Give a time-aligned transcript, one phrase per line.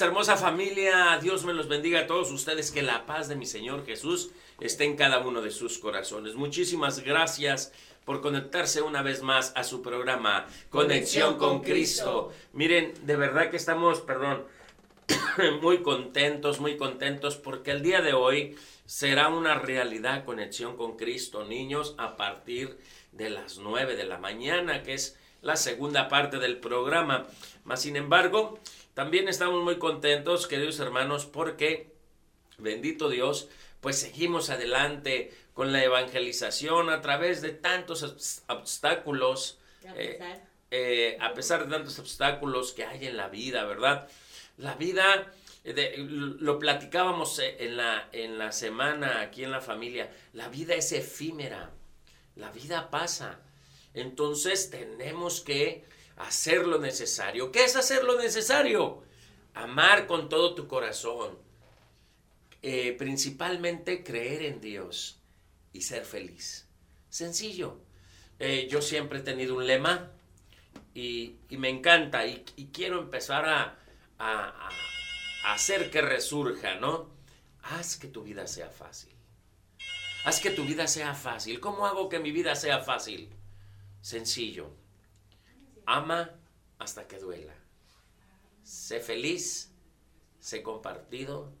[0.00, 1.18] hermosa familia.
[1.20, 2.70] Dios me los bendiga a todos ustedes.
[2.70, 6.34] Que la paz de mi Señor Jesús esté en cada uno de sus corazones.
[6.34, 7.72] Muchísimas gracias
[8.04, 12.32] por conectarse una vez más a su programa Conexión con Cristo.
[12.52, 14.44] Miren, de verdad que estamos, perdón,
[15.62, 18.56] muy contentos, muy contentos porque el día de hoy
[18.86, 22.78] será una realidad conexión con Cristo, niños, a partir
[23.12, 27.26] de las 9 de la mañana, que es la segunda parte del programa.
[27.64, 28.58] Mas, sin embargo,
[28.94, 31.92] también estamos muy contentos, queridos hermanos, porque,
[32.58, 33.48] bendito Dios,
[33.80, 40.48] pues seguimos adelante con la evangelización a través de tantos obs- obstáculos, A eh, pesar.
[40.70, 44.08] eh, a pesar de tantos obstáculos que hay en la vida, ¿verdad?
[44.58, 45.32] La vida,
[45.64, 50.74] eh, de- lo platicábamos en la, en la semana aquí en la familia, la vida
[50.74, 51.70] es efímera,
[52.36, 53.40] la vida pasa.
[53.92, 55.84] Entonces tenemos que
[56.16, 57.50] hacer lo necesario.
[57.52, 59.02] ¿Qué es hacer lo necesario?
[59.54, 61.38] Amar con todo tu corazón.
[62.62, 65.18] Eh, principalmente creer en Dios
[65.72, 66.66] y ser feliz.
[67.10, 67.78] Sencillo.
[68.38, 70.10] Eh, yo siempre he tenido un lema
[70.94, 73.78] y, y me encanta y, y quiero empezar a,
[74.18, 77.10] a- a- hacer que resurja, ¿no?
[77.62, 79.12] Haz que tu vida sea fácil.
[80.24, 81.60] Haz que tu vida sea fácil.
[81.60, 83.28] ¿Cómo hago que mi vida sea fácil?
[84.00, 84.70] Sencillo.
[85.86, 86.30] Ama
[86.78, 87.54] hasta que duela.
[88.62, 89.72] Sé feliz,
[90.40, 91.52] sé compartido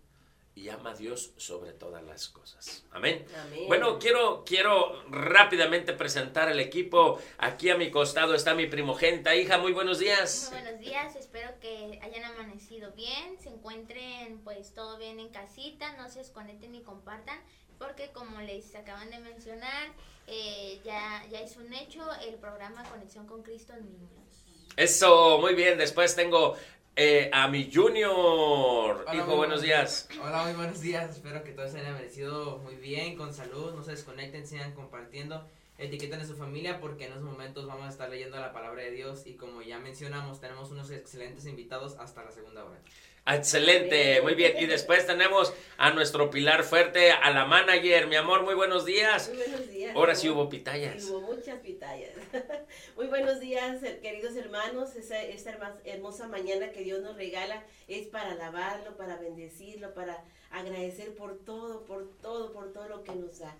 [0.56, 2.84] y ama a Dios sobre todas las cosas.
[2.92, 3.26] Amén.
[3.42, 3.64] Amén.
[3.66, 7.18] Bueno, quiero, quiero rápidamente presentar el equipo.
[7.38, 9.58] Aquí a mi costado está mi primogénita hija.
[9.58, 10.50] Muy buenos días.
[10.52, 15.96] Muy buenos días, espero que hayan amanecido bien, se encuentren pues todo bien en casita,
[15.96, 17.40] no se desconecten ni compartan,
[17.78, 19.92] porque como les acaban de mencionar,
[20.28, 24.24] eh, ya, ya es un hecho el programa Conexión con Cristo Niños.
[24.76, 25.78] Eso, muy bien.
[25.78, 26.56] Después tengo
[26.96, 29.04] eh, a mi Junior.
[29.06, 30.08] Hola, Hijo, buenos días.
[30.22, 31.10] Hola, muy buenos días.
[31.10, 33.74] Espero que todos se hayan amanecido muy bien, con salud.
[33.74, 35.44] No se desconecten, sigan compartiendo.
[35.76, 38.92] Etiqueten a su familia porque en unos momentos vamos a estar leyendo la palabra de
[38.92, 39.26] Dios.
[39.26, 42.78] Y como ya mencionamos, tenemos unos excelentes invitados hasta la segunda hora.
[43.26, 44.54] Excelente, muy bien.
[44.58, 48.06] Y después tenemos a nuestro pilar fuerte, a la manager.
[48.06, 49.28] Mi amor, muy buenos días.
[49.30, 49.96] Muy buenos días.
[49.96, 51.04] Ahora sí Hubo- pitayas.
[51.04, 52.10] hubo muchas pitayas.
[52.96, 54.94] Muy buenos días, eh, queridos hermanos.
[54.96, 61.14] Esa- Esta hermosa mañana que Dios nos regala es para alabarlo, para bendecirlo, para agradecer
[61.14, 63.56] por todo, por todo, por todo lo que nos da.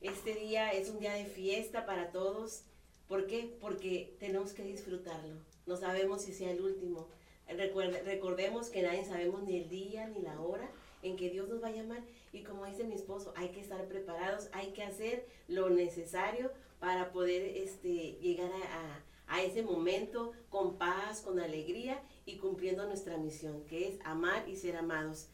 [0.00, 2.62] Este día es un día de fiesta para todos.
[3.08, 3.56] ¿Por qué?
[3.60, 5.34] Porque tenemos que disfrutarlo.
[5.66, 7.08] No sabemos si sea el último.
[7.56, 10.68] Recordemos que nadie sabemos ni el día ni la hora
[11.02, 12.02] en que Dios nos va a llamar.
[12.32, 17.10] Y como dice mi esposo, hay que estar preparados, hay que hacer lo necesario para
[17.12, 19.02] poder este, llegar a-
[19.34, 24.56] a ese momento con paz, con alegría y cumpliendo nuestra misión, que es amar y
[24.56, 25.28] ser amados.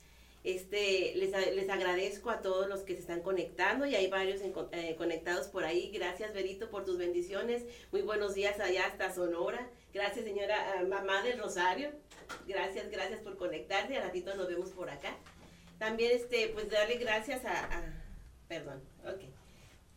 [0.46, 4.94] Este, les, les agradezco a todos los que se están conectando y hay varios eh,
[4.96, 5.90] conectados por ahí.
[5.92, 7.64] Gracias, Berito, por tus bendiciones.
[7.90, 9.68] Muy buenos días allá hasta Sonora.
[9.92, 11.90] Gracias, señora ah, mamá del Rosario.
[12.46, 13.96] Gracias, gracias por conectarse.
[13.96, 15.16] A ratito nos vemos por acá.
[15.80, 18.04] También, este, pues darle gracias a, a-
[18.46, 19.22] perdón, ok.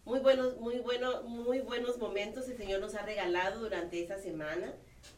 [0.06, 4.74] Muy buenos, muy bueno, muy buenos momentos el Señor nos ha regalado durante esta semana.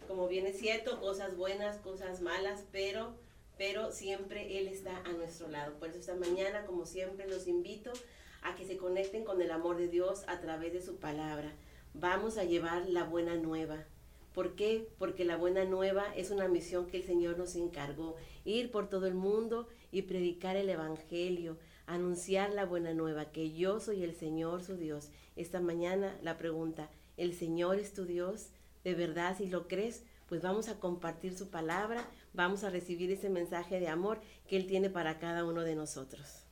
[0.09, 3.15] Como bien es cierto, cosas buenas, cosas malas, pero,
[3.61, 5.75] pero siempre Él está a nuestro lado.
[5.77, 7.93] Por eso esta mañana, como siempre, los invito
[8.41, 11.53] a que se conecten con el amor de Dios a través de su palabra.
[11.93, 13.85] Vamos a llevar la buena nueva.
[14.33, 14.87] ¿Por qué?
[14.97, 18.15] Porque la buena nueva es una misión que el Señor nos encargó,
[18.45, 23.79] ir por todo el mundo y predicar el Evangelio, anunciar la buena nueva, que yo
[23.79, 25.09] soy el Señor su Dios.
[25.35, 28.47] Esta mañana la pregunta, ¿el Señor es tu Dios?
[28.83, 30.01] ¿De verdad si lo crees?
[30.31, 34.65] Pues vamos a compartir su palabra, vamos a recibir ese mensaje de amor que Él
[34.65, 36.45] tiene para cada uno de nosotros.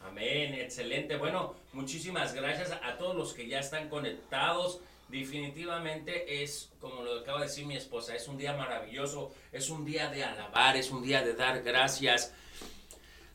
[0.00, 1.14] Amén, excelente.
[1.14, 4.80] Bueno, muchísimas gracias a todos los que ya están conectados.
[5.06, 9.84] Definitivamente es, como lo acaba de decir mi esposa, es un día maravilloso, es un
[9.84, 12.34] día de alabar, es un día de dar gracias.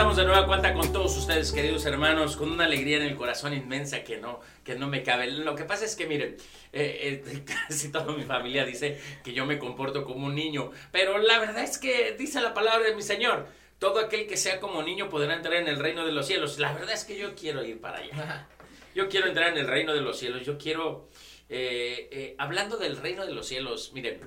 [0.00, 3.52] Estamos de nueva cuenta con todos ustedes, queridos hermanos, con una alegría en el corazón
[3.52, 5.30] inmensa que no, que no me cabe.
[5.30, 6.38] Lo que pasa es que, miren,
[6.72, 11.18] eh, eh, casi toda mi familia dice que yo me comporto como un niño, pero
[11.18, 13.46] la verdad es que dice la palabra de mi Señor,
[13.78, 16.58] todo aquel que sea como niño podrá entrar en el reino de los cielos.
[16.58, 18.48] La verdad es que yo quiero ir para allá.
[18.94, 20.46] Yo quiero entrar en el reino de los cielos.
[20.46, 21.10] Yo quiero,
[21.50, 24.18] eh, hablando del reino de los cielos, miren,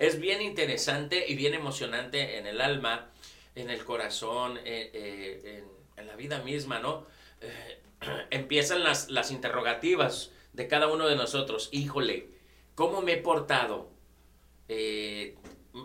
[0.00, 3.12] es bien interesante y bien emocionante en el alma
[3.56, 5.64] en el corazón, eh, eh,
[5.96, 7.06] en, la vida misma, ¿no?
[7.40, 7.80] Eh,
[8.30, 11.70] empiezan las, las interrogativas de cada uno de nosotros.
[11.72, 12.28] Híjole,
[12.76, 13.96] ¿cómo me he portado?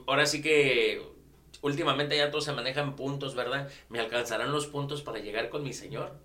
[0.08, 1.04] ahora sí que
[1.62, 3.70] últimamente ya todo se maneja en puntos, ¿verdad?
[3.90, 6.20] ¿Me alcanzarán los puntos para llegar con mi Señor?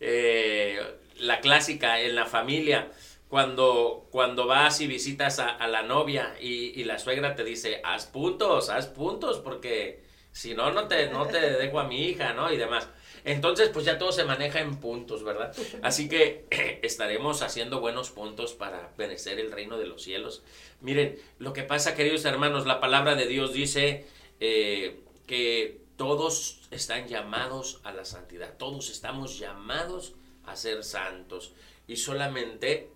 [0.00, 2.90] la clásica en la familia,
[3.28, 8.06] cuando, cuando vas y visitas a, la novia y, y, la suegra te dice, haz
[8.06, 12.52] puntos, haz puntos, porque si no, no te, no te dejo a mi hija, ¿no?
[12.52, 12.88] Y demás.
[13.24, 15.54] Entonces, pues ya todo se maneja en puntos, ¿verdad?
[15.82, 16.46] Así que
[16.82, 20.42] estaremos haciendo buenos puntos para benecer el reino de los cielos.
[20.80, 24.06] Miren, lo que pasa, queridos hermanos, la palabra de Dios dice
[24.40, 28.56] eh, que todos están llamados a la santidad.
[28.56, 30.14] Todos estamos llamados
[30.46, 31.52] a ser santos.
[31.86, 32.90] Y solamente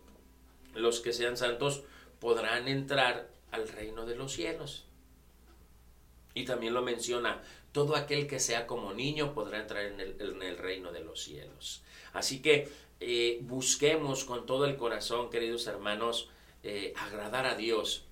[0.75, 1.85] los que sean santos
[2.19, 4.86] podrán entrar al reino de los cielos.
[6.37, 10.93] Y también lo menciona, todo aquel que sea como niño podrá entrar en el, reino
[10.93, 11.83] de los cielos.
[12.13, 12.69] Así que
[13.01, 16.31] eh, busquemos con todo el corazón, queridos hermanos,
[16.63, 18.05] eh, agradar a Dios.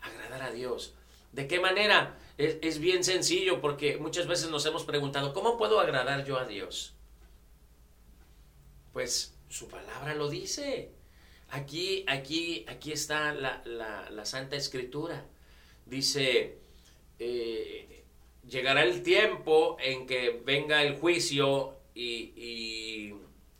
[0.00, 0.94] Agradar a Dios.
[1.32, 2.16] ¿De qué manera?
[2.36, 6.44] Es, es, bien sencillo porque muchas veces nos hemos preguntado, ¿cómo puedo agradar yo a
[6.44, 6.94] Dios?
[8.98, 10.90] pues su palabra lo dice.
[11.50, 15.24] Aquí, aquí, aquí está la, la, Santa Escritura.
[15.86, 16.57] Dice,
[17.18, 18.04] eh,
[18.48, 23.12] llegará el tiempo en que venga el juicio y,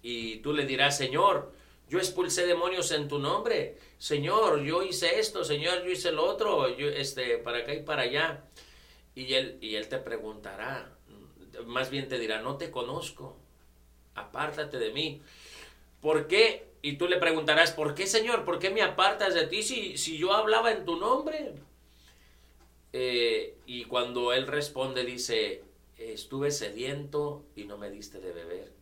[0.02, 1.52] y, tú le dirás, Señor,
[1.88, 3.76] yo expulsé demonios en tu nombre.
[3.98, 8.02] Señor, yo hice esto, Señor, yo hice lo otro, yo, este, para acá y para
[8.02, 8.44] allá.
[9.14, 10.96] Y él, y él te preguntará,
[11.66, 13.36] más bien te dirá, no te conozco,
[14.14, 15.20] apártate de mí.
[16.00, 16.68] ¿Por qué?
[16.80, 18.44] Y tú le preguntarás, ¿por qué, Señor?
[18.44, 21.54] ¿Por qué me apartas de ti si, si yo hablaba en tu nombre?
[22.92, 25.62] Eh, y cuando él responde, dice,
[25.97, 28.73] estuve sediento y no me diste de beber.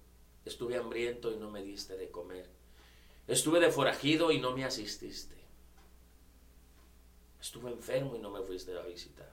[0.44, 2.48] Estuve hambriento y no me diste de comer.
[3.26, 5.34] Estuve de forajido y no me asististe.
[7.40, 9.32] Estuve enfermo y no me fuiste a visitar.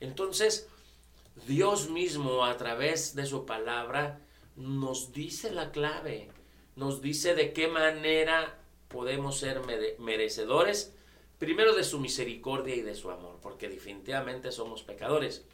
[0.00, 0.68] Entonces,
[1.46, 4.20] Dios mismo a través de su palabra
[4.56, 6.30] nos dice la clave,
[6.76, 9.60] nos dice de qué manera podemos ser
[9.98, 10.93] merecedores,
[11.44, 15.44] primero de su misericordia y de su amor, porque definitivamente somos pecadores,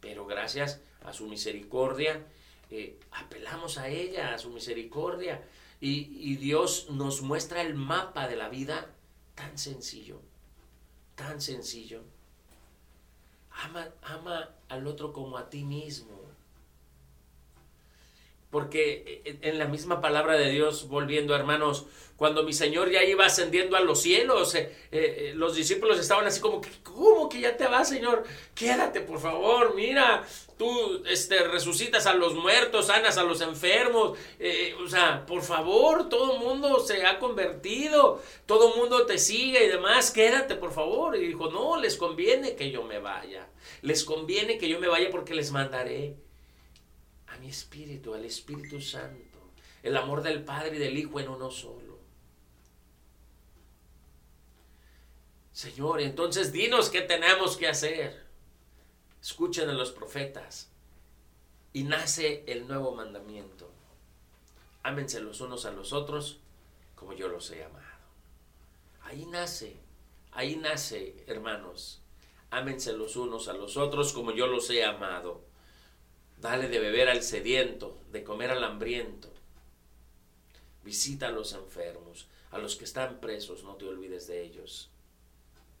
[0.00, 2.26] pero gracias a su misericordia,
[2.70, 5.42] eh, apelamos a ella, a su misericordia,
[5.80, 8.94] y, Dios nos muestra el mapa de la vida
[9.34, 10.22] tan sencillo,
[11.14, 12.02] tan sencillo.
[13.50, 16.23] Ama, ama al otro como a ti mismo.
[18.54, 23.76] Porque en la misma palabra de Dios, volviendo hermanos, cuando mi Señor ya iba ascendiendo
[23.76, 27.88] a los cielos, eh, eh, los discípulos estaban así como, ¿cómo que ya te vas,
[27.88, 28.22] Señor?
[28.54, 30.24] Quédate, por favor, mira,
[30.56, 36.08] tú este, resucitas a los muertos, sanas a los enfermos, eh, o sea, por favor,
[36.08, 40.72] todo el mundo se ha convertido, todo el mundo te sigue y demás, quédate, por
[40.72, 41.16] favor.
[41.16, 43.48] Y dijo, no, les conviene que yo me vaya,
[43.82, 46.14] les conviene que yo me vaya porque les mandaré
[47.44, 49.38] mi Espíritu, al Espíritu Santo,
[49.82, 51.98] el amor del Padre y del Hijo en uno solo.
[55.52, 58.24] Señor, entonces dinos qué tenemos que hacer.
[59.20, 60.70] Escuchen a los profetas.
[61.74, 63.70] Y nace el nuevo mandamiento.
[64.82, 66.38] Ámense los unos a los otros
[66.94, 67.84] como yo los he amado.
[69.02, 69.76] Ahí nace,
[70.32, 72.00] ahí nace, hermanos.
[72.50, 75.42] Ámense los unos a los otros como yo los he amado.
[76.38, 79.32] Dale de beber al sediento, de comer al hambriento.
[80.82, 84.90] Visita a los enfermos, a los que están presos, no te olvides de ellos.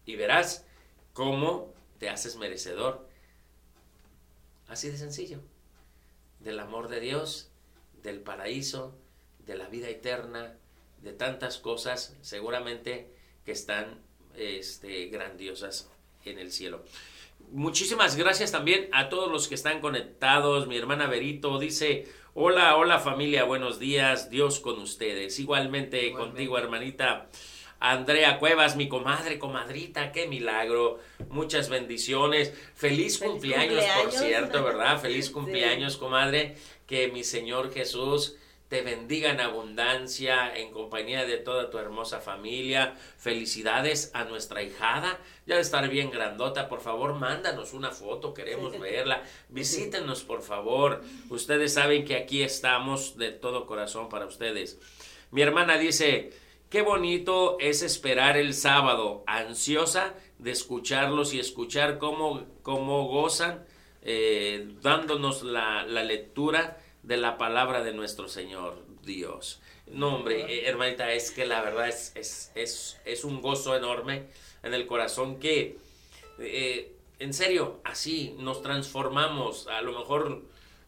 [0.06, 0.64] Y verás
[1.12, 3.08] cómo te haces merecedor.
[4.68, 5.40] Así de sencillo.
[6.40, 7.50] Del amor de Dios,
[8.02, 8.94] del paraíso,
[9.46, 10.56] de la vida eterna,
[11.02, 13.10] de tantas cosas seguramente
[13.44, 14.02] que están
[14.34, 15.88] este, grandiosas
[16.24, 16.84] en el cielo.
[17.50, 20.66] Muchísimas gracias también a todos los que están conectados.
[20.66, 25.38] Mi hermana Berito dice, hola, hola familia, buenos días, Dios con ustedes.
[25.38, 27.28] Igualmente, contigo, hermanita.
[27.80, 31.00] Andrea Cuevas, mi comadre, comadrita, qué milagro.
[31.28, 32.54] Muchas bendiciones.
[32.74, 35.00] Feliz, cumpleaños, por cierto, ¿verdad?
[35.00, 36.56] Feliz cumpleaños, comadre.
[36.86, 38.36] Que mi Señor Jesús
[38.68, 42.96] te bendiga en abundancia en compañía de toda tu hermosa familia.
[43.18, 45.20] Felicidades a nuestra hijada.
[45.46, 49.22] Ya de estar bien grandota, por favor, mándanos una foto, queremos verla.
[49.50, 51.02] Visítenos, por favor.
[51.28, 54.78] Ustedes saben que aquí estamos de todo corazón para ustedes.
[55.30, 56.32] Mi hermana dice,
[56.70, 63.66] qué bonito es esperar el sábado, ansiosa de escucharlos y escuchar cómo, cómo gozan,
[64.02, 69.60] eh, dándonos la, la lectura de la palabra de nuestro Señor Dios.
[69.86, 72.12] No, hombre, eh, hermanita, es que la verdad es,
[72.54, 74.24] es, es, un gozo enorme
[74.62, 75.76] en el corazón que,
[76.38, 79.66] eh, en serio, así nos transformamos.
[79.66, 80.42] A lo mejor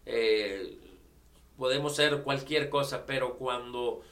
[0.06, 0.78] eh,
[1.58, 4.02] podemos ser cualquier cosa, pero cuando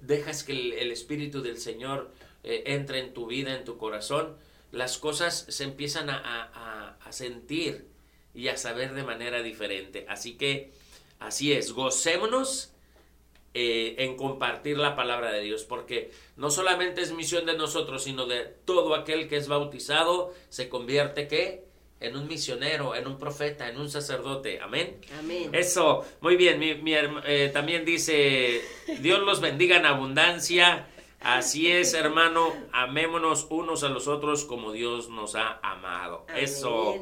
[0.00, 2.10] dejas que el, Espíritu del Señor
[2.42, 4.38] entre en tu vida, en tu corazón,
[4.72, 7.86] las cosas se empiezan a, a sentir
[8.32, 10.06] y a saber de manera diferente.
[10.08, 10.72] Así que
[11.18, 12.72] Así es, gocémonos
[13.54, 18.26] eh, en compartir la palabra de Dios, porque no solamente es misión de nosotros, sino
[18.26, 21.64] de todo aquel que es bautizado, se convierte que
[22.00, 24.60] en un misionero, en un profeta, en un sacerdote.
[24.60, 24.98] Amén.
[25.18, 25.50] Amén.
[25.52, 26.58] Eso, muy bien.
[26.58, 28.60] Mi, eh, también dice,
[29.00, 30.88] Dios los bendiga en abundancia
[31.24, 36.26] Así es, hermano, amémonos unos a los otros como Dios nos ha amado.
[36.36, 36.96] Eso.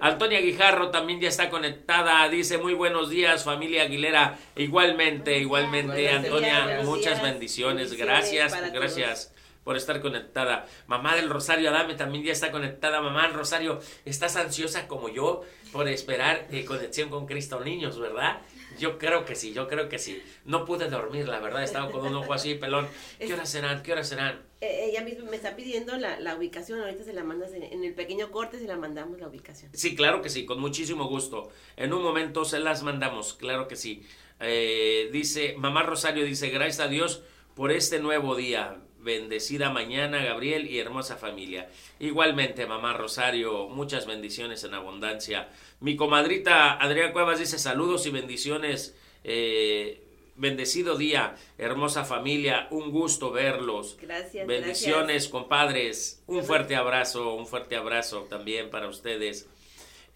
[0.00, 2.26] Antonia Guijarro también ya está conectada.
[2.30, 4.38] Dice muy buenos días, familia Aguilera.
[4.56, 7.92] Igualmente, igualmente, Antonia, muchas bendiciones.
[7.92, 10.66] Gracias, gracias por estar conectada.
[10.86, 13.02] Mamá del Rosario Adame también ya está conectada.
[13.02, 18.38] Mamá del Rosario, ¿estás ansiosa como yo por esperar eh, conexión con Cristo Niños, verdad?
[18.78, 20.22] Yo creo que sí, yo creo que sí.
[20.44, 22.88] No pude dormir, la verdad, estaba con un ojo así, pelón.
[23.18, 23.82] ¿Qué horas serán?
[23.82, 24.42] ¿Qué horas serán?
[24.60, 27.84] Eh, ella misma me está pidiendo la, la, ubicación, ahorita se la mandas en, en,
[27.84, 29.70] el pequeño corte, se la mandamos la ubicación.
[29.74, 31.50] Sí, claro que sí, con muchísimo gusto.
[31.76, 34.02] En un momento se las mandamos, claro que sí.
[34.40, 37.22] Eh, dice, mamá Rosario dice, gracias a Dios
[37.54, 38.78] por este nuevo día.
[39.06, 41.70] Bendecida mañana, Gabriel y hermosa familia.
[42.00, 45.48] Igualmente, mamá Rosario, muchas bendiciones en abundancia.
[45.78, 48.96] Mi comadrita Adriana Cuevas dice saludos y bendiciones.
[49.22, 50.02] Eh,
[50.34, 53.96] bendecido día, hermosa familia, un gusto verlos.
[54.02, 54.44] Gracias.
[54.44, 55.28] Bendiciones, gracias.
[55.28, 56.22] compadres.
[56.26, 59.48] Un fuerte abrazo, un fuerte abrazo también para ustedes.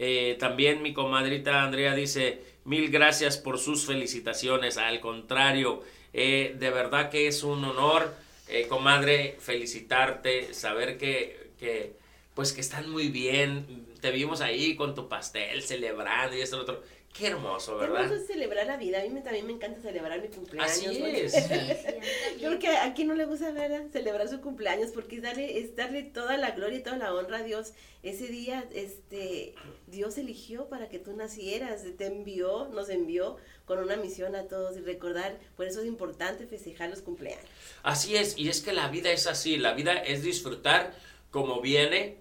[0.01, 4.79] Eh, también mi comadrita Andrea dice, mil gracias por sus felicitaciones.
[4.79, 8.13] Al contrario, eh, de verdad que es un honor,
[8.51, 11.95] eh, comadre, felicitarte, saber que, que,
[12.35, 13.87] pues que están muy bien.
[14.01, 16.83] Te vimos ahí con tu pastel celebrando y esto y lo otro.
[17.13, 17.97] Qué hermoso, ¿verdad?
[17.97, 19.01] Qué hermoso celebrar la vida.
[19.01, 20.71] A mí me, también me encanta celebrar mi cumpleaños.
[20.73, 21.35] Así porque- es.
[22.41, 23.83] Yo creo que a quien no le gusta ¿verdad?
[23.93, 27.39] celebrar su cumpleaños porque es darle, es darle toda la gloria y toda la honra
[27.39, 27.73] a Dios.
[28.03, 29.55] Ese día, este,
[29.89, 34.77] Dios eligió para que tú nacieras, te envió, nos envió con una misión a todos
[34.77, 37.45] y recordar, por eso es importante festejar los cumpleaños.
[37.83, 40.95] Así es, y es que la vida es así, la vida es disfrutar
[41.31, 42.17] como viene,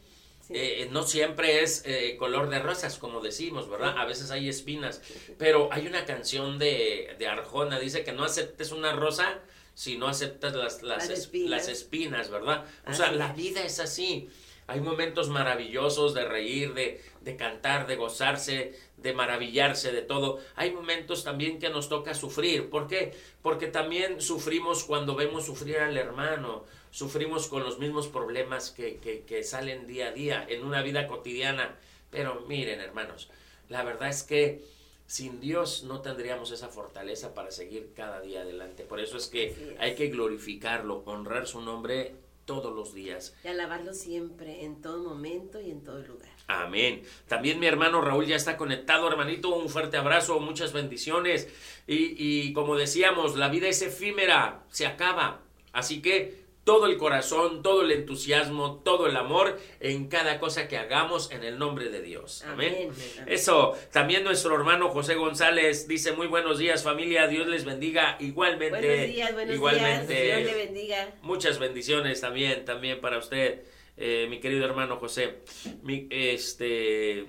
[0.50, 0.54] Sí.
[0.58, 3.96] eh, no siempre es eh, color de rosas, como decimos, ¿verdad?
[3.98, 5.02] A veces hay espinas,
[5.38, 9.40] pero hay una canción de, de Arjona, dice que no aceptes una rosa
[9.76, 11.50] si no aceptas las, las, Las es- espinas.
[11.52, 12.66] las espinas, ¿verdad?
[12.88, 14.28] O sea, la vida es así.
[14.68, 20.40] Hay momentos maravillosos de reír, de, de cantar, de gozarse, de maravillarse de todo.
[20.56, 22.70] Hay momentos también que nos toca sufrir.
[22.70, 23.14] ¿Por qué?
[23.42, 29.22] Porque también sufrimos cuando vemos sufrir al hermano, sufrimos con los mismos problemas que, que,
[29.22, 31.78] que salen día a día en una vida cotidiana.
[32.10, 33.30] Pero miren, hermanos,
[33.70, 34.64] la verdad es que
[35.10, 38.84] sin Dios no tendríamos esa fortaleza para seguir cada día adelante.
[38.84, 39.58] Por eso es que es.
[39.80, 43.36] hay que glorificarlo, honrar su nombre todos los días.
[43.44, 46.30] Y alabarlo siempre, en todo momento y en todo lugar.
[46.48, 47.04] Amén.
[47.28, 49.50] También mi hermano Raúl ya está conectado, hermanito.
[49.56, 51.48] Un fuerte abrazo, muchas bendiciones.
[51.86, 55.42] Y, y como decíamos, la vida es efímera, se acaba.
[55.74, 56.39] Así que
[56.70, 61.44] todo el corazón, todo el entusiasmo, todo el amor en cada cosa que hagamos en
[61.44, 62.44] el nombre de Dios.
[62.44, 62.92] Amén.
[62.92, 62.94] Amén.
[63.26, 68.86] Eso, también nuestro hermano José González dice muy buenos días familia, Dios les bendiga igualmente.
[68.88, 70.14] Buenos días, buenos igualmente.
[70.14, 70.38] días.
[70.38, 71.14] Dios le bendiga.
[71.24, 73.64] Muchas bendiciones también, también para usted,
[73.98, 75.38] eh, mi querido hermano José.
[75.82, 77.26] Mi, este,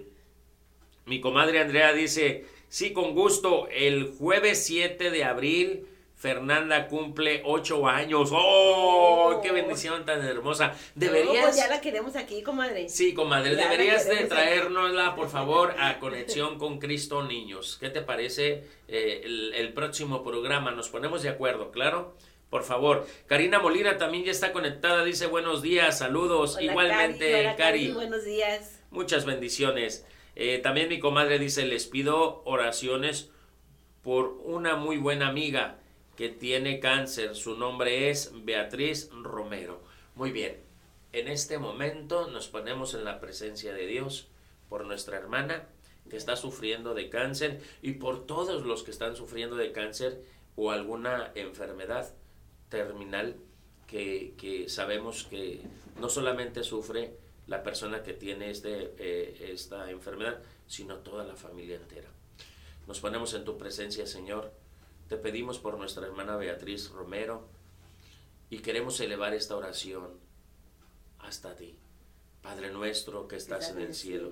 [1.07, 5.87] mi comadre Andrea dice, sí, con gusto, el jueves 7 de abril,
[6.20, 8.28] Fernanda cumple ocho años.
[8.30, 9.33] ¡Oh!
[9.33, 9.40] Oh.
[9.40, 10.66] ¡Qué bendición tan hermosa!
[10.66, 11.56] No, pues Deberías...
[11.56, 12.90] ya la queremos aquí, comadre.
[12.90, 17.78] Sí, comadre, Ya deberías de traérnosla, por favor, a Conexión con Cristo Niños.
[17.80, 20.72] ¿Qué te parece eh, el, el próximo programa?
[20.72, 22.14] Nos ponemos de acuerdo, ¿claro?
[22.50, 23.06] Por favor.
[23.26, 26.56] Karina Molina también ya está conectada, dice buenos días, saludos.
[26.56, 27.40] Hola, Igualmente, Cari.
[27.40, 27.92] Hola, Cari.
[27.92, 28.83] Buenos días.
[28.90, 30.04] Muchas bendiciones.
[30.37, 33.30] Eh, también mi comadre dice, les pido oraciones
[34.02, 35.79] por una muy buena amiga
[36.20, 37.35] que tiene cáncer.
[37.35, 39.80] Su nombre es Beatriz Romero.
[40.14, 40.61] Muy bien.
[41.14, 44.28] En este momento nos ponemos en la presencia de Dios
[44.68, 45.66] por nuestra hermana
[46.11, 50.22] que está sufriendo de cáncer y por todos los que están sufriendo de cáncer
[50.56, 52.12] o alguna enfermedad
[52.68, 53.37] terminal
[53.87, 55.62] que, que sabemos que
[55.98, 57.14] no solamente sufre
[57.46, 62.11] la persona que tiene este, eh, esta enfermedad, sino toda la familia entera.
[62.87, 64.52] Nos ponemos en tu presencia, Señor.
[65.10, 67.48] Te pedimos por nuestra hermana Beatriz Romero
[68.48, 70.20] y queremos elevar esta oración
[71.18, 71.76] hasta ti.
[72.40, 74.30] Padre nuestro que estás en el cielo,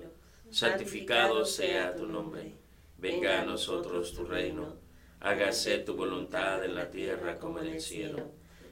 [0.49, 2.53] santificado sea tu nombre.
[2.97, 4.77] Venga a nosotros tu reino.
[5.19, 8.31] Hágase tu voluntad en la tierra como en el cielo.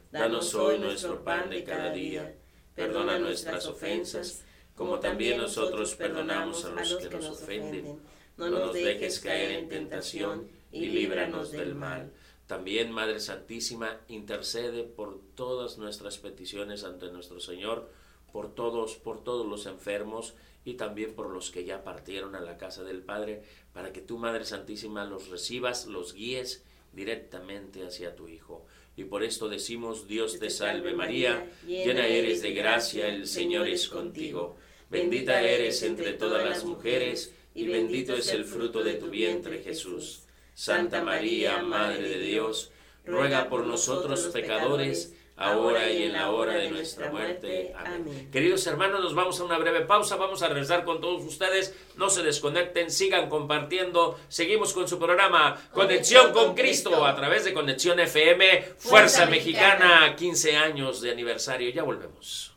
[0.09, 2.37] Danos hoy nuestro pan de cada día.
[2.73, 4.45] Perdona nuestras ofensas,
[4.77, 7.99] como también nosotros perdonamos a los que nos ofenden.
[8.37, 12.12] No nos dejes caer en tentación y líbranos del mal.
[12.47, 17.91] También, Madre Santísima, intercede por todas nuestras peticiones ante nuestro Señor,
[18.32, 22.58] por todos, por todos los enfermos y también por los que ya partieron a la
[22.58, 28.27] casa del Padre, para que tú, Madre Santísima, los recibas, los guíes directamente hacia tu
[28.27, 28.65] Hijo.
[28.95, 33.88] Y por esto decimos, Dios te salve María, llena eres de gracia, el Señor es
[33.88, 34.56] contigo.
[34.89, 40.26] Bendita eres entre todas las mujeres, y bendito es el fruto de tu vientre, Jesús.
[40.57, 42.71] Santa María, Madre de Dios,
[43.05, 47.75] ruega por nosotros pecadores, ahora y en la hora de nuestra muerte.
[47.77, 48.27] Amén.
[48.31, 52.09] Queridos hermanos, nos vamos a una breve pausa, vamos a rezar con todos ustedes, no
[52.09, 57.99] se desconecten, sigan compartiendo, seguimos con su programa Conexión con Cristo a través de Conexión
[57.99, 62.56] FM, Fuerza, Mexicana, 15 años de aniversario, ya volvemos.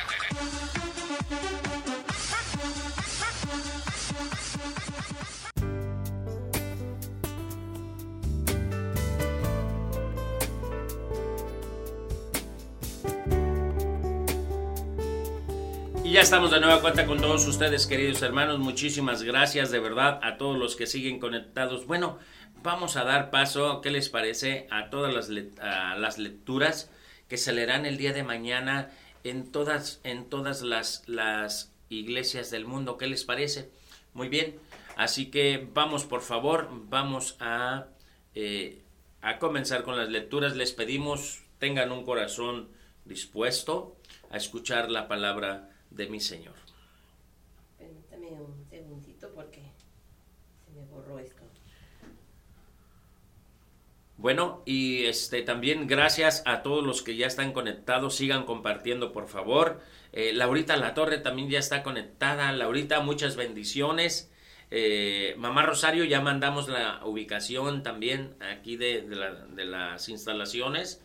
[16.11, 18.59] Y ya estamos de nueva cuenta con todos ustedes, queridos hermanos.
[18.59, 21.87] Muchísimas gracias de verdad a todos los que siguen conectados.
[21.87, 22.19] Bueno,
[22.61, 24.67] vamos a dar paso, ¿qué les parece?
[24.71, 26.91] A todas las, las lecturas
[27.29, 28.91] que se leerán el día de mañana
[29.23, 32.97] en todas, en todas las, las iglesias del mundo.
[32.97, 33.69] ¿Qué les parece?
[34.13, 34.59] Muy bien.
[34.97, 37.85] Así que vamos, por favor, vamos a,
[38.35, 38.81] eh,
[39.21, 40.57] a comenzar con las lecturas.
[40.57, 42.67] Les pedimos tengan un corazón
[43.05, 43.95] dispuesto
[44.29, 46.55] a escuchar la palabra de mi Señor.
[47.77, 49.61] Permítame un segundito porque
[50.65, 51.41] se me borró esto.
[54.17, 59.27] Bueno, y este también gracias a todos los que ya están conectados, sigan compartiendo por
[59.27, 59.81] favor.
[60.13, 62.51] Eh, Laurita La Torre también ya está conectada.
[62.51, 64.31] Laurita, muchas bendiciones.
[64.69, 71.01] Eh, Mamá Rosario, ya mandamos la ubicación también aquí de, de las instalaciones.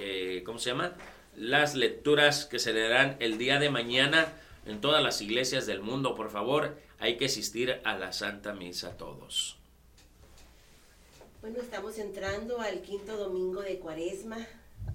[0.00, 0.94] eh, ¿cómo se llama?
[1.36, 5.80] Las lecturas que se le darán el día de mañana en todas las iglesias del
[5.80, 9.58] mundo, por favor, hay que asistir a la Santa Misa todos.
[11.40, 14.46] Bueno, estamos entrando al quinto domingo de Cuaresma.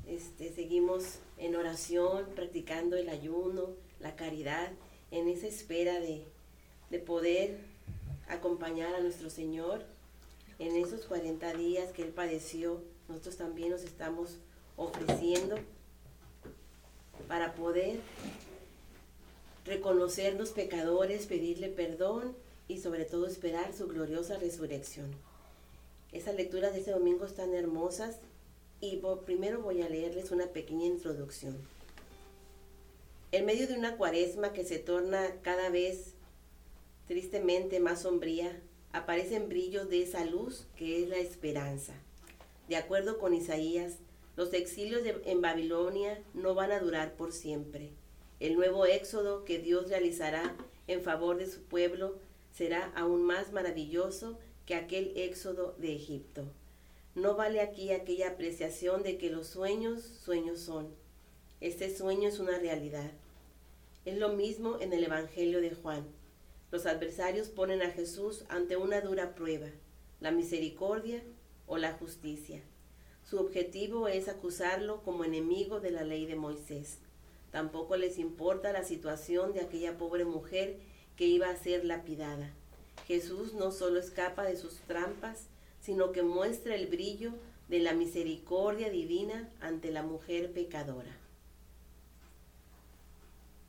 [0.08, 4.72] Este, seguimos en oración, practicando el ayuno, la caridad,
[5.12, 6.24] en esa espera de,
[6.90, 7.60] de poder
[8.30, 9.84] acompañar a nuestro Señor
[10.60, 12.82] en esos 40 días que Él padeció.
[13.10, 14.38] Nosotros también nos estamos
[14.78, 15.58] ofreciendo
[17.28, 18.00] para poder
[19.68, 22.36] reconocernos pecadores, pedirle perdón
[22.68, 25.12] y sobre todo esperar su gloriosa resurrección.
[26.12, 28.18] Esas lecturas de este domingo están hermosas
[28.80, 31.58] y primero voy a leerles una pequeña introducción.
[33.32, 36.14] En medio de una cuaresma que se torna cada vez
[37.08, 38.62] tristemente más sombría,
[38.94, 41.94] aparecen brillos de esa luz que es la esperanza.
[42.70, 43.96] De acuerdo con Isaías,
[44.38, 47.92] los exilios en Babilonia no van a durar por siempre
[48.39, 50.56] el nuevo éxodo que Dios realizará
[50.88, 52.17] en favor de su pueblo
[52.52, 56.43] será aún más maravilloso que aquel éxodo de Egipto.
[57.15, 60.93] No vale aquí aquella apreciación de que los sueños, sueños son.
[61.62, 63.12] Este sueño es una realidad.
[64.06, 66.06] Es lo mismo en el Evangelio de Juan.
[66.71, 69.67] Los adversarios ponen a Jesús ante una dura prueba,
[70.19, 71.23] la misericordia
[71.65, 72.62] o la justicia.
[73.23, 77.00] Su objetivo es acusarlo como enemigo de la ley de Moisés.
[77.52, 80.78] Tampoco les importa la situación de aquella pobre mujer
[81.16, 82.54] que iba a ser lapidada.
[83.08, 85.48] Jesús no solo escapa de sus trampas,
[85.80, 87.32] sino que muestra el brillo
[87.70, 91.18] de la misericordia divina ante la mujer pecadora.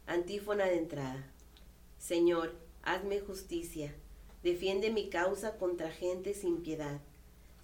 [0.06, 1.24] Antífona de entrada.
[1.98, 3.94] Señor, hazme justicia,
[4.42, 7.00] defiende mi causa contra gente sin piedad.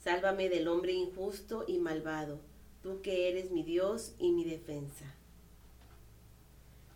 [0.03, 2.39] Sálvame del hombre injusto y malvado,
[2.83, 5.14] tú que eres mi Dios y mi defensa.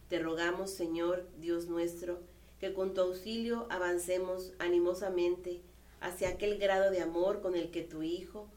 [0.09, 2.19] Te rogamos, Señor, Dios nuestro,
[2.61, 5.61] que con tu auxilio avancemos animosamente
[6.01, 8.49] hacia aquel grado de amor con el que tu Hijo,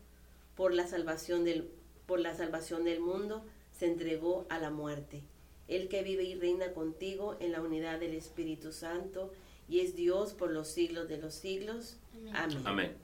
[0.55, 1.69] por la salvación del,
[2.05, 3.43] por la salvación del mundo,
[3.77, 5.23] se entregó a la muerte.
[5.67, 9.31] El que vive y reina contigo en la unidad del Espíritu Santo
[9.67, 11.97] y es Dios por los siglos de los siglos.
[12.33, 12.61] Amén.
[12.65, 12.97] Amén.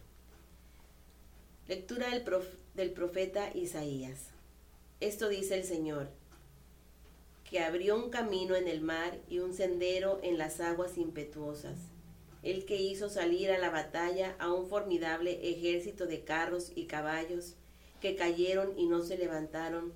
[1.67, 2.23] Lectura del,
[2.75, 4.29] del profeta Isaías.
[4.99, 6.09] Esto dice el Señor
[7.49, 11.77] que abrió un camino en el mar y un sendero en las aguas impetuosas,
[12.43, 17.55] el que hizo salir a la batalla a un formidable ejército de carros y caballos,
[18.01, 19.93] que cayeron y no se levantaron,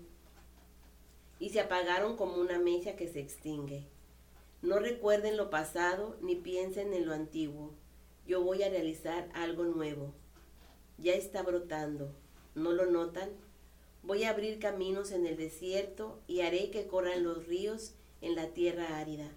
[1.40, 3.84] y se apagaron como una mecha que se extingue.
[4.62, 7.74] No recuerden lo pasado ni piensen en lo antiguo.
[8.28, 10.14] Yo voy a realizar algo nuevo.
[11.00, 12.14] Ya está brotando.
[12.54, 13.30] ¿No lo notan?
[14.04, 18.48] Voy a abrir caminos en el desierto y haré que corran los ríos en la
[18.48, 19.30] tierra árida.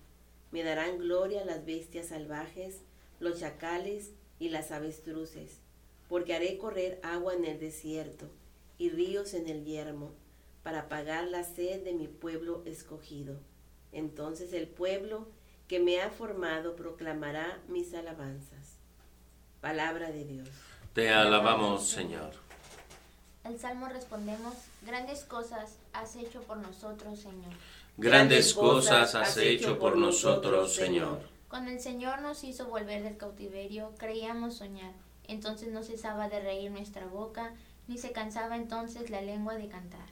[0.53, 2.81] Me darán gloria las bestias salvajes,
[3.21, 5.59] los chacales y las avestruces,
[6.09, 8.31] porque haré correr agua en el desierto
[8.79, 10.13] y ríos en el yermo,
[10.63, 13.39] para apagar la sed de mi pueblo escogido.
[13.93, 15.29] Entonces el pueblo
[15.69, 18.79] que me ha formado proclamará mis alabanzas.
[19.61, 20.49] Palabra de Dios.
[20.95, 22.44] Te alabamos, Señor.
[23.45, 27.53] El Salmo respondemos, grandes cosas has hecho por nosotros, Señor.
[27.99, 31.21] Grandes cosas has hecho por nosotros, Señor.
[31.51, 34.93] Cuando el Señor nos hizo volver del cautiverio, creíamos soñar.
[35.29, 37.53] Entonces no cesaba de reír nuestra boca,
[37.87, 40.07] ni se cansaba entonces la lengua de cantar.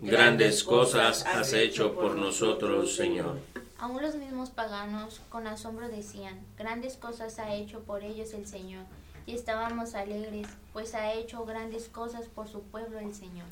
[0.00, 3.40] Grandes cosas has hecho por nosotros, Señor.
[3.78, 8.84] Aún los mismos paganos con asombro decían, grandes cosas ha hecho por ellos el Señor.
[9.26, 13.46] Y estábamos alegres, pues ha hecho grandes cosas por su pueblo el Señor.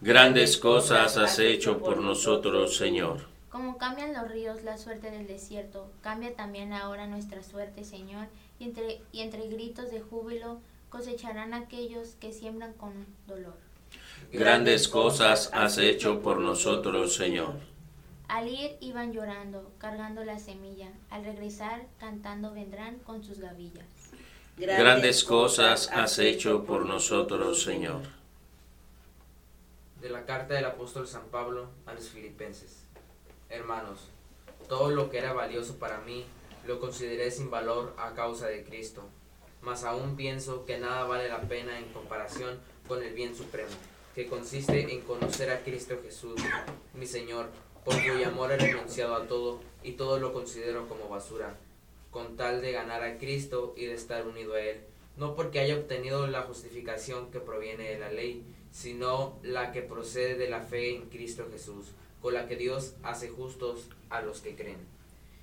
[0.00, 3.26] Grandes cosas has hecho por nosotros, Señor.
[3.50, 8.26] Como cambian los ríos la suerte del desierto, cambia también ahora nuestra suerte, Señor,
[8.58, 13.56] y entre, y entre gritos de júbilo cosecharán aquellos que siembran con dolor.
[14.32, 17.54] Grandes cosas has hecho por nosotros, Señor.
[18.28, 20.88] Al ir iban llorando, cargando la semilla.
[21.10, 23.84] Al regresar, cantando vendrán con sus gavillas.
[24.56, 28.02] Grandes cosas has hecho por nosotros, Señor.
[30.00, 32.84] De la carta del apóstol San Pablo a los filipenses.
[33.48, 34.08] Hermanos,
[34.68, 36.24] todo lo que era valioso para mí
[36.66, 39.02] lo consideré sin valor a causa de Cristo,
[39.62, 43.72] mas aún pienso que nada vale la pena en comparación con el bien supremo
[44.14, 46.40] que consiste en conocer a Cristo Jesús,
[46.94, 47.48] mi Señor,
[47.84, 51.56] por cuyo amor he renunciado a todo y todo lo considero como basura,
[52.12, 54.82] con tal de ganar a Cristo y de estar unido a Él,
[55.16, 60.36] no porque haya obtenido la justificación que proviene de la ley, sino la que procede
[60.36, 64.54] de la fe en Cristo Jesús, con la que Dios hace justos a los que
[64.54, 64.78] creen.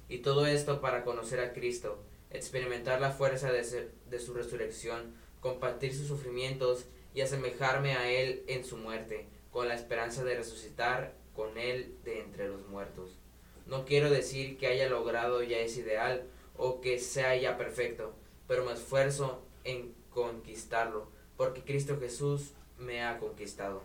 [0.08, 3.63] Y todo esto para conocer a Cristo, experimentar la fuerza de,
[4.19, 10.23] su resurrección, compartir sus sufrimientos, y asemejarme a Él en su muerte, con la esperanza
[10.23, 13.17] de resucitar con Él de entre los muertos.
[13.65, 16.27] No quiero decir que haya logrado ya ese ideal
[16.60, 18.13] o que sea ya perfecto,
[18.48, 23.82] pero me esfuerzo en conquistarlo, porque Cristo Jesús me ha conquistado.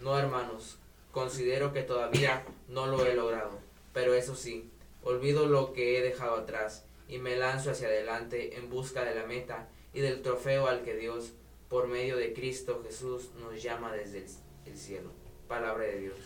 [0.00, 0.78] No, hermanos,
[1.12, 3.58] considero que todavía no lo he logrado,
[3.92, 4.70] pero eso sí,
[5.04, 9.26] olvido lo que he dejado atrás y me lanzo hacia adelante en busca de la
[9.26, 11.32] meta y del trofeo al que Dios
[11.68, 14.24] por medio de Cristo Jesús nos llama desde
[14.64, 15.10] el cielo.
[15.48, 16.16] Palabra de Dios.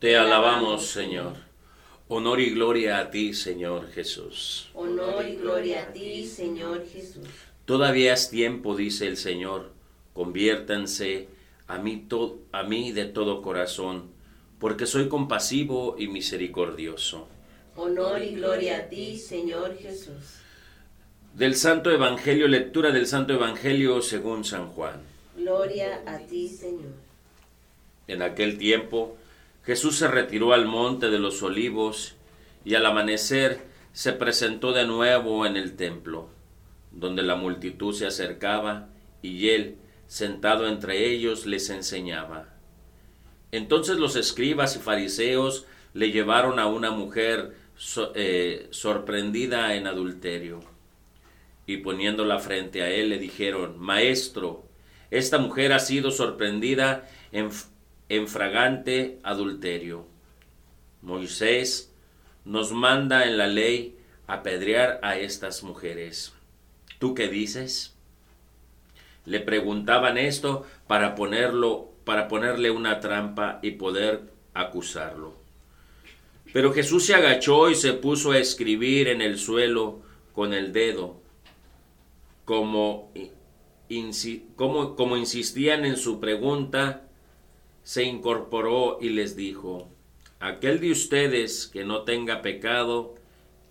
[0.00, 1.49] Te alabamos, Señor.
[2.12, 4.68] Honor y gloria a ti, Señor Jesús.
[4.74, 7.28] Honor y gloria a ti, Señor Jesús.
[7.66, 9.70] Todavía es tiempo, dice el Señor.
[10.12, 11.28] Conviértanse
[11.68, 12.08] a mí,
[12.50, 14.10] a mí de todo corazón,
[14.58, 17.28] porque soy compasivo y misericordioso.
[17.76, 20.40] Honor y gloria a ti, Señor Jesús.
[21.34, 25.00] Del Santo Evangelio, lectura del Santo Evangelio según San Juan.
[25.36, 26.90] Gloria a ti, Señor.
[28.08, 29.16] En aquel tiempo,
[29.64, 32.16] Jesús se retiró al monte de los olivos
[32.64, 33.60] y al amanecer
[33.92, 36.28] se presentó de nuevo en el templo,
[36.90, 38.88] donde la multitud se acercaba
[39.22, 42.54] y él, sentado entre ellos, les enseñaba.
[43.52, 47.54] Entonces los escribas y fariseos le llevaron a una mujer
[48.14, 50.60] eh, sorprendida en adulterio
[51.66, 54.64] y poniéndola frente a él le dijeron, Maestro,
[55.10, 57.50] esta mujer ha sido sorprendida en,
[58.10, 60.06] en fragante adulterio.
[61.00, 61.90] Moisés
[62.44, 63.96] nos manda en la ley
[64.26, 66.34] apedrear a estas mujeres.
[66.98, 67.94] ¿Tú qué dices?
[69.24, 75.34] Le preguntaban esto para ponerlo, para ponerle una trampa y poder acusarlo.
[76.52, 80.02] Pero Jesús se agachó y se puso a escribir en el suelo
[80.34, 81.20] con el dedo
[82.44, 83.12] como,
[84.56, 87.09] como, como insistían en su pregunta,
[87.82, 89.88] se incorporó y les dijo,
[90.38, 93.14] aquel de ustedes que no tenga pecado,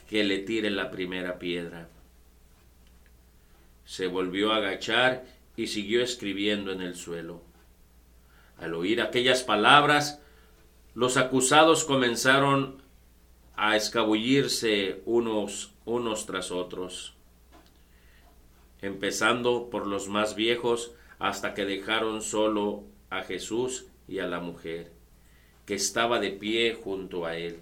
[0.08, 1.90] que le tire la primera piedra.
[3.86, 7.42] Se volvió a agachar y siguió escribiendo en el suelo.
[8.58, 10.22] Al oír aquellas palabras,
[10.94, 12.82] los acusados comenzaron
[13.56, 17.14] a escabullirse unos, unos tras otros,
[18.82, 24.92] empezando por los más viejos hasta que dejaron solo a Jesús y a la mujer,
[25.66, 27.60] que estaba de pie junto a él.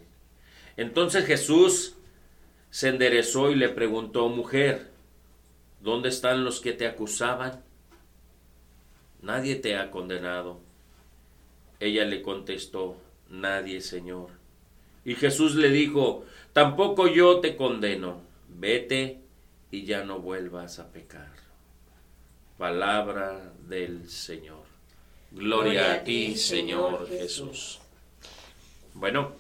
[0.78, 1.96] Entonces Jesús
[2.70, 4.92] se enderezó y le preguntó, mujer,
[5.82, 7.64] ¿dónde están los que te acusaban?
[9.22, 10.60] Nadie te ha condenado.
[11.80, 12.98] Ella le contestó,
[13.30, 14.30] nadie, Señor.
[15.04, 19.20] Y Jesús le dijo, tampoco yo te condeno, vete
[19.72, 21.32] y ya no vuelvas a pecar.
[22.58, 24.67] Palabra del Señor.
[25.32, 27.80] Gloria, a ti, Señor Jesús.
[28.94, 29.34] Bueno,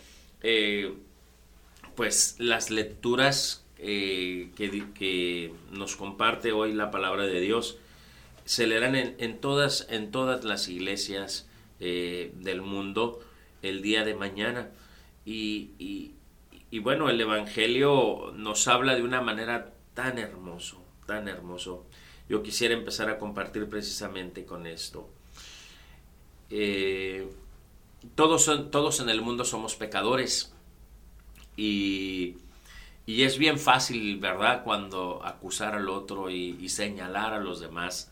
[0.43, 0.93] eh,
[1.95, 7.77] pues las lecturas eh, que, nos comparte hoy la palabra de Dios
[8.45, 11.47] se leerán en, todas, en todas las iglesias
[11.79, 13.19] eh, del mundo
[13.61, 14.69] el día de mañana.
[15.25, 15.71] Y,
[16.69, 21.85] y, bueno, el Evangelio nos habla de una manera tan hermoso, tan hermoso.
[22.29, 25.09] Yo quisiera empezar a compartir precisamente con esto.
[26.49, 27.29] Eh,
[28.15, 30.53] todos, todos en el mundo somos pecadores
[31.55, 32.37] y,
[33.05, 34.63] y, es bien fácil, ¿verdad?
[34.63, 38.11] Cuando acusar al otro y, señalar a los demás.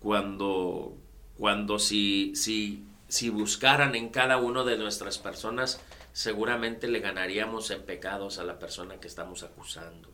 [0.00, 0.96] Cuando,
[1.38, 5.80] cuando si, si, si buscaran en cada uno de nuestras personas,
[6.12, 10.10] seguramente le ganaríamos en pecados a la persona que estamos acusando.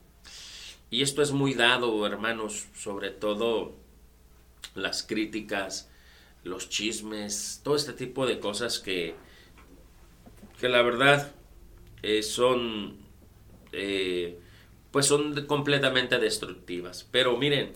[0.91, 3.75] Y esto es muy dado, hermanos, sobre todo
[4.75, 5.91] las críticas,
[6.49, 9.15] los chismes, todo este tipo de cosas que,
[10.59, 11.33] que la verdad
[12.03, 12.97] eh, son,
[13.73, 14.39] eh,
[14.91, 17.07] pues son completamente destructivas.
[17.11, 17.73] Pero miren,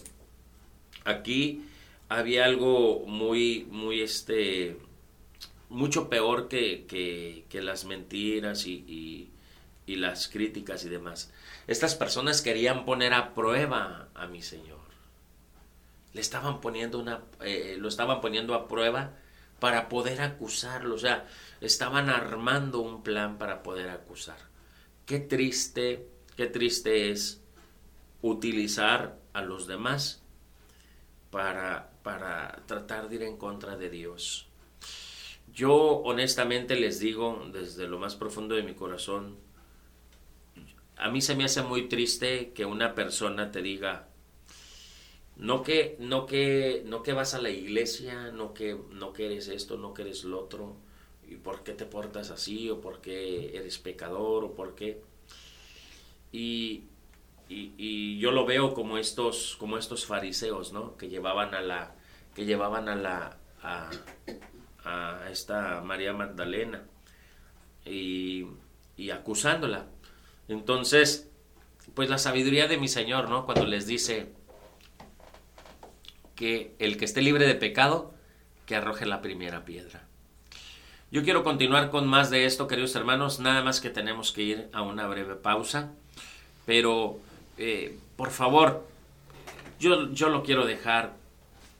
[1.04, 1.64] aquí
[2.08, 4.76] había algo muy, muy, este,
[5.68, 9.28] mucho peor que, que, las mentiras y,
[9.86, 11.32] y, las críticas y demás.
[11.66, 14.71] Estas personas querían poner a prueba a mi Señor.
[16.12, 19.16] Le estaban poniendo una, eh, lo estaban poniendo a prueba
[19.58, 20.94] para poder acusarlo.
[20.94, 21.26] O sea,
[21.60, 24.38] estaban armando un plan para poder acusar.
[25.06, 27.40] Qué triste, qué triste es
[28.20, 30.22] utilizar a los demás
[31.30, 34.48] para, para tratar de ir en contra de Dios.
[35.52, 39.36] Yo honestamente les digo desde lo más profundo de mi corazón,
[40.96, 44.08] a mí se me hace muy triste que una persona te diga,
[45.36, 49.76] no que, no que, no que vas a la iglesia, no que, no eres esto,
[49.76, 50.76] no que eres lo otro,
[51.28, 55.02] y por qué te portas así, o por qué eres pecador, o por qué.
[56.30, 56.84] Y,
[57.48, 60.96] y, yo lo veo como estos, como estos fariseos, ¿no?
[60.96, 61.94] Que llevaban a la,
[62.34, 63.90] que llevaban a la, a,
[64.84, 66.84] a esta María Magdalena
[67.84, 68.46] y,
[68.96, 69.86] y acusándola.
[70.48, 71.30] Entonces,
[71.94, 73.44] pues la sabiduría de mi Señor, ¿no?
[73.44, 74.32] Cuando les dice
[76.34, 78.14] que el que esté libre de pecado,
[78.66, 80.04] que arroje la primera piedra.
[81.10, 84.68] Yo quiero continuar con más de esto, queridos hermanos, nada más que tenemos que ir
[84.72, 85.92] a una breve pausa,
[86.64, 87.18] pero
[87.58, 88.86] eh, por favor,
[89.78, 91.14] yo, yo lo quiero dejar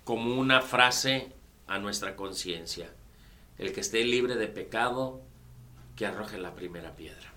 [0.05, 1.33] como una frase
[1.67, 2.91] a nuestra conciencia.
[3.59, 5.23] El que esté libre de pecado,
[5.97, 7.33] que arroje la primera piedra.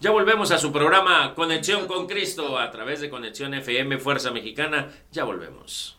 [0.00, 4.88] Ya volvemos a su programa Conexión con Cristo a través de Conexión FM Fuerza Mexicana.
[5.10, 5.97] Ya volvemos.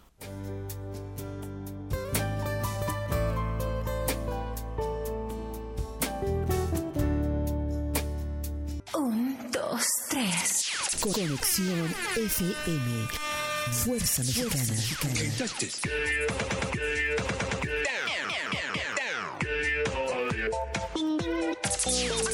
[8.94, 10.72] Un, dos, tres.
[11.02, 13.08] Conexión FM.
[13.72, 14.74] Fuerza Mexicana.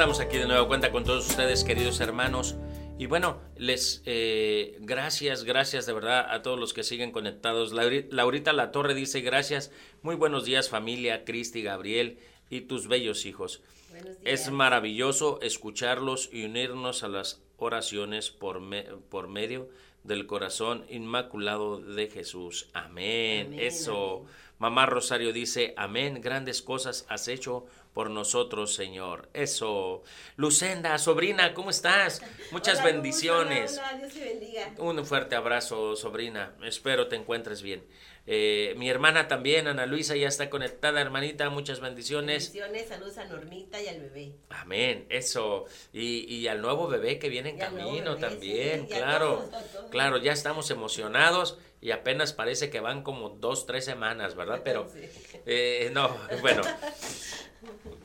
[0.00, 2.54] Estamos aquí de nuevo cuenta con todos ustedes, queridos hermanos.
[2.98, 7.74] Y bueno, les eh, gracias, gracias de verdad a todos los que siguen conectados.
[7.74, 9.70] Laurita La Torre dice gracias,
[10.00, 13.60] muy buenos días familia, Cristi, Gabriel, y tus bellos hijos.
[13.90, 14.40] Buenos días.
[14.46, 19.68] Es maravilloso escucharlos y unirnos a las oraciones por, me- por medio
[20.02, 22.70] del corazón inmaculado de Jesús.
[22.72, 23.48] Amén.
[23.48, 24.24] Amén, Eso.
[24.58, 29.28] Mamá Rosario dice, amén, grandes cosas has hecho por nosotros, Señor.
[29.34, 30.02] Eso.
[30.36, 32.22] Lucenda, sobrina, ¿cómo estás?
[32.52, 33.72] Muchas Hola, bendiciones.
[33.78, 34.74] Hola, hola, Dios te bendiga.
[34.78, 36.54] Un fuerte abrazo, sobrina.
[36.62, 37.84] Espero te encuentres bien.
[38.26, 41.50] Eh, mi hermana también, Ana Luisa, ya está conectada, hermanita.
[41.50, 42.52] Muchas bendiciones.
[42.52, 44.34] Bendiciones, saludos a Normita y al bebé.
[44.50, 45.64] Amén, eso.
[45.92, 49.38] Y, y al nuevo bebé que viene en camino bebé, también, sí, claro.
[49.38, 49.90] todos, a todos.
[49.90, 54.60] Claro, ya estamos emocionados y apenas parece que van como dos, tres semanas, ¿verdad?
[54.64, 55.00] Pero, Sí.
[55.46, 56.62] eh, no, bueno.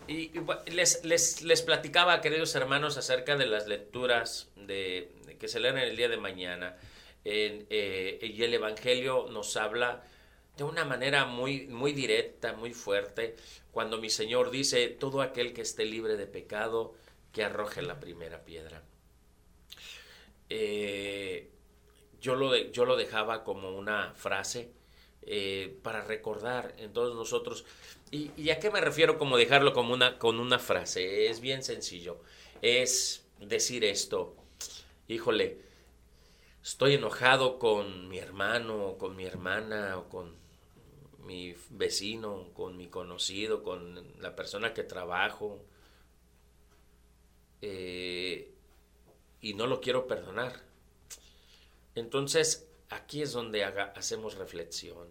[0.08, 0.32] Y,
[0.68, 5.86] les, les, les platicaba, queridos hermanos, acerca de las lecturas de, que se leen en
[5.86, 6.78] el día de mañana.
[7.24, 10.04] Eh, y el Evangelio nos habla
[10.58, 13.36] de una manera muy, muy directa, muy fuerte,
[13.72, 16.94] cuando mi Señor dice, todo aquel que esté libre de pecado,
[17.32, 18.84] que arroje la primera piedra.
[20.50, 21.50] Eh,
[22.26, 24.72] yo, lo yo lo dejaba como una frase
[25.22, 27.66] eh, para recordar en todos nosotros.
[28.10, 31.28] ¿Y, y a qué me refiero como dejarlo como una, con una frase?
[31.28, 32.20] Es bien sencillo.
[32.64, 34.36] Es decir esto,
[35.08, 35.60] híjole,
[36.64, 40.36] estoy enojado con mi hermano, con mi hermana, o con
[41.20, 45.64] mi vecino, con mi conocido, con la persona que trabajo,
[47.62, 48.52] eh,
[49.42, 50.65] y no lo quiero perdonar.
[51.96, 55.08] Entonces, aquí es donde haga- hacemos reflexión.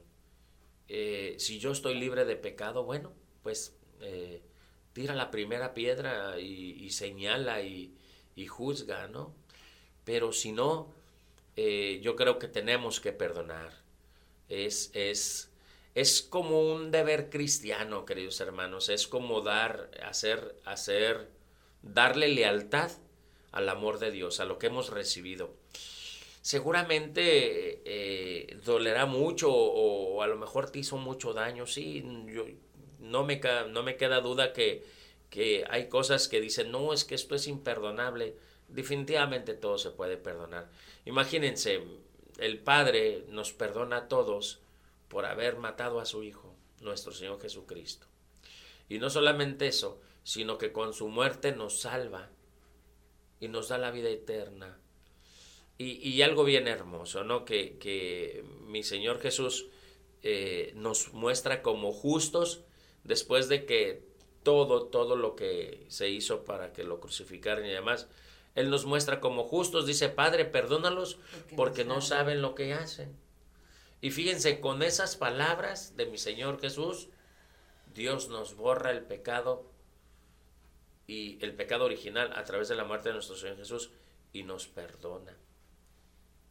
[0.89, 3.12] Eh, si yo estoy libre de pecado, bueno,
[3.43, 4.43] pues eh,
[4.93, 7.95] tira la primera piedra y, señala y,
[8.37, 9.35] y juzga, ¿no?
[10.05, 10.93] Pero si no,
[11.57, 13.72] eh, yo creo que tenemos que perdonar.
[14.49, 15.51] Es, es,
[15.95, 18.89] es como un deber cristiano, queridos hermanos.
[18.89, 21.30] Es como dar, hacer, hacer,
[21.82, 22.91] darle lealtad
[23.53, 25.55] al amor de Dios, a lo que hemos recibido.
[26.45, 32.45] Seguramente eh, dolerá mucho o, a lo mejor te hizo mucho daño, sí, yo,
[32.99, 33.41] no, me,
[33.71, 34.85] no me queda duda que,
[35.31, 38.37] que hay cosas que dicen, no, es que esto es imperdonable.
[38.69, 40.69] Definitivamente todo se puede perdonar.
[41.07, 41.83] Imagínense,
[42.37, 44.61] el Padre nos perdona a todos
[45.09, 48.07] por haber matado a su Hijo, nuestro Señor Jesucristo.
[48.91, 52.29] Y no solamente eso, sino que con su muerte nos salva
[53.41, 54.79] y nos da la vida eterna.
[55.79, 57.45] Y, y algo bien hermoso, ¿no?
[57.45, 59.66] Que, que mi Señor Jesús
[60.22, 62.62] eh, nos muestra como justos
[63.03, 64.05] después de que
[64.43, 68.09] todo, todo lo que se hizo para que lo crucificaran y demás,
[68.55, 71.18] Él nos muestra como justos, dice, Padre, perdónalos
[71.57, 72.25] Porque porque, no no saben".
[72.27, 73.16] saben lo que hacen.
[74.01, 77.09] Y fíjense, con esas palabras de mi Señor Jesús,
[77.95, 79.70] Dios nos borra el pecado
[81.07, 83.91] y el pecado original a través de la muerte de nuestro Señor Jesús
[84.33, 85.37] y nos perdona.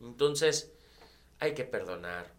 [0.04, 0.74] Entonces,
[1.39, 2.34] hay que perdonar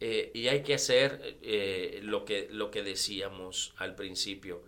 [0.00, 4.62] eh, y hay que hacer eh, lo, que, lo que decíamos al principio.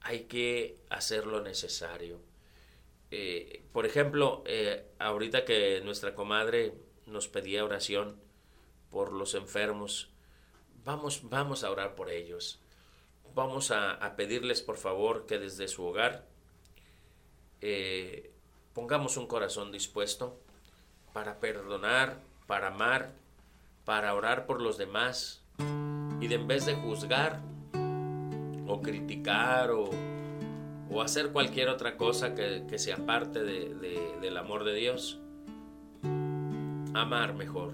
[0.00, 2.20] Hay que hacer lo necesario.
[3.10, 4.44] Eh, por ejemplo,
[4.98, 6.74] ahorita que nuestra comadre
[7.06, 8.20] nos pedía oración
[8.90, 10.10] por los enfermos,
[10.84, 12.60] vamos, vamos a orar por ellos.
[13.34, 16.26] Vamos a, pedirles, por favor, que desde su hogar
[18.72, 20.40] pongamos un corazón dispuesto
[21.18, 23.10] para perdonar, para amar,
[23.84, 25.42] para orar por los demás
[26.20, 27.40] y de en vez de juzgar
[28.68, 29.90] o criticar o,
[30.88, 35.18] o hacer cualquier otra cosa que, que se aparte de- de- del amor de Dios,
[36.94, 37.72] amar mejor.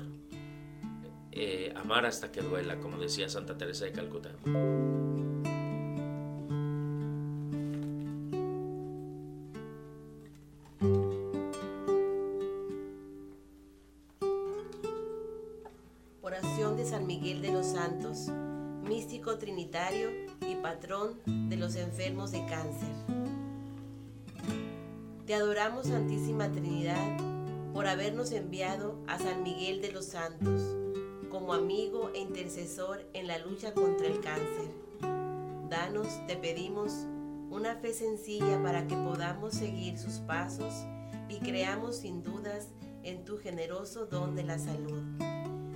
[1.30, 4.30] Eh, amar hasta que duela, como decía Santa Teresa de Calcuta.
[16.24, 18.28] Oración de San Miguel de los Santos,
[18.82, 20.08] místico trinitario
[20.40, 22.88] y patrón de los enfermos de cáncer.
[25.26, 27.18] Te adoramos, Santísima Trinidad,
[27.74, 30.62] por habernos enviado a San Miguel de los Santos
[31.28, 34.70] como amigo e intercesor en la lucha contra el cáncer.
[35.68, 37.06] Danos, te pedimos,
[37.50, 40.72] una fe sencilla para que podamos seguir sus pasos
[41.28, 42.68] y creamos sin dudas
[43.02, 45.02] en tu generoso don de la salud.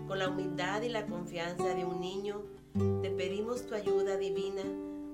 [0.08, 2.40] Con la humildad y la confianza de un niño,
[3.02, 4.62] te pedimos tu ayuda divina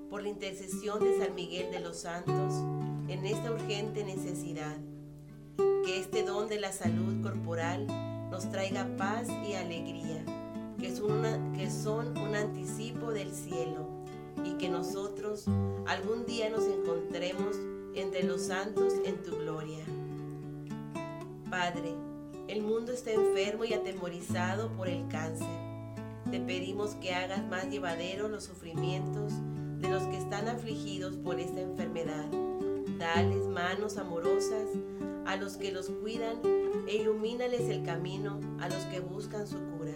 [0.09, 2.53] por la intercesión de San Miguel de los Santos
[3.09, 4.77] en esta urgente necesidad.
[5.57, 7.85] Que este don de la salud corporal
[8.31, 10.23] nos traiga paz y alegría,
[10.79, 10.95] que
[11.69, 13.89] son, un anticipo del cielo,
[14.45, 15.43] y que nosotros
[15.87, 17.57] algún día nos encontremos
[17.95, 19.83] entre los santos en tu gloria.
[21.49, 21.93] Padre,
[22.47, 25.47] el mundo está enfermo y atemorizado por el cáncer.
[26.29, 29.33] Te pedimos que hagas más llevadero los sufrimientos
[29.79, 32.25] de los que están afligidos por esta enfermedad.
[32.99, 34.67] Dales manos amorosas
[35.25, 36.37] a los que los cuidan
[36.87, 39.93] e ilumínales el camino a los que buscan su cura.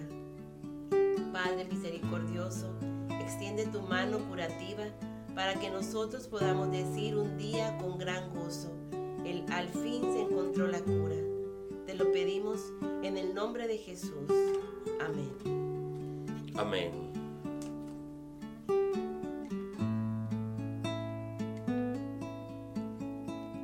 [1.31, 2.73] Padre misericordioso,
[3.21, 4.85] extiende tu mano curativa
[5.35, 8.71] para que nosotros podamos decir un día con gran gozo,
[9.23, 11.28] el al fin se encontró la cura.
[11.89, 12.71] Te lo pedimos
[13.01, 14.29] en el nombre de Jesús.
[15.01, 15.33] Amén.
[16.55, 16.91] Amén.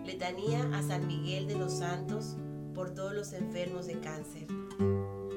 [0.03, 2.35] Letanía a San Miguel de los Santos
[2.73, 4.47] por todos los enfermos de cáncer.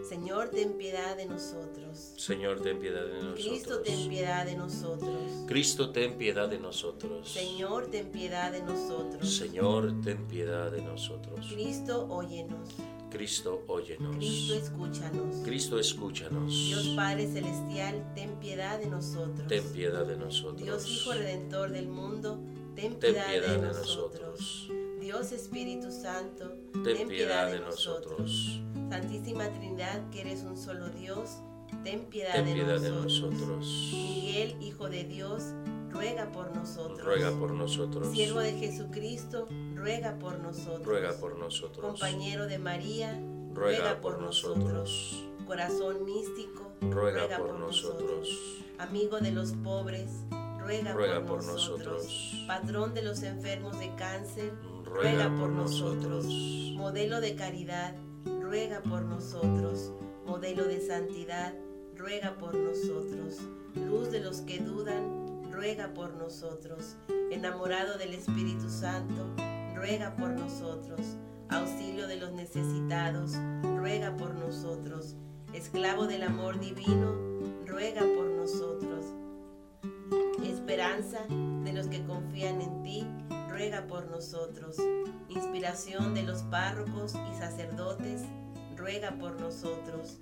[0.08, 2.14] Señor, ten piedad de nosotros.
[2.16, 3.44] Señor, ten piedad de nosotros.
[3.44, 5.44] Cristo, ten piedad de nosotros.
[5.46, 7.28] Cristo, ten piedad de nosotros.
[7.28, 9.36] Señor, ten piedad de nosotros.
[9.36, 11.46] Señor, ten piedad de nosotros.
[11.52, 12.68] Cristo, óyenos.
[13.10, 14.16] Cristo, óyenos.
[14.16, 15.36] Cristo, escúchanos.
[15.44, 16.52] Cristo, escúchanos.
[16.52, 19.46] Dios Padre Celestial, ten piedad de nosotros.
[19.48, 20.62] Ten piedad de nosotros.
[20.62, 22.38] Dios Hijo Redentor del mundo,
[22.74, 24.22] ten Ten piedad, piedad de, de nosotros.
[24.22, 24.72] nosotros.
[25.00, 26.52] Dios Espíritu Santo,
[26.84, 28.60] Ten piedad de nosotros.
[28.90, 31.38] Santísima Trinidad, que eres un solo Dios,
[31.84, 33.32] ten piedad, Ten de, piedad de nosotros.
[33.32, 33.90] nosotros.
[33.92, 35.42] Miguel, Hijo de Dios,
[35.90, 37.04] ruega por nosotros.
[37.04, 38.10] Ruega por nosotros.
[38.12, 40.86] Siervo de Jesucristo, ruega por nosotros.
[40.86, 41.84] Ruega por nosotros.
[41.84, 43.20] Compañero de María,
[43.54, 45.24] Ruega por nosotros.
[45.46, 48.28] Corazón místico, Ruega por nosotros.
[48.78, 50.10] Amigo de los pobres,
[50.60, 52.04] ruega, Ruega por, por nosotros.
[52.04, 52.44] nosotros.
[52.46, 54.52] Patrón de los enfermos de cáncer,
[54.84, 56.26] Ruega por nosotros.
[56.76, 57.94] Modelo de caridad,
[58.48, 59.92] ruega por nosotros.
[60.24, 61.52] Modelo de santidad,
[61.94, 63.40] ruega por nosotros.
[63.74, 66.96] Luz de los que dudan, ruega por nosotros.
[67.30, 69.26] Enamorado del Espíritu Santo,
[69.74, 71.18] ruega por nosotros.
[71.50, 73.32] Auxilio de los necesitados,
[73.76, 75.14] ruega por nosotros.
[75.52, 77.16] Esclavo del amor divino,
[77.66, 79.04] ruega por nosotros.
[80.42, 83.06] Esperanza de los que confían en ti,
[83.58, 84.76] ruega por nosotros.
[85.28, 88.22] Inspiración de los párrocos y sacerdotes,
[88.76, 90.20] ruega por nosotros.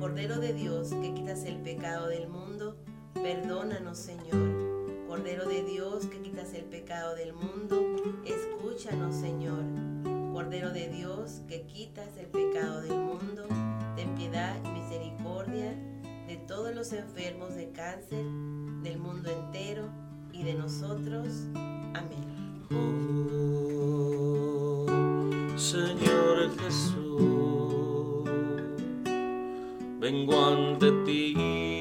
[0.00, 2.78] Cordero de Dios que quitas el pecado del mundo,
[3.12, 5.06] perdónanos Señor.
[5.06, 7.78] Cordero de Dios que quitas el pecado del mundo,
[8.24, 9.64] escúchanos Señor.
[10.32, 13.48] Cordero de Dios que quitas el pecado del mundo,
[13.96, 15.76] ten piedad y misericordia
[16.26, 18.24] de todos los enfermos de cáncer,
[18.82, 19.90] del mundo entero
[20.32, 21.28] y de nosotros.
[21.94, 22.47] Amén.
[25.56, 28.24] Señor Jesús,
[29.98, 31.77] vengo ante ti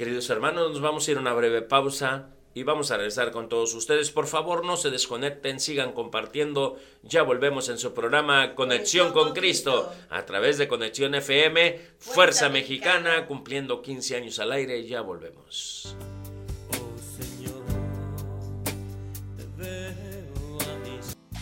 [0.00, 3.50] Queridos hermanos, nos vamos a ir a una breve pausa y vamos a regresar con
[3.50, 4.10] todos ustedes.
[4.10, 6.78] Por favor, no se desconecten, sigan compartiendo.
[7.02, 13.26] Ya volvemos en su programa Conexión con Cristo a través de Conexión FM, Fuerza, Mexicana,
[13.26, 14.86] cumpliendo 15 años al aire.
[14.86, 15.94] Ya volvemos.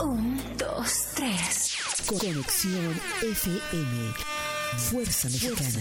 [0.00, 1.76] Un, dos, tres.
[2.08, 4.14] Conexión FM.
[4.90, 5.80] Fuerza Mexicana.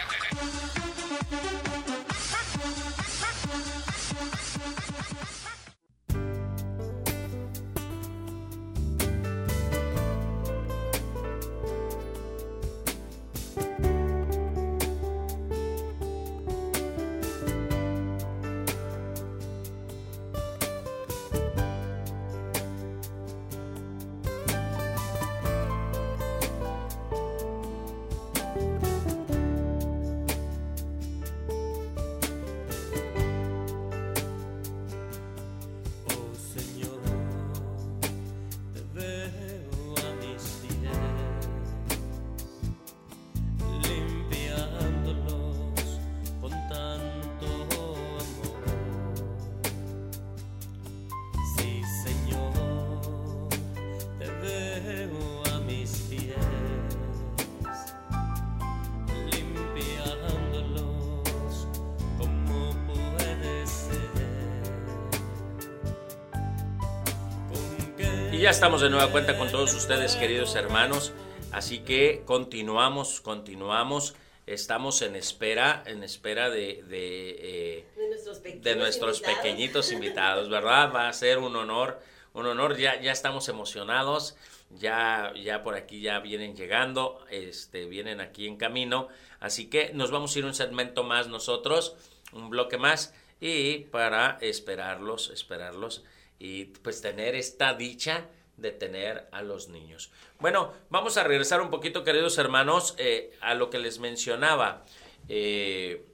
[68.61, 71.13] Estamos de nueva cuenta con todos ustedes, queridos hermanos.
[71.51, 74.13] Así que continuamos, continuamos.
[74.45, 79.41] Estamos en espera, en espera de, de, eh, De nuestros pequeños, de nuestros invitados.
[79.41, 80.93] pequeñitos invitados, ¿verdad?
[80.93, 82.01] Va a ser un honor,
[82.33, 82.77] un honor.
[82.77, 84.35] Ya, ya estamos emocionados.
[84.69, 89.07] Ya, ya por aquí ya vienen llegando, este, vienen aquí en camino.
[89.39, 91.95] Así que nos vamos a ir un segmento más nosotros,
[92.31, 96.03] un bloque más, y para esperarlos, esperarlos
[96.37, 98.27] y pues tener esta dicha
[98.61, 100.11] de tener a los niños.
[100.39, 104.85] Bueno, vamos a regresar un poquito, queridos hermanos, eh, a lo que les mencionaba.
[105.29, 106.05] Eh,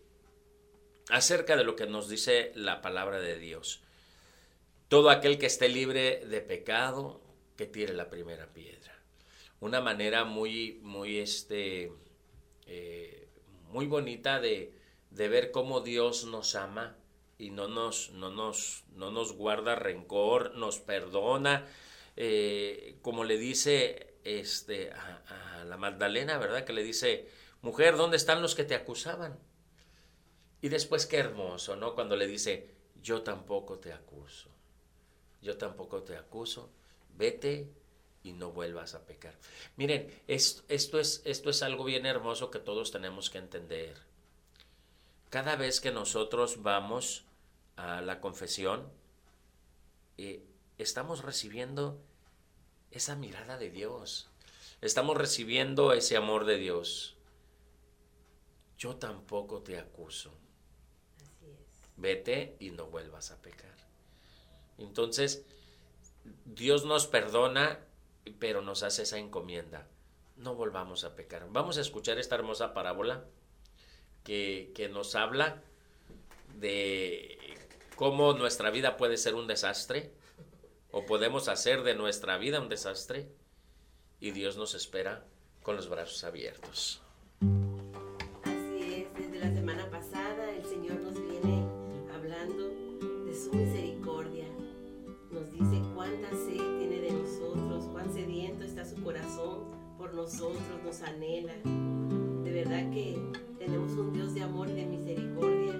[1.09, 3.81] acerca de lo que nos dice la palabra de Dios.
[4.87, 7.21] Todo aquel que esté libre de pecado,
[7.55, 8.97] que tire la primera piedra.
[9.59, 11.91] Una manera muy, muy, este,
[12.67, 13.27] eh,
[13.69, 14.73] muy bonita de,
[15.11, 16.95] de ver cómo Dios nos ama
[17.37, 21.67] y no nos, no nos, no nos guarda rencor, nos perdona.
[22.18, 26.65] Eh, como le dice este, a, la Magdalena, ¿verdad?
[26.65, 27.30] Que le dice,
[27.61, 29.39] mujer, ¿dónde están los que te acusaban?
[30.61, 31.93] Y después qué hermoso, ¿no?
[31.95, 32.70] Cuando le dice,
[33.01, 34.49] yo tampoco te acuso,
[35.41, 36.72] yo tampoco te acuso,
[37.18, 37.70] vete
[38.24, 39.36] y no vuelvas a pecar.
[39.78, 43.97] Miren, es- esto, es, esto es algo bien hermoso que todos tenemos que entender.
[45.30, 47.26] Cada vez que nosotros vamos
[47.78, 48.89] a la confesión,
[50.18, 50.43] eh,
[50.78, 51.99] estamos recibiendo
[52.91, 54.30] esa mirada de Dios,
[54.82, 57.15] estamos recibiendo ese amor de Dios.
[58.78, 60.32] Yo tampoco te acuso
[61.17, 61.89] Así es.
[61.95, 63.75] vete y no vuelvas a pecar.
[64.78, 65.45] Entonces,
[66.45, 67.80] Dios nos perdona,
[68.39, 69.88] pero nos hace esa encomienda.
[70.36, 71.47] No volvamos a pecar.
[71.49, 73.25] Vamos a escuchar esta hermosa parábola.
[74.23, 75.63] que, que nos habla
[76.59, 77.57] de
[77.95, 80.11] cómo nuestra vida puede ser un desastre
[80.97, 83.27] o podemos hacer de nuestra vida un desastre
[84.19, 85.27] y Dios nos espera
[85.61, 87.03] con los brazos abiertos.
[88.41, 91.63] Así es, desde la semana pasada el Señor nos viene
[92.15, 92.69] hablando
[93.25, 94.45] de su misericordia.
[95.29, 99.65] Nos dice cuánta sed tiene de nosotros, cuán sediento está su corazón
[99.99, 101.53] por nosotros, nos anhela.
[102.43, 103.21] De verdad que
[103.59, 105.73] tenemos un Dios de amor y de misericordia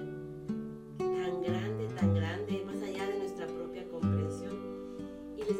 [0.96, 2.67] tan grande, tan grande,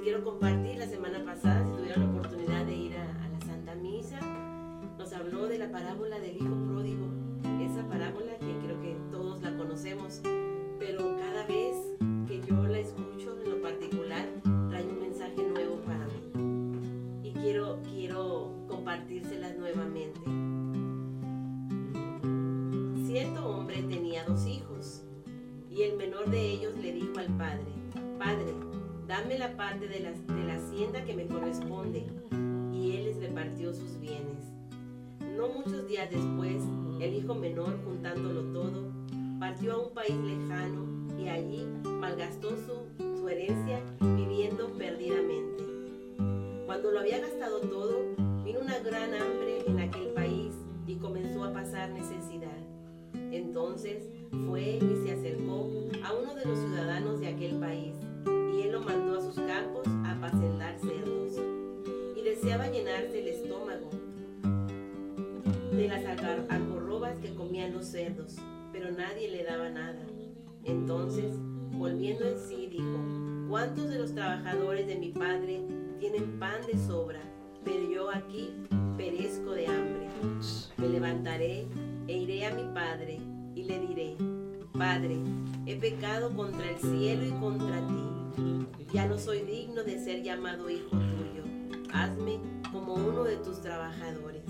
[0.09, 3.75] quiero compartir la semana pasada, si tuvieron la oportunidad de ir a, a la Santa
[3.75, 4.19] Misa,
[4.97, 7.09] nos habló de la parábola del Hijo Pródigo.
[7.61, 10.23] Esa parábola que creo que todos la conocemos,
[10.79, 11.77] pero cada vez
[12.27, 14.27] que yo la escucho en lo particular,
[14.71, 17.29] trae un mensaje nuevo para mí.
[17.29, 20.21] Y quiero, quiero compartírselas nuevamente.
[23.05, 25.03] Cierto hombre tenía dos hijos,
[25.69, 27.79] y el menor de ellos le dijo al padre,
[28.19, 28.55] Padre,
[29.09, 32.05] dame la parte de la, de la hacienda que me corresponde.
[32.73, 34.53] Y él les repartió sus bienes.
[35.37, 36.63] No muchos días después,
[37.01, 38.93] el hijo menor, juntándolo todo,
[39.41, 40.87] partió a un país lejano
[41.19, 45.65] y allí malgastó su, su herencia viviendo perdidamente.
[46.67, 50.53] Cuando lo había gastado todo, vino una gran hambre en aquel país
[50.87, 52.59] y comenzó a pasar necesidad.
[53.33, 54.07] Entonces
[54.47, 55.71] fue y se acercó
[56.05, 57.95] a uno de los ciudadanos de aquel país
[58.71, 61.35] lo mandó a sus campos a apacentar cerdos
[62.17, 63.91] y deseaba llenarse el estómago
[65.73, 68.37] de las algar- algarrobas que comían los cerdos,
[68.73, 70.01] pero nadie le daba nada.
[70.65, 71.35] Entonces,
[71.73, 72.99] volviendo en sí, dijo,
[73.49, 75.63] ¿cuántos de los trabajadores de mi padre
[76.01, 77.21] tienen pan de sobra,
[77.65, 78.53] pero yo aquí
[78.97, 80.09] perezco de hambre?
[80.79, 81.67] Me levantaré
[82.09, 83.21] e iré a mi padre
[83.55, 84.17] y le diré,
[84.73, 85.19] Padre,
[85.67, 88.65] he pecado contra el cielo y contra ti.
[88.93, 91.43] Ya no soy digno de ser llamado hijo tuyo.
[91.93, 92.39] Hazme
[92.73, 94.45] como uno de tus trabajadores.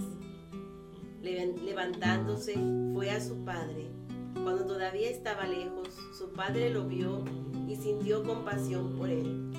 [1.23, 2.55] Levan- Levantándose,
[2.95, 3.91] fue a su padre.
[4.43, 7.25] Cuando todavía estaba lejos, su padre lo vio
[7.69, 9.51] y sintió compasión por él.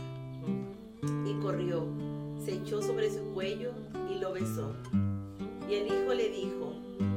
[1.26, 1.86] Y corrió,
[2.44, 3.72] se echó sobre su cuello
[4.10, 4.74] y lo besó.
[5.70, 6.74] Y el hijo le dijo,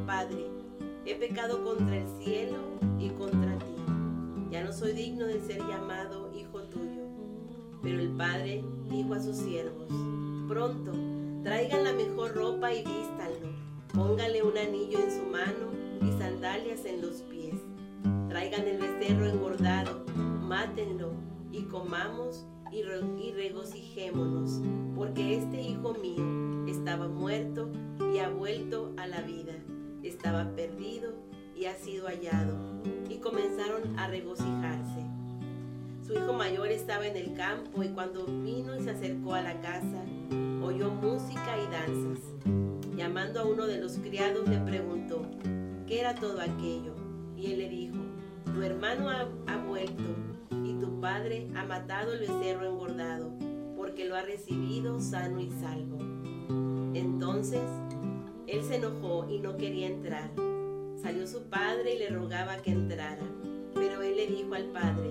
[0.07, 0.47] Padre,
[1.05, 2.59] he pecado contra el cielo
[2.99, 3.77] y contra ti.
[4.51, 7.03] Ya no soy digno de ser llamado hijo tuyo.
[7.83, 9.89] Pero el padre dijo a sus siervos,
[10.49, 10.93] pronto,
[11.43, 13.49] traigan la mejor ropa y vístanlo.
[13.93, 17.57] Pónganle un anillo en su mano y sandalias en los pies.
[18.29, 21.13] Traigan el becerro engordado, mátenlo
[21.51, 24.61] y comamos y, y regocijémonos,
[24.95, 27.71] porque este hijo mío estaba muerto
[28.13, 29.53] y ha vuelto a la vida,
[30.03, 30.72] estaba perdido
[31.77, 32.57] sido hallado.
[33.09, 35.07] Y comenzaron a regocijarse.
[36.07, 39.61] Su hijo mayor estaba en el campo y cuando vino y se acercó a la
[39.61, 40.05] casa,
[40.62, 42.25] oyó música y danzas.
[42.97, 45.23] Llamando a uno de los criados le preguntó,
[45.87, 46.95] ¿qué era todo aquello?
[47.37, 47.97] Y él le dijo,
[48.53, 50.03] tu hermano ha, ha vuelto
[50.64, 53.33] y tu padre ha matado el becerro engordado,
[53.77, 55.99] porque lo ha recibido sano y salvo.
[56.95, 57.62] Entonces
[58.47, 60.31] él se enojó y no quería entrar.
[61.03, 63.27] Salió su padre y le rogaba que entrara,
[63.75, 65.11] pero él le dijo al padre,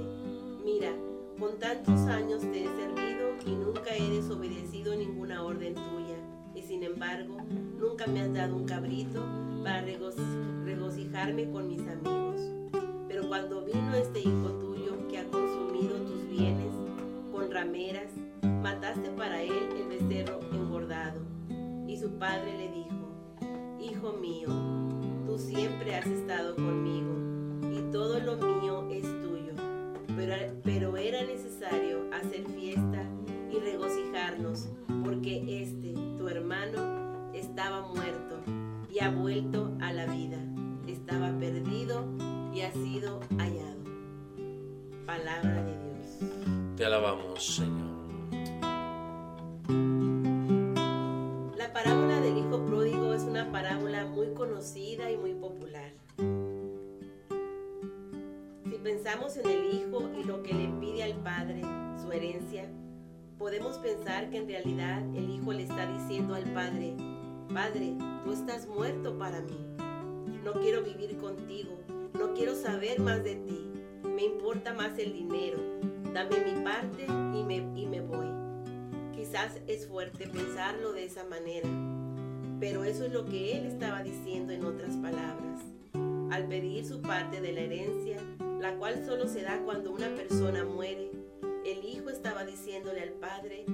[0.63, 0.95] mira,
[1.37, 6.15] con tantos años te he servido y nunca he desobedecido ninguna orden tuya,
[6.55, 7.35] y sin embargo
[7.77, 9.21] nunca me has dado un cabrito
[9.65, 12.39] para regocijarme con mis amigos.
[13.09, 16.73] Pero cuando vino este hijo tuyo que ha consumido tus bienes
[17.33, 18.13] con rameras,
[18.43, 21.19] mataste para él el becerro engordado.
[21.85, 22.91] Y su padre le dijo,
[23.81, 24.80] Hijo mío,
[25.31, 27.15] tú siempre has estado conmigo
[27.71, 29.53] y todo lo mío es tuyo.
[30.17, 33.05] Pero, pero era necesario hacer fiesta
[33.49, 34.67] y regocijarnos
[35.05, 38.41] porque este, tu hermano, estaba muerto
[38.93, 40.37] y ha vuelto a la vida.
[40.85, 42.05] Estaba perdido
[42.53, 43.79] y ha sido hallado.
[45.05, 46.75] Palabra de Dios.
[46.75, 47.89] Te alabamos, Señor.
[51.57, 53.00] La parábola del Hijo Pródigo
[53.41, 55.91] una parábola muy conocida y muy popular.
[58.69, 61.61] Si pensamos en el Hijo y lo que le pide al Padre,
[61.99, 62.69] su herencia,
[63.39, 66.95] podemos pensar que en realidad el Hijo le está diciendo al Padre,
[67.51, 69.57] Padre, tú estás muerto para mí.
[70.43, 71.79] No quiero vivir contigo,
[72.13, 73.71] no quiero saber más de ti.
[74.03, 75.57] Me importa más el dinero.
[76.13, 78.27] Dame mi parte y me, y me voy.
[79.15, 81.67] Quizás es fuerte pensarlo de esa manera,
[82.61, 85.41] pero eso es lo que él estaba diciendo en otras palabras.
[86.31, 88.17] al pedir su parte de la herencia,
[88.61, 91.11] la cual solo se da cuando una persona muere,
[91.65, 93.65] el hijo estaba diciéndole al padre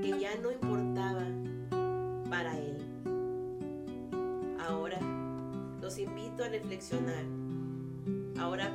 [0.00, 1.26] que ya no importaba
[2.30, 2.78] para él.
[4.66, 4.98] Ahora
[5.82, 7.24] los invito a reflexionar.
[8.38, 8.70] Ahora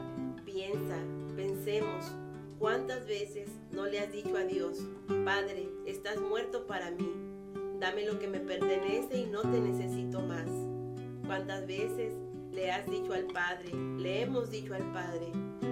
[0.45, 0.97] piensa,
[1.35, 2.11] pensemos,
[2.59, 4.85] ¿cuántas veces no le has dicho a Dios,
[5.25, 7.30] Padre, estás muerto para mí,
[7.81, 10.47] dame lo que me pertenece y no te necesito más?
[11.25, 12.13] ¿Cuántas veces
[12.51, 15.31] le has dicho al Padre, le hemos dicho al Padre,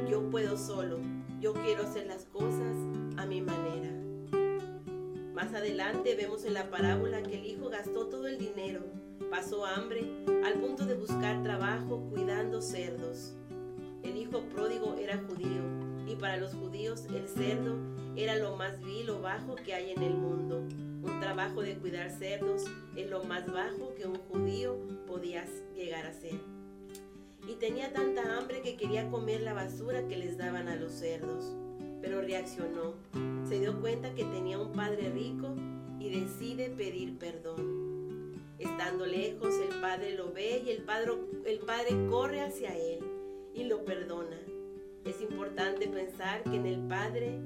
[0.10, 0.98] yo puedo solo,
[1.40, 2.76] yo quiero hacer las cosas
[3.18, 3.92] a mi manera?
[5.36, 8.82] Más adelante vemos en la parábola que el hijo gastó todo el dinero,
[9.30, 10.02] pasó hambre,
[10.44, 13.36] al punto de buscar trabajo cuidando cerdos.
[14.02, 15.62] El hijo pródigo era judío
[16.08, 17.78] y para los judíos el cerdo
[18.16, 20.64] era lo más vil o bajo que hay en el mundo.
[21.10, 25.44] Un trabajo de cuidar cerdos es lo más bajo que un judío podía
[25.76, 26.40] llegar a ser.
[27.48, 31.56] Y tenía tanta hambre que quería comer la basura que les daban a los cerdos.
[32.00, 32.94] Pero reaccionó,
[33.48, 35.56] se dio cuenta que tenía un padre rico
[36.00, 38.36] y decide pedir perdón.
[38.60, 41.14] Estando lejos, el padre lo ve y el padre,
[41.46, 43.00] el padre corre hacia él
[43.56, 44.38] y lo perdona.
[45.06, 47.40] Es importante pensar que en el padre,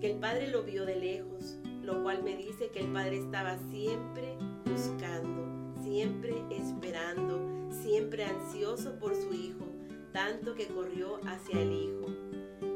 [0.00, 3.58] que el padre lo vio de lejos, lo cual me dice que el padre estaba
[3.70, 9.66] siempre buscando, siempre esperando, siempre ansioso por su hijo,
[10.12, 12.06] tanto que corrió hacia el hijo.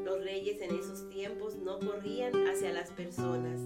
[0.03, 3.59] Los reyes en esos tiempos no corrían hacia las personas,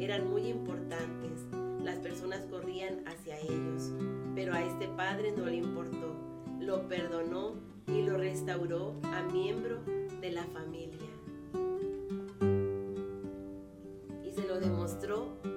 [0.00, 1.46] eran muy importantes.
[1.82, 3.92] Las personas corrían hacia ellos,
[4.34, 6.16] pero a este padre no le importó.
[6.60, 7.54] Lo perdonó
[7.86, 9.82] y lo restauró a miembro
[10.20, 11.05] de la familia.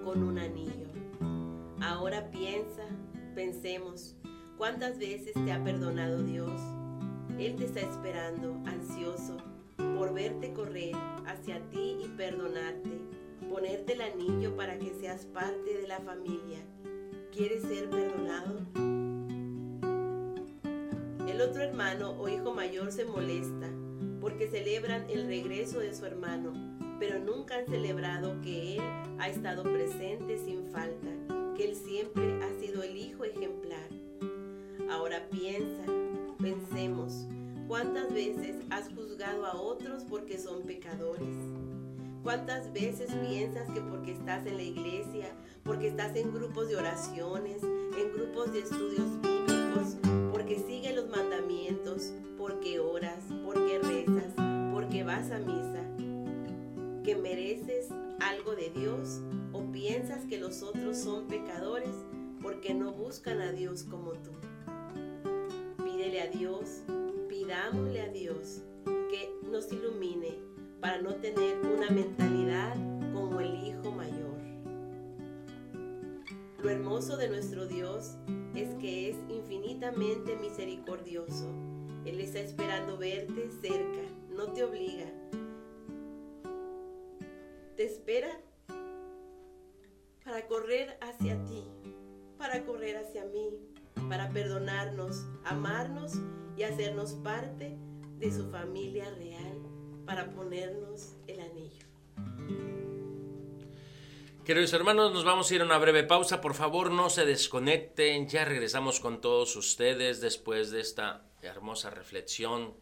[0.09, 0.87] Con un anillo.
[1.81, 2.81] Ahora piensa,
[3.35, 4.15] pensemos,
[4.57, 6.59] ¿cuántas veces te ha perdonado Dios?
[7.37, 9.37] Él te está esperando, ansioso,
[9.77, 10.95] por verte correr
[11.27, 12.89] hacia ti y perdonarte,
[13.51, 16.57] ponerte el anillo para que seas parte de la familia.
[17.31, 18.61] ¿Quieres ser perdonado?
[21.27, 23.69] El otro hermano o hijo mayor se molesta
[24.19, 26.68] porque celebran el regreso de su hermano,
[26.99, 28.81] pero nunca han celebrado que él
[29.19, 31.07] ha estado presente sin falta,
[31.55, 33.87] que él siempre ha sido el hijo ejemplar.
[34.91, 35.83] Ahora piensa,
[36.39, 37.25] pensemos,
[37.67, 41.35] ¿cuántas veces has juzgado a otros porque son pecadores?
[42.23, 45.27] ¿Cuántas veces piensas que porque estás en la iglesia,
[45.63, 49.95] porque estás en grupos de oraciones, en grupos de estudios bíblicos,
[50.31, 54.33] porque sigues los mandamientos, porque oras, porque rezas,
[54.73, 55.68] porque vas a misa,
[57.09, 57.87] que mereces
[58.19, 61.95] algo de Dios o piensas que los otros son pecadores
[62.39, 64.29] porque no buscan a Dios como tú?
[65.83, 66.83] Pídele a Dios,
[67.27, 70.37] pidámosle a Dios que nos ilumine
[70.81, 72.75] para no tener una mentalidad
[73.11, 74.37] como el hijo mayor.
[76.61, 78.17] Lo hermoso de nuestro Dios
[78.53, 81.51] es que es infinitamente misericordioso.
[82.05, 85.18] Él está esperando verte cerca, no te obliga.
[87.79, 88.37] Te espera
[90.25, 91.63] para correr hacia ti,
[92.37, 93.51] para correr hacia mí,
[94.09, 96.11] para perdonarnos, amarnos
[96.57, 97.77] y hacernos parte
[98.17, 99.61] de su familia real
[100.05, 101.85] para ponernos el anillo.
[104.43, 106.41] Queridos hermanos, nos vamos a ir a una breve pausa.
[106.41, 108.27] Por favor, no se desconecten.
[108.27, 112.73] Ya regresamos con todos ustedes después de esta hermosa reflexión.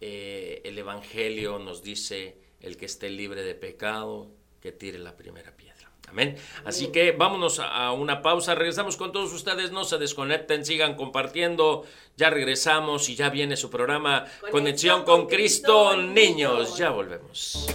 [0.00, 4.30] Eh, el Evangelio nos dice, el que esté libre de pecado,
[4.60, 5.70] que tire la primera piedra.
[6.10, 6.36] Amén.
[6.64, 8.54] Así que vámonos a una pausa.
[8.54, 9.70] Regresamos con todos ustedes.
[9.70, 11.84] No se desconecten, sigan compartiendo.
[12.16, 16.54] Ya regresamos y ya viene su programa Conexión, Conexión con, Cristo, Cristo niños.
[16.54, 16.78] niños.
[16.78, 17.68] Ya volvemos.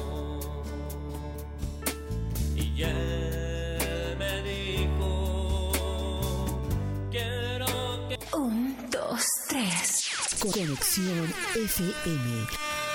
[2.55, 5.71] Y él me dijo,
[7.09, 7.65] quiero
[8.09, 8.19] que...
[8.35, 10.09] Un, dos, tres.
[10.41, 12.84] Conexión FM.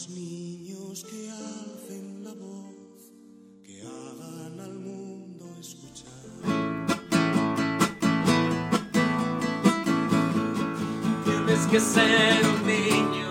[0.00, 3.12] los niños que alcen la voz,
[3.62, 6.08] que hagan al mundo escuchar.
[11.24, 13.29] Tienes que ser un niño.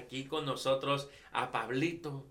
[0.00, 2.26] Aquí con nosotros a Pablito.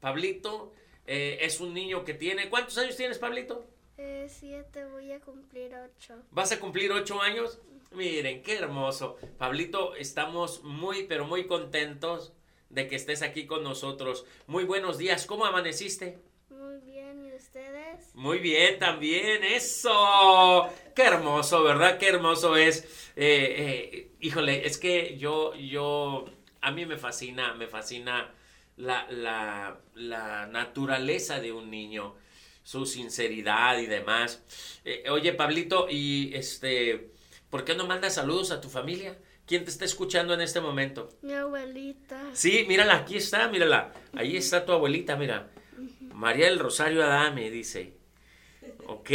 [0.00, 0.72] Pablito
[1.06, 2.48] eh, es un niño que tiene...
[2.48, 3.64] ¿Cuántos años tienes, Pablito?
[3.98, 6.22] Eh, siete, voy a cumplir ocho.
[6.30, 7.60] ¿Vas a cumplir ocho años?
[7.92, 9.16] Miren, qué hermoso.
[9.38, 12.32] Pablito, estamos muy, pero muy contentos
[12.70, 14.24] de que estés aquí con nosotros.
[14.46, 15.26] Muy buenos días.
[15.26, 16.18] ¿Cómo amaneciste?
[16.48, 18.14] Muy bien, ¿y ustedes?
[18.14, 20.68] Muy bien, también, eso.
[20.94, 21.98] Qué hermoso, ¿verdad?
[21.98, 23.12] Qué hermoso es.
[23.14, 26.24] Eh, eh, híjole, es que yo, yo,
[26.62, 28.30] a mí me fascina, me fascina
[28.76, 32.14] la, la, la naturaleza de un niño,
[32.62, 34.42] su sinceridad y demás.
[34.84, 37.10] Eh, oye, Pablito, y este,
[37.50, 39.18] ¿por qué no mandas saludos a tu familia?
[39.44, 41.08] ¿Quién te está escuchando en este momento?
[41.20, 42.30] Mi abuelita.
[42.32, 43.92] Sí, mírala, aquí está, mírala.
[44.14, 45.50] Ahí está tu abuelita, mira.
[46.14, 47.96] María del Rosario Adame, dice.
[48.86, 49.10] ¿Ok?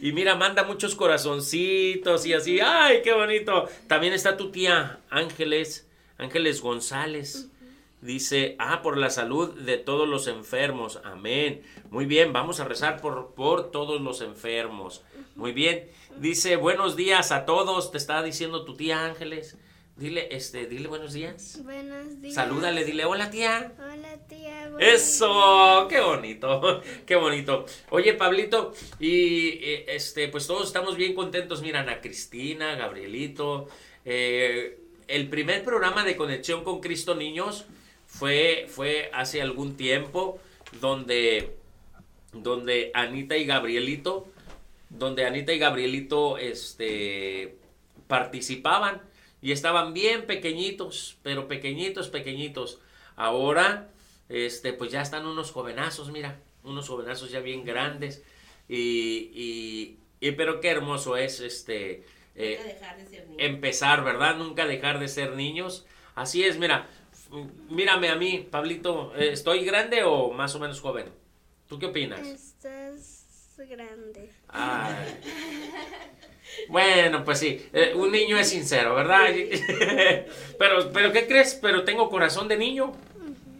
[0.00, 2.60] Y mira, manda muchos corazoncitos y así.
[2.60, 3.68] ¡Ay, qué bonito!
[3.88, 5.87] También está tu tía Ángeles,
[6.18, 7.48] Ángeles González.
[8.00, 11.00] Dice, ah, por la salud de todos los enfermos.
[11.04, 11.62] Amén.
[11.90, 15.02] Muy bien, vamos a rezar por, por todos los enfermos.
[15.34, 15.88] Muy bien.
[16.16, 17.90] Dice, buenos días a todos.
[17.90, 19.56] Te está diciendo tu tía Ángeles.
[19.96, 21.60] Dile, este, dile buenos días.
[21.64, 22.34] Buenos días.
[22.34, 23.72] Salúdale, dile, hola tía.
[23.78, 24.70] Hola, tía.
[24.78, 27.66] Eso, qué bonito, qué bonito.
[27.90, 31.62] Oye, Pablito, y eh, este, pues todos estamos bien contentos.
[31.62, 33.66] Mira, Ana Cristina, Gabrielito.
[34.04, 37.64] eh, el primer programa de Conexión con Cristo Niños
[38.06, 40.38] fue, fue hace algún tiempo
[40.80, 41.56] donde,
[42.32, 44.28] donde Anita y Gabrielito,
[44.90, 47.56] donde Anita y Gabrielito, este,
[48.06, 49.02] participaban
[49.40, 52.78] y estaban bien pequeñitos, pero pequeñitos, pequeñitos.
[53.16, 53.90] Ahora,
[54.28, 58.22] este, pues ya están unos jovenazos, mira, unos jovenazos ya bien grandes
[58.68, 62.04] y, y, y pero qué hermoso es este
[62.38, 63.36] eh, Nunca dejar de ser niño.
[63.44, 64.36] empezar, ¿verdad?
[64.36, 65.86] Nunca dejar de ser niños.
[66.14, 67.30] Así es, mira, f-
[67.68, 71.06] mírame a mí, Pablito, eh, ¿estoy grande o más o menos joven?
[71.68, 72.20] ¿Tú qué opinas?
[72.26, 74.30] Estás grande.
[74.48, 75.20] Ay.
[76.68, 79.26] Bueno, pues sí, eh, un niño es sincero, ¿verdad?
[80.58, 81.58] pero, pero ¿qué crees?
[81.60, 82.92] Pero tengo corazón de niño.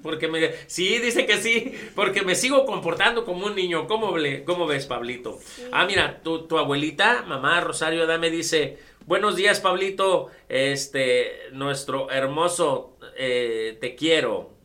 [0.02, 0.52] Porque me...
[0.66, 3.86] Sí, dice que sí, porque me sigo comportando como un niño.
[3.86, 5.38] ¿Cómo, ble- cómo ves, Pablito?
[5.72, 12.96] Ah, mira, tu, tu abuelita, mamá Rosario Dame, dice, buenos días, Pablito, este, nuestro hermoso,
[13.16, 14.56] eh, te quiero.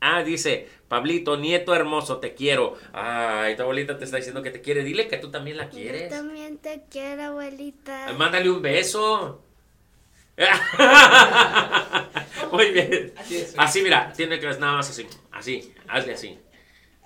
[0.00, 2.76] Ah, dice, Pablito, nieto hermoso, te quiero.
[2.92, 4.84] Ay, tu abuelita te está diciendo que te quiere.
[4.84, 6.10] Dile que tú también la Yo quieres.
[6.10, 8.12] también te quiero, abuelita.
[8.18, 9.43] Mándale un beso.
[12.52, 13.12] Muy bien.
[13.16, 13.54] Así es.
[13.56, 15.06] Así, mira, tiene que nada más así.
[15.32, 16.38] Así, hazle así.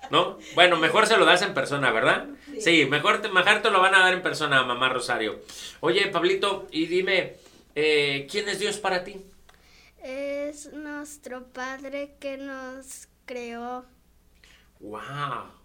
[0.09, 0.39] ¿No?
[0.55, 2.27] Bueno, mejor se lo das en persona, ¿verdad?
[2.59, 5.41] Sí, mejor te, mejor te lo van a dar en persona, mamá Rosario.
[5.81, 7.35] Oye, Pablito, y dime,
[7.75, 9.21] eh, ¿quién es Dios para ti?
[10.01, 13.85] Es nuestro padre que nos creó.
[14.79, 15.58] ¡Wow!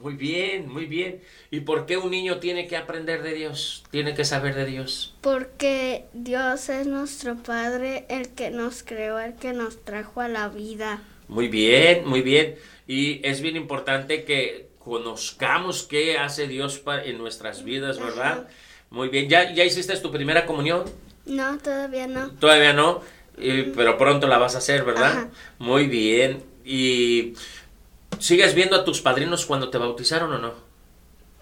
[0.00, 1.20] Muy bien, muy bien.
[1.50, 3.84] ¿Y por qué un niño tiene que aprender de Dios?
[3.90, 5.14] Tiene que saber de Dios.
[5.20, 10.48] Porque Dios es nuestro Padre, el que nos creó, el que nos trajo a la
[10.48, 11.02] vida.
[11.26, 12.54] Muy bien, muy bien.
[12.86, 18.48] Y es bien importante que conozcamos qué hace Dios en nuestras vidas, ¿verdad?
[18.90, 19.28] Muy bien.
[19.28, 20.84] ¿Ya, ¿Ya hiciste tu primera comunión?
[21.26, 22.30] No, todavía no.
[22.30, 23.02] Todavía no,
[23.36, 25.10] eh, pero pronto la vas a hacer, ¿verdad?
[25.10, 25.28] Ajá.
[25.58, 26.42] Muy bien.
[26.64, 27.34] ¿Y
[28.18, 30.52] sigues viendo a tus padrinos cuando te bautizaron o no?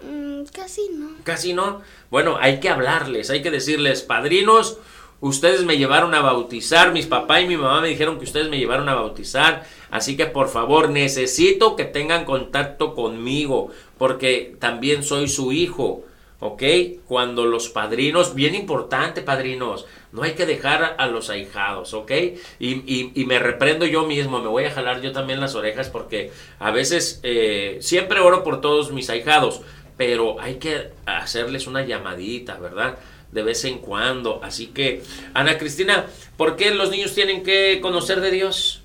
[0.01, 1.09] Mm, casi no.
[1.23, 1.81] Casi no.
[2.09, 4.77] Bueno, hay que hablarles, hay que decirles, padrinos,
[5.19, 8.59] ustedes me llevaron a bautizar, mis papá y mi mamá me dijeron que ustedes me
[8.59, 15.27] llevaron a bautizar, así que por favor necesito que tengan contacto conmigo, porque también soy
[15.27, 16.03] su hijo,
[16.39, 16.63] ¿ok?
[17.07, 22.11] Cuando los padrinos, bien importante, padrinos, no hay que dejar a, los ahijados, ¿ok?
[22.59, 25.89] Y, y- y me reprendo yo mismo, me voy a jalar yo también las orejas
[25.89, 29.61] porque a veces eh, siempre oro por todos mis ahijados,
[29.97, 32.97] pero hay que hacerles una llamadita, ¿verdad?
[33.31, 34.39] De vez en cuando.
[34.43, 35.01] Así que,
[35.33, 36.05] Ana Cristina,
[36.37, 38.83] ¿por qué los niños tienen que conocer de Dios?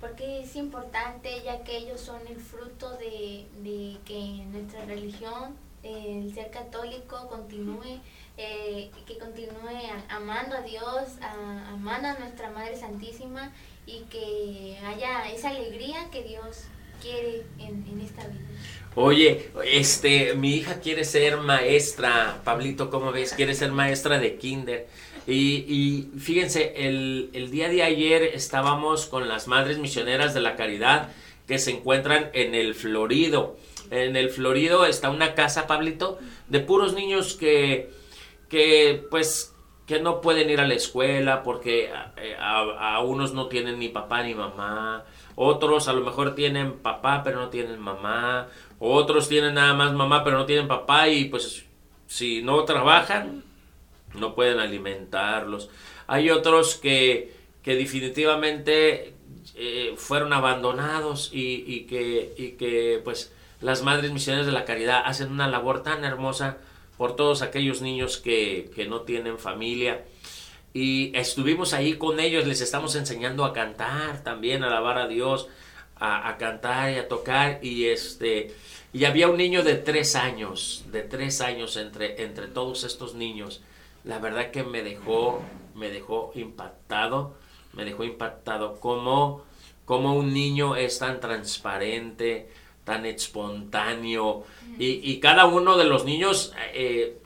[0.00, 5.54] Porque es importante ya que ellos son el fruto de, de que nuestra religión,
[5.84, 8.00] el ser católico, continúe,
[8.36, 9.78] eh, que continúe
[10.08, 13.52] amando a Dios, a- amando a nuestra Madre Santísima
[13.86, 16.62] y que haya esa alegría que Dios
[17.02, 18.40] quiere en, en esta vida.
[18.96, 23.32] Oye, este, mi hija quiere ser maestra, Pablito, ¿cómo ves?
[23.32, 24.86] Quiere ser maestra de kinder.
[25.26, 30.54] Y, y fíjense, el, el día de ayer estábamos con las madres misioneras de la
[30.54, 31.08] caridad
[31.48, 33.56] que se encuentran en el Florido.
[33.90, 37.90] En el Florido está una casa, Pablito, de puros niños que,
[38.48, 39.54] que pues,
[39.86, 44.22] que no pueden ir a la escuela porque eh, a, unos no tienen ni papá
[44.22, 45.04] ni mamá.
[45.36, 48.48] Otros a lo mejor tienen papá pero no tienen mamá.
[48.78, 51.66] Otros tienen nada más mamá pero no tienen papá y pues
[52.06, 53.44] si no trabajan
[54.14, 55.68] no pueden alimentarlos.
[56.06, 59.14] Hay otros que, que definitivamente
[59.54, 63.33] eh, fueron abandonados y, y que, y que pues
[63.64, 66.58] las madres misioneras de la caridad hacen una labor tan hermosa
[66.98, 70.04] por todos aquellos niños que, que no tienen familia.
[70.74, 75.48] Y estuvimos ahí con ellos, les estamos enseñando a cantar también, a alabar a Dios,
[75.96, 77.60] a, cantar y a tocar.
[77.64, 78.54] Y este
[78.92, 83.62] y había un niño de tres años, de tres años entre, entre todos estos niños.
[84.04, 85.42] La verdad que me dejó,
[85.74, 87.34] me dejó impactado,
[87.72, 89.42] me dejó impactado cómo,
[89.86, 92.50] cómo un niño es tan transparente,
[92.84, 94.44] tan espontáneo.
[94.78, 97.18] Y, y cada uno de los niños eh,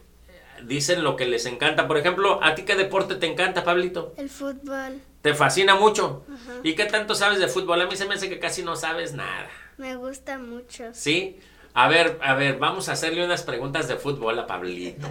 [0.65, 1.87] dicen lo que les encanta.
[1.87, 4.15] Por ejemplo, ¿a ti qué deporte te encanta, Pablito?
[4.17, 6.25] El fútbol ¿Te fascina mucho?
[6.63, 7.81] ¿Y qué tanto sabes de fútbol?
[7.81, 9.49] A mí se me hace que casi no sabes nada.
[9.77, 10.85] me gusta mucho.
[10.93, 11.39] ¿Sí?
[11.75, 15.07] A ver, a ver, vamos a hacerle unas preguntas de fútbol a Pablito.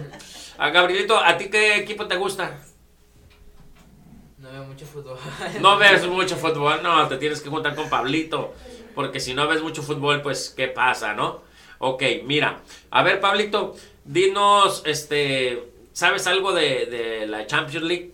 [0.58, 2.58] A Gabrielito, ¿a ti qué equipo te gusta?
[4.38, 5.18] No veo mucho fútbol.
[5.60, 8.54] No ves mucho fútbol, no, te tienes que juntar con Pablito.
[8.98, 11.42] Porque si no ves mucho fútbol, pues, ¿qué pasa, no?
[11.78, 12.62] Ok, mira.
[12.90, 18.12] A ver, Pablito, dinos, este, ¿sabes algo de, de la Champions League?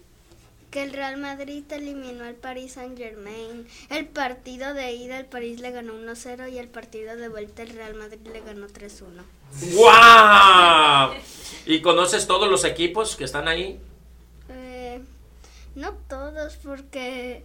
[0.71, 3.67] Que el Real Madrid eliminó al Paris Saint Germain.
[3.89, 7.71] El partido de ida el París le ganó 1-0 y el partido de vuelta el
[7.71, 9.23] Real Madrid le ganó 3-1.
[9.73, 11.15] ¡Guau!
[11.65, 13.81] ¿Y conoces todos los equipos que están ahí?
[14.51, 15.01] Eh,
[15.77, 17.43] no todos porque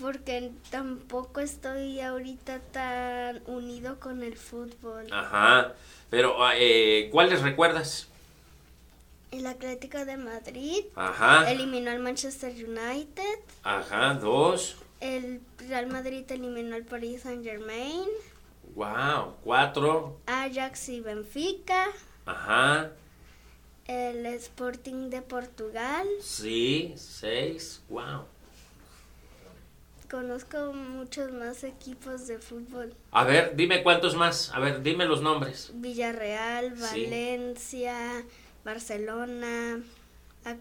[0.00, 5.06] porque tampoco estoy ahorita tan unido con el fútbol.
[5.12, 5.74] Ajá.
[6.10, 8.08] Pero, eh, ¿cuáles recuerdas?
[9.30, 11.50] El Atlético de Madrid Ajá.
[11.50, 13.40] eliminó al Manchester United.
[13.64, 14.76] Ajá, dos.
[15.00, 18.04] El Real Madrid eliminó al Paris Saint Germain.
[18.74, 20.18] Wow, cuatro.
[20.26, 21.86] Ajax y Benfica.
[22.24, 22.92] Ajá.
[23.86, 26.06] El Sporting de Portugal.
[26.20, 27.82] Sí, seis.
[27.88, 28.24] Wow.
[30.10, 32.94] Conozco muchos más equipos de fútbol.
[33.10, 34.52] A ver, dime cuántos más.
[34.54, 35.72] A ver, dime los nombres.
[35.74, 37.04] Villarreal, Sí.
[37.04, 38.24] Valencia,
[38.64, 39.80] Barcelona,
[40.44, 40.58] Ac-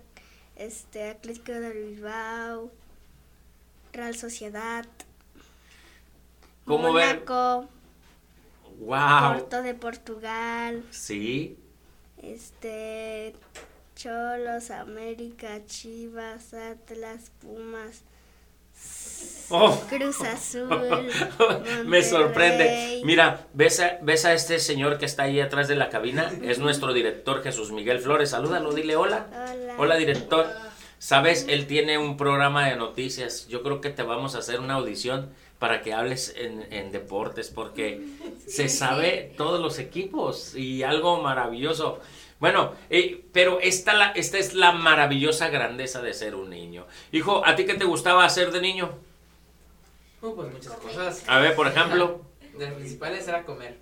[0.56, 2.72] este Atlético de Bilbao,
[3.94, 4.86] Real Sociedad,
[6.66, 7.08] ¿Cómo ven?
[7.26, 7.70] Mónaco,
[8.80, 9.34] Wow.
[9.34, 11.58] Porto de Portugal, Sí.
[12.22, 13.36] este
[13.96, 18.02] Cholos, América, Chivas, Atlas, Pumas,
[19.50, 19.80] Oh.
[19.90, 20.68] Cruz Azul.
[21.86, 23.02] Me sorprende.
[23.04, 26.32] Mira, ¿ves a, ¿ves a este señor que está ahí atrás de la cabina?
[26.44, 28.32] Es nuestro director Jesús Miguel Flores.
[28.32, 29.28] Salúdalo, dile hola.
[29.32, 29.76] Hola.
[29.78, 30.48] Hola, director.
[30.98, 33.48] Sabes, él tiene un programa de noticias.
[33.48, 35.30] Yo creo que te vamos a hacer una audición
[35.60, 38.02] para que hables en, en deportes, porque
[38.48, 42.00] se sabe todos los equipos y algo maravilloso.
[42.40, 46.86] Bueno, eh, pero esta, la, esta es la maravillosa grandeza de ser un niño.
[47.12, 48.92] Hijo, ¿a ti qué te gustaba hacer de niño?
[50.22, 51.24] Uh, pues muchas cosas.
[51.28, 52.22] A ver, por ejemplo,
[52.58, 53.78] De los principales era comer.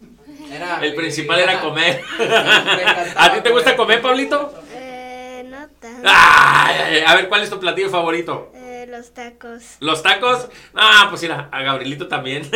[0.51, 2.01] Era el principal era comer.
[3.15, 4.53] ¿A ti te gusta comer, Pablito?
[4.73, 6.07] Eh, no tanto.
[6.07, 8.51] A ver, ¿cuál es tu platillo favorito?
[8.53, 9.77] Eh, los tacos.
[9.80, 10.47] ¿Los tacos?
[10.75, 12.49] Ah, pues mira, a Gabrielito también.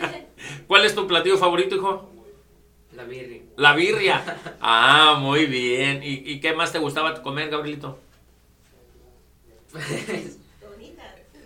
[0.66, 2.10] ¿Cuál es tu platillo favorito, hijo?
[3.00, 3.42] La birria.
[3.56, 4.22] La birria.
[4.60, 6.02] Ah, muy bien.
[6.02, 7.98] ¿Y, y qué más te gustaba comer, Gabrielito?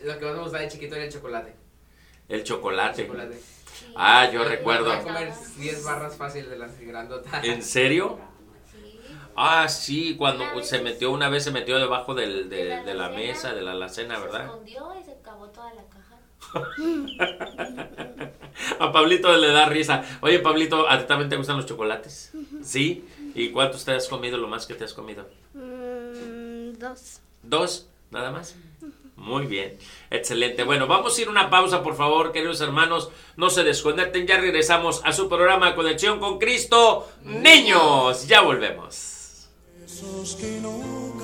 [0.04, 1.54] Lo que más me gustaba de chiquito era el chocolate.
[2.28, 3.04] El chocolate.
[3.06, 3.40] chocolate.
[3.96, 4.84] Ah, yo Me recuerdo.
[4.86, 7.44] podía comer 10 barras fácil de las grandotas.
[7.44, 8.18] ¿En serio?
[8.70, 8.98] Sí.
[9.36, 12.82] Ah, sí, cuando Una se metió, una vez se metió debajo del- de, De la
[12.84, 14.44] de la mesa, de la alacena, Se ¿verdad?
[14.44, 15.82] escondió y se acabó toda la.
[18.78, 20.04] A Pablito le da risa.
[20.20, 22.32] Oye, Pablito, ¿a ti también te gustan los chocolates?
[22.62, 23.04] ¿Sí?
[23.34, 25.28] ¿Y cuántos te has comido, lo más que te has comido?
[25.54, 27.20] Mm, dos.
[27.42, 27.88] ¿Dos?
[28.10, 28.54] ¿Nada más?
[29.16, 29.78] Muy bien,
[30.10, 30.64] excelente.
[30.64, 33.10] Bueno, vamos a ir a una pausa, por favor, queridos hermanos.
[33.36, 37.08] No se desconecten, ya regresamos a su programa Conexión con Cristo.
[37.22, 39.48] Niños, ya volvemos.
[39.84, 41.14] Esos que no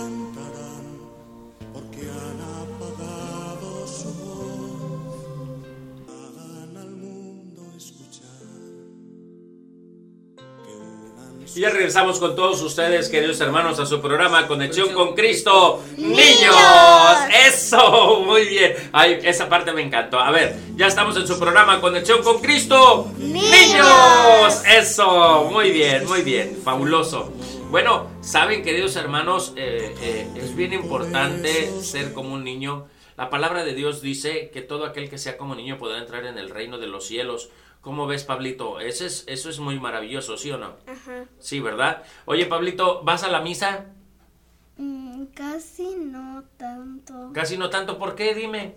[11.53, 15.83] Y ya regresamos con todos ustedes, queridos hermanos, a su programa Conexión con Cristo.
[15.97, 16.55] ¡Niños!
[17.45, 18.21] ¡Eso!
[18.25, 18.75] Muy bien.
[18.93, 20.21] Ay, esa parte me encantó.
[20.21, 23.11] A ver, ya estamos en su programa Conexión con Cristo.
[23.19, 24.63] ¡Niños!
[24.65, 26.57] Eso, muy bien, muy bien.
[26.63, 27.33] Fabuloso.
[27.71, 32.87] Bueno, saben, queridos hermanos, eh, eh, es bien importante ser como un niño.
[33.17, 36.39] La palabra de Dios dice que todo aquel que sea como niño podrá entrar en
[36.39, 37.51] el reino de los cielos.
[37.81, 38.79] ¿Cómo ves, Pablito?
[38.81, 40.75] Ese es, eso es muy maravilloso, ¿sí o no?
[40.87, 41.25] Ajá.
[41.39, 42.03] Sí, ¿verdad?
[42.27, 43.87] Oye, Pablito, ¿vas a la misa?
[44.77, 47.31] Mm, casi no tanto.
[47.33, 47.99] Casi no tanto.
[47.99, 48.35] ¿Por qué?
[48.35, 48.75] Dime.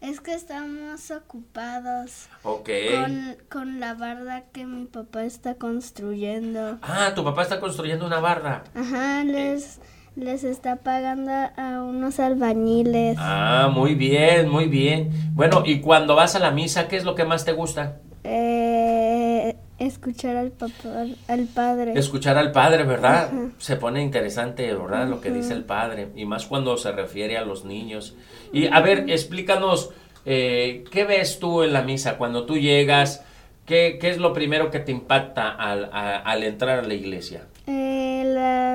[0.00, 2.70] Es que estamos ocupados Ok.
[2.90, 6.78] con, con la barda que mi papá está construyendo.
[6.82, 8.64] Ah, tu papá está construyendo una barda.
[8.74, 9.78] Ajá, les,
[10.16, 13.16] les está pagando a unos albañiles.
[13.20, 15.10] Ah, muy bien, muy bien.
[15.34, 18.00] Bueno, y cuando vas a la misa, ¿qué es lo que más te gusta?
[18.24, 21.92] Eh, escuchar al papá, al padre.
[21.98, 23.30] Escuchar al padre, ¿verdad?
[23.58, 25.08] Se pone interesante, ¿verdad?
[25.08, 26.08] Lo que dice el padre.
[26.14, 28.14] Y más cuando se refiere a los niños.
[28.52, 29.90] Y a ver, explícanos,
[30.24, 33.24] eh, ¿qué ves tú en la misa cuando tú llegas?
[33.66, 37.46] ¿Qué, qué es lo primero que te impacta al, a- al entrar a la iglesia?
[37.66, 38.24] Eh,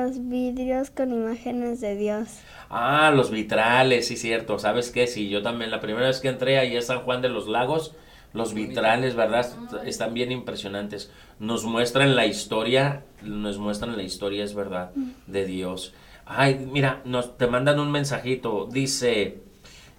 [0.05, 2.27] los vidrios con imágenes de Dios.
[2.69, 4.59] Ah, los vitrales, sí, cierto.
[4.59, 5.07] ¿Sabes qué?
[5.07, 7.95] Sí, yo también, la primera vez que entré ahí a San Juan de los Lagos,
[8.37, 9.41] los vitrales, ¿verdad?
[9.41, 11.11] Est- Están bien impresionantes.
[11.39, 14.91] Nos muestran la historia, nos muestran la historia, es verdad,
[15.27, 15.93] de Dios.
[16.25, 18.67] Ay, mira, nos, te mandan un mensajito.
[18.71, 19.39] Dice,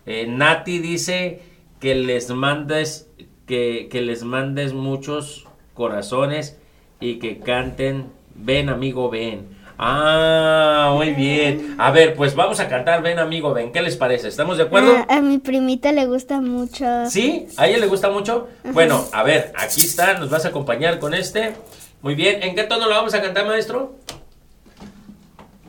[0.07, 1.43] eh, Nati dice
[1.81, 3.11] que les mandes,
[3.47, 6.59] que, que les mandes muchos corazones
[7.01, 9.58] y que canten, ven amigo, ven.
[9.79, 11.77] Ah, muy bien.
[11.79, 13.71] A ver, pues vamos a cantar Ven amigo, ven.
[13.71, 14.27] ¿Qué les parece?
[14.27, 14.93] ¿Estamos de acuerdo?
[15.09, 17.07] Ah, a mi primita le gusta mucho.
[17.07, 17.47] ¿Sí?
[17.57, 18.49] ¿A ella le gusta mucho?
[18.73, 21.55] Bueno, a ver, aquí está, nos vas a acompañar con este.
[22.03, 23.95] Muy bien, ¿en qué tono lo vamos a cantar, maestro?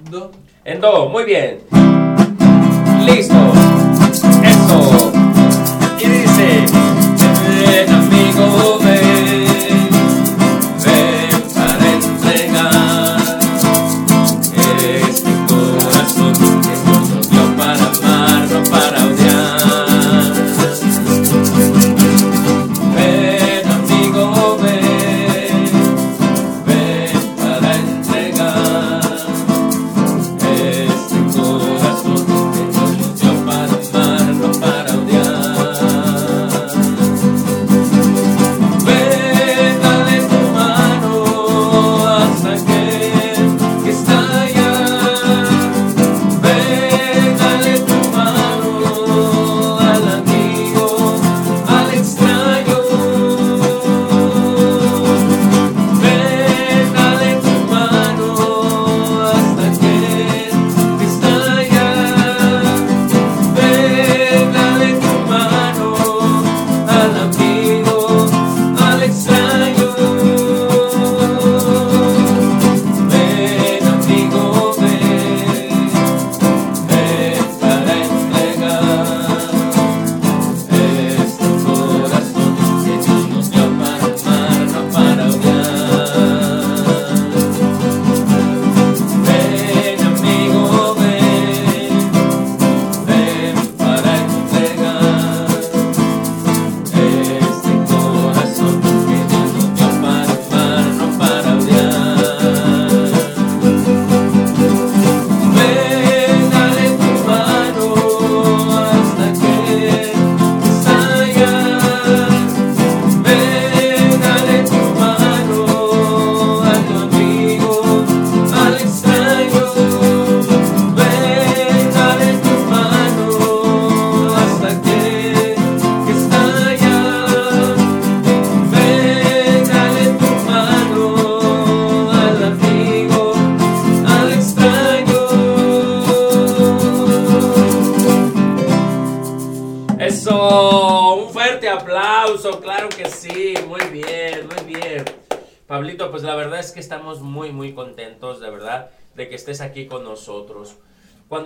[0.09, 0.31] Do.
[0.65, 1.59] En do, muy bien.
[3.05, 3.35] Listo.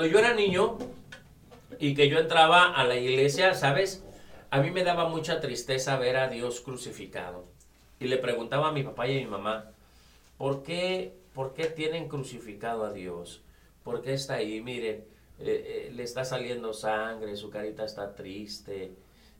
[0.05, 0.77] Yo era niño
[1.79, 4.03] y que yo entraba a la iglesia, ¿sabes?
[4.51, 7.45] A mí me daba mucha tristeza ver a Dios crucificado.
[7.99, 9.71] Y le preguntaba a mi papá y a mi mamá,
[10.37, 13.41] ¿por qué, por qué tienen crucificado a Dios?
[13.83, 14.61] ¿Por qué está ahí?
[14.61, 15.05] Miren,
[15.39, 18.93] eh, eh, le está saliendo sangre, su carita está triste.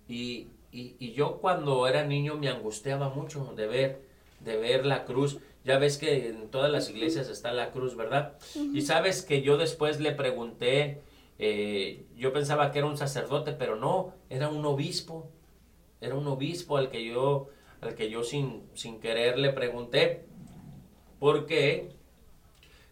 [0.08, 4.02] Y, y- y yo cuando era niño me angustiaba mucho de ver,
[4.40, 5.40] de ver la cruz.
[5.64, 8.38] Ya ves que en todas las iglesias está la cruz, ¿verdad?
[8.74, 11.02] Y sabes que yo después le pregunté,
[11.40, 15.30] eh, yo pensaba que era un sacerdote, pero no, era un obispo.
[16.02, 17.48] Era un obispo al que yo,
[17.80, 20.26] al que yo sin, sin querer le pregunté
[21.18, 21.92] por qué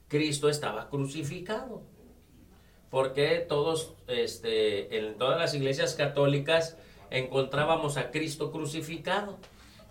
[0.07, 1.81] Cristo estaba crucificado.
[2.89, 6.77] Porque todos, este, en todas las iglesias católicas
[7.10, 9.38] encontrábamos a Cristo crucificado.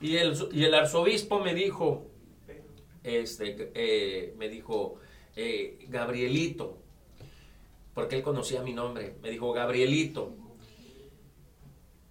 [0.01, 2.10] Y el, y el arzobispo me dijo,
[3.03, 4.97] este, eh, me dijo,
[5.37, 6.79] eh, Gabrielito,
[7.95, 10.35] porque él conocía mi nombre, me dijo, Gabrielito,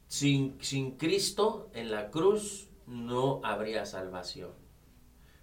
[0.08, 4.52] sin, sin Cristo en la cruz no habría salvación.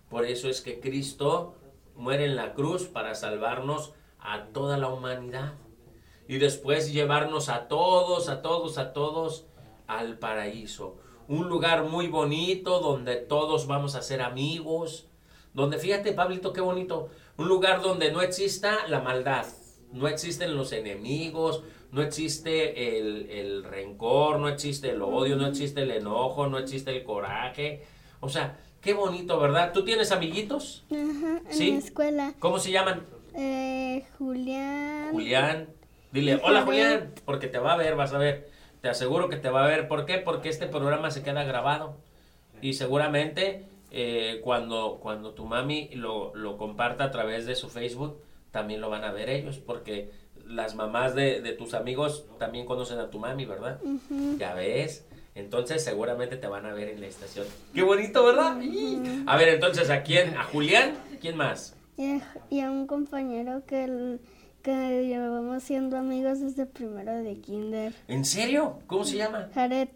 [0.09, 1.55] Por eso es que Cristo
[1.95, 5.55] muere en la cruz para salvarnos a toda la humanidad
[6.29, 9.47] y después llevarnos a todos, a todos, a todos
[9.87, 10.97] al paraíso.
[11.29, 15.09] Un lugar muy bonito donde todos vamos a ser amigos.
[15.57, 17.09] Donde, fíjate, Pablito, qué bonito.
[17.39, 19.47] Un lugar donde no exista la maldad,
[19.91, 21.63] no existen los enemigos,
[21.93, 26.95] no existe el, el rencor, no existe el odio, no existe el enojo, no existe
[26.95, 27.87] el coraje.
[28.21, 29.73] O sea, qué bonito, ¿verdad?
[29.73, 30.85] ¿Tú tienes amiguitos?
[30.91, 31.73] Ajá, en ¿Sí?
[31.73, 32.35] la escuela.
[32.39, 33.07] ¿Cómo se llaman?
[33.35, 35.09] Eh, Julián.
[35.13, 35.69] Julián.
[36.13, 38.51] Dile, hola Julián, porque te va a ver, vas a ver.
[38.83, 39.89] Te aseguro que te va a ver.
[39.89, 40.19] ¿Por qué?
[40.19, 41.97] Porque este programa se queda grabado.
[42.61, 43.65] Y seguramente
[43.99, 48.21] eh, cuando, cuando tu mami lo, lo comparta a través de su Facebook,
[48.51, 49.59] también lo van a ver ellos.
[49.59, 50.11] Porque
[50.47, 53.81] las mamás de, de tus amigos también conocen a tu mami, ¿verdad?
[54.39, 55.07] Ya ves.
[55.35, 57.47] Entonces seguramente te van a ver en la estación.
[57.75, 58.59] Qué bonito, ¿verdad?
[59.27, 60.37] A ver, entonces, ¿a quién?
[60.37, 60.95] ¿A Julián?
[61.21, 61.75] ¿Quién más?
[61.99, 64.21] Y a, y a un compañero que, el-
[64.63, 67.93] que llevamos siendo amigos desde primero de kinder.
[68.09, 68.79] ¿En serio?
[68.87, 69.49] ¿Cómo se llama?
[69.55, 69.89] Jared.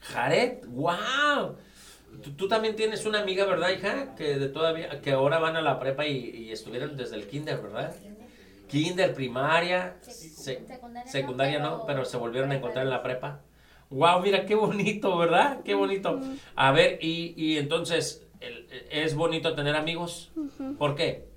[0.00, 1.56] Jared, wow.
[2.22, 4.14] Tú, tú también tienes una amiga, ¿verdad, hija?
[4.16, 7.60] Que de todavía, que ahora van a la prepa y, y estuvieron desde el kinder,
[7.60, 7.94] ¿verdad?
[8.68, 13.02] Kinder, primaria, se- secundaria secundaria, no, no, pero pero se volvieron a encontrar en la
[13.02, 13.40] prepa.
[13.90, 15.60] Wow, mira qué bonito, ¿verdad?
[15.64, 16.20] Qué bonito.
[16.56, 18.26] A ver, y, y entonces,
[18.90, 20.32] ¿es bonito tener amigos?
[20.78, 21.28] ¿Por qué?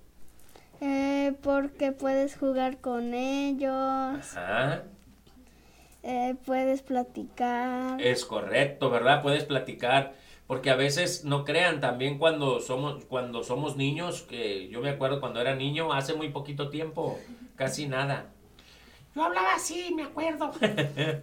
[0.81, 3.71] Eh, porque puedes jugar con ellos,
[4.37, 4.83] Ajá.
[6.03, 8.01] eh, puedes platicar.
[8.01, 9.21] Es correcto, ¿verdad?
[9.21, 10.13] Puedes platicar,
[10.49, 15.19] porque a veces no crean también cuando somos cuando somos niños, que yo me acuerdo
[15.19, 17.19] cuando era niño hace muy poquito tiempo,
[17.55, 18.31] casi nada.
[19.13, 20.51] Yo hablaba así, me acuerdo.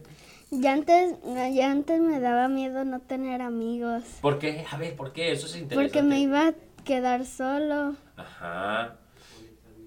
[0.53, 1.17] Ya antes,
[1.53, 4.65] ya antes me daba miedo no tener amigos, ¿Por qué?
[4.71, 5.33] A ver, ¿por qué?
[5.33, 5.99] Eso es interesante.
[5.99, 6.55] porque me iba a
[6.85, 8.95] quedar solo Ajá.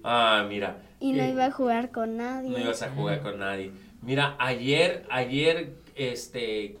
[0.04, 0.82] Ah, mira.
[1.00, 2.50] y no eh, iba a jugar con nadie.
[2.50, 3.72] No ibas a jugar con nadie.
[4.02, 6.76] Mira, ayer, ayer, este,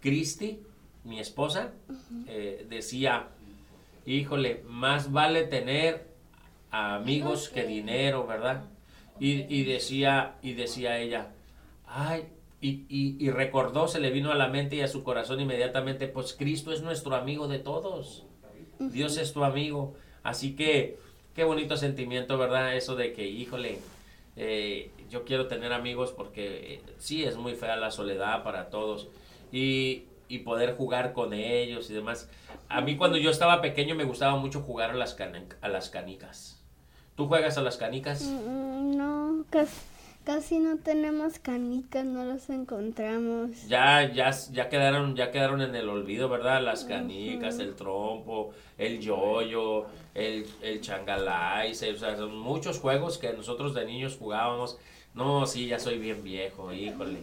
[0.00, 0.60] Cristi,
[1.04, 1.72] mi esposa,
[2.26, 3.28] eh, decía,
[4.06, 6.08] híjole, más vale tener
[6.70, 8.64] amigos que dinero, ¿verdad?
[9.20, 11.28] Y, y decía, y decía ella,
[11.86, 12.24] ay,
[12.60, 16.08] y, y, y recordó, se le vino a la mente y a su corazón inmediatamente,
[16.08, 18.24] pues Cristo es nuestro amigo de todos.
[18.78, 19.94] Dios es tu amigo.
[20.22, 20.98] Así que,
[21.34, 22.74] qué bonito sentimiento, ¿verdad?
[22.76, 23.78] Eso de que, híjole,
[24.36, 29.08] eh, yo quiero tener amigos porque eh, sí es muy fea la soledad para todos.
[29.52, 32.28] Y, y poder jugar con ellos y demás.
[32.68, 35.16] A mí cuando yo estaba pequeño me gustaba mucho jugar a las,
[35.60, 36.60] a las canicas.
[37.16, 38.22] ¿Tú juegas a las canicas?
[38.22, 39.72] Mm, No, casi,
[40.24, 43.68] casi no tenemos canicas, no los encontramos.
[43.68, 46.62] Ya, ya, ya quedaron, ya quedaron en el olvido, ¿verdad?
[46.62, 53.32] Las canicas, el trompo, el yoyo, el, el changalay, o sea, son muchos juegos que
[53.32, 54.78] nosotros de niños jugábamos.
[55.14, 57.18] No, sí, ya soy bien viejo, híjole.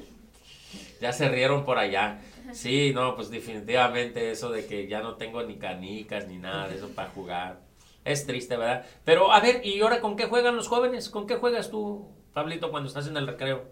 [1.02, 2.22] Ya se rieron por allá.
[2.54, 6.76] Sí, no, pues definitivamente eso de que ya no tengo ni canicas ni nada de
[6.76, 7.60] eso para jugar.
[8.04, 8.86] Es triste, ¿verdad?
[9.06, 11.10] Pero a ver, ¿y ahora con qué juegan los jóvenes?
[11.10, 13.66] ¿Con qué juegas tú, Pablito, cuando estás en el recreo?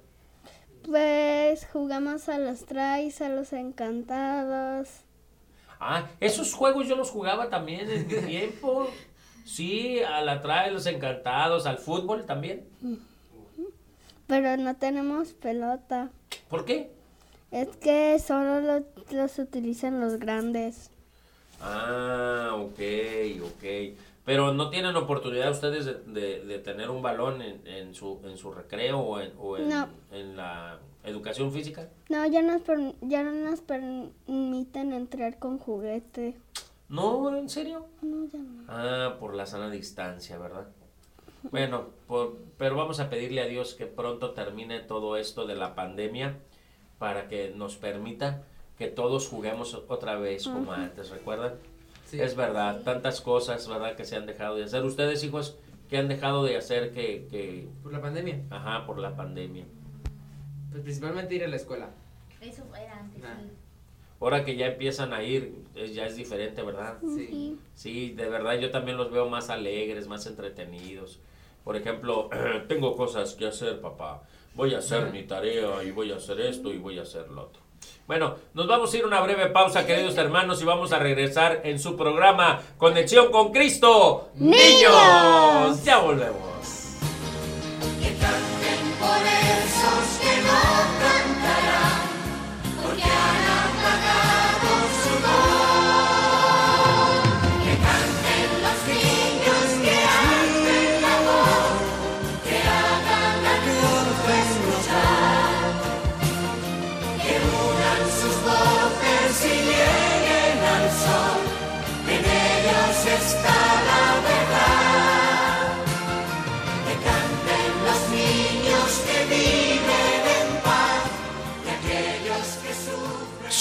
[0.86, 4.90] Pues jugamos a los trays, a los encantados.
[5.80, 8.88] Ah, esos juegos yo los jugaba también en mi tiempo.
[9.46, 12.68] Sí, a la trae, los encantados, al fútbol también.
[14.28, 16.12] Pero no tenemos pelota.
[16.50, 16.92] ¿Por qué?
[17.52, 20.92] Es que solo lo- los utilizan los grandes.
[21.62, 22.80] Ah, ok,
[23.44, 23.96] ok.
[24.26, 28.38] Pero no tienen oportunidad ustedes de, de- de tener un balón en, en su, en
[28.38, 29.88] su recreo o en, o en- No.
[30.12, 31.90] en la educación física.
[32.10, 36.38] No, ya nos, per- ya no nos permiten entrar con juguete.
[36.88, 37.88] No, ¿en serio?
[38.02, 38.64] No, ya no.
[38.68, 40.68] Ah, por la sana distancia, ¿verdad?
[41.52, 45.74] Bueno, por- pero vamos a pedirle a Dios que pronto termine todo esto de la
[45.74, 46.38] pandemia
[47.00, 48.44] para que nos permita
[48.78, 51.54] que todos juguemos otra vez como antes, ¿recuerdan?
[52.06, 52.20] Sí.
[52.20, 53.96] Es verdad, tantas cosas, ¿verdad?
[53.96, 54.84] Que se han dejado de hacer.
[54.84, 55.58] Ustedes, hijos,
[55.90, 58.42] que han dejado de hacer que, que Por la pandemia.
[58.50, 59.66] ajá, por la pandemia.
[60.72, 61.90] Pues principalmente ir a la escuela.
[62.42, 63.36] Eso era antes, Nah.
[63.42, 63.50] sí.
[64.22, 66.98] Ahora que ya empiezan a ir, eh, ya es diferente, ¿verdad?
[67.16, 67.58] Sí.
[67.74, 71.20] Sí, de verdad yo también los veo más alegres, más entretenidos.
[71.64, 72.30] Por ejemplo,
[72.68, 74.24] tengo cosas que hacer, papá.
[74.60, 77.44] Voy a hacer mi tarea y voy a hacer esto y voy a hacer lo
[77.44, 77.62] otro.
[78.06, 81.62] Bueno, nos vamos a ir a una breve pausa, queridos hermanos, y vamos a regresar
[81.64, 84.32] en su programa Conexión con Cristo.
[84.36, 85.82] ¡Niños!
[85.86, 86.42] Ya volvemos.
[89.00, 91.19] Por esos que no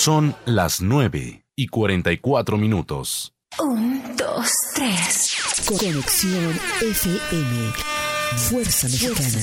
[0.08, 3.34] Son las 9 y 44 minutos.
[3.58, 5.36] Un, dos, tres.
[5.66, 7.72] Conexión FM.
[8.38, 9.38] Fuerza Mexicana.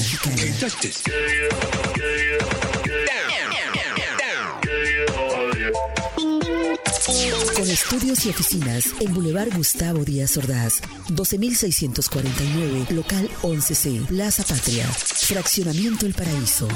[7.56, 16.08] Con estudios y oficinas en Boulevard Gustavo Díaz Ordaz, 12649, local 11C, Plaza Patria, Fraccionamiento
[16.08, 16.68] El Paraíso.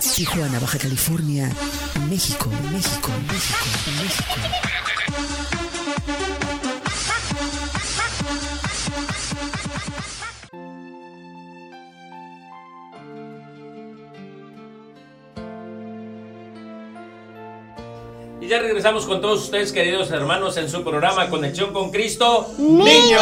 [0.00, 1.50] Tijuana, Baja California,
[2.08, 3.66] México, México, México,
[4.00, 4.34] México.
[18.40, 22.46] Y ya regresamos con todos ustedes, queridos hermanos, en su programa Conexión con Cristo.
[22.56, 23.20] ¡Niños!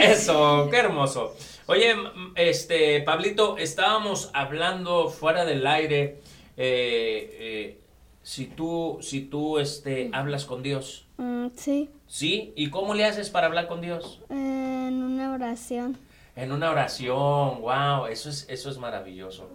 [0.00, 1.34] Eso, qué hermoso.
[1.66, 1.94] Oye,
[2.36, 6.18] este, Pablito, estábamos hablando fuera del aire.
[6.56, 7.78] eh, eh,
[8.22, 12.52] si tú, si tú, este, hablas con Dios, Mm, sí, ¿sí?
[12.56, 14.20] ¿Y cómo le haces para hablar con Dios?
[14.30, 15.96] en una oración.
[16.34, 19.48] En una oración, wow, eso es, eso es maravilloso.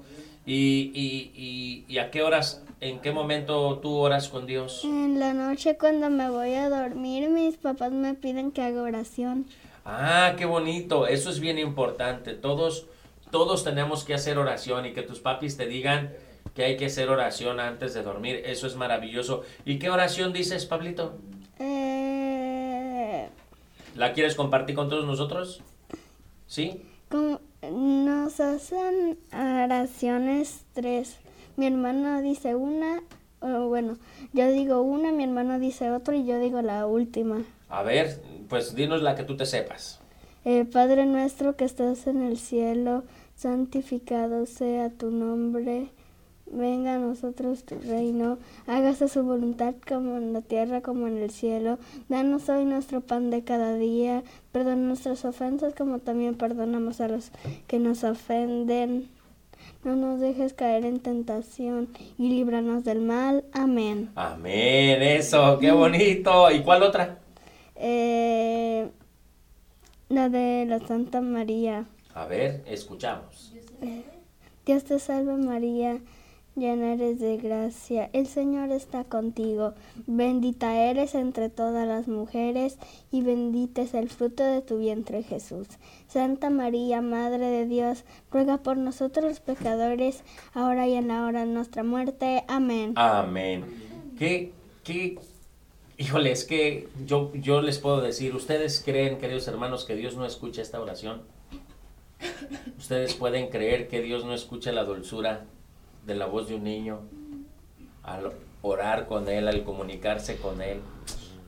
[0.46, 4.84] ¿Y, y, y, y a qué horas, en qué momento tú oras con Dios?
[4.86, 9.46] En la noche cuando me voy a dormir, mis papás me piden que haga oración.
[9.92, 12.36] Ah, qué bonito, eso es bien importante.
[12.36, 12.86] Todos,
[13.32, 16.14] todos tenemos que hacer oración y que tus papis te digan
[16.54, 18.44] que hay que hacer oración antes de dormir.
[18.46, 19.42] Eso es maravilloso.
[19.66, 21.18] ¿Y qué oración dices, Pablito?
[21.58, 23.30] Eh,
[23.96, 25.64] ¿La quieres compartir con todos nosotros?
[26.46, 26.84] ¿Sí?
[27.72, 31.18] nos hacen oraciones tres.
[31.58, 33.02] Mi hermano dice una,
[33.42, 33.98] bueno,
[34.34, 37.44] yo digo una, mi hermano dice otra y yo digo la última.
[37.70, 40.00] A ver, pues dinos la que tú te sepas.
[40.46, 43.04] Eh, Padre nuestro que estás en el cielo,
[43.36, 45.90] santificado sea tu nombre.
[46.52, 51.30] Venga a nosotros tu reino, hágase su voluntad como en la tierra como en el
[51.30, 51.78] cielo.
[52.08, 57.32] Danos hoy nuestro pan de cada día, perdona nuestras ofensas como también perdonamos a los
[57.68, 59.10] que nos ofenden.
[59.84, 63.44] No nos dejes caer en tentación y líbranos del mal.
[63.54, 64.10] Amén.
[64.16, 66.50] Amén, eso, qué bonito.
[66.50, 67.20] ¿Y cuál otra?
[67.80, 68.90] Eh,
[70.10, 71.86] la de la Santa María.
[72.14, 73.54] A ver, escuchamos.
[74.66, 76.00] Dios te salve María,
[76.56, 79.74] llena eres de gracia, el Señor está contigo,
[80.06, 82.78] bendita eres entre todas las mujeres
[83.12, 85.68] y bendito es el fruto de tu vientre Jesús.
[86.08, 90.24] Santa María, Madre de Dios, ruega por nosotros los pecadores,
[90.54, 92.44] ahora y en la hora de nuestra muerte.
[92.48, 92.94] Amén.
[92.96, 93.64] Amén.
[94.20, 94.52] ¿Qué,
[94.84, 95.18] qué,
[96.00, 100.26] híjole, es que yo, yo les puedo decir, ¿ustedes creen, queridos hermanos, que Dios no
[100.26, 101.22] escucha esta oración?
[102.78, 105.46] ¿Ustedes pueden creer que Dios no escucha la dulzura
[106.06, 107.02] de la voz de un niño
[108.02, 108.32] al
[108.62, 110.80] orar con Él, al comunicarse con Él?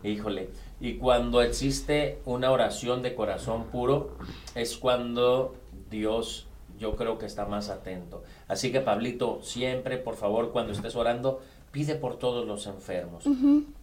[0.03, 0.49] Híjole,
[0.81, 4.17] y cuando existe una oración de corazón puro,
[4.53, 5.55] es cuando
[5.89, 6.47] Dios
[6.77, 8.23] yo creo que está más atento.
[8.47, 11.39] Así que Pablito, siempre, por favor, cuando estés orando,
[11.71, 13.23] pide por todos los enfermos,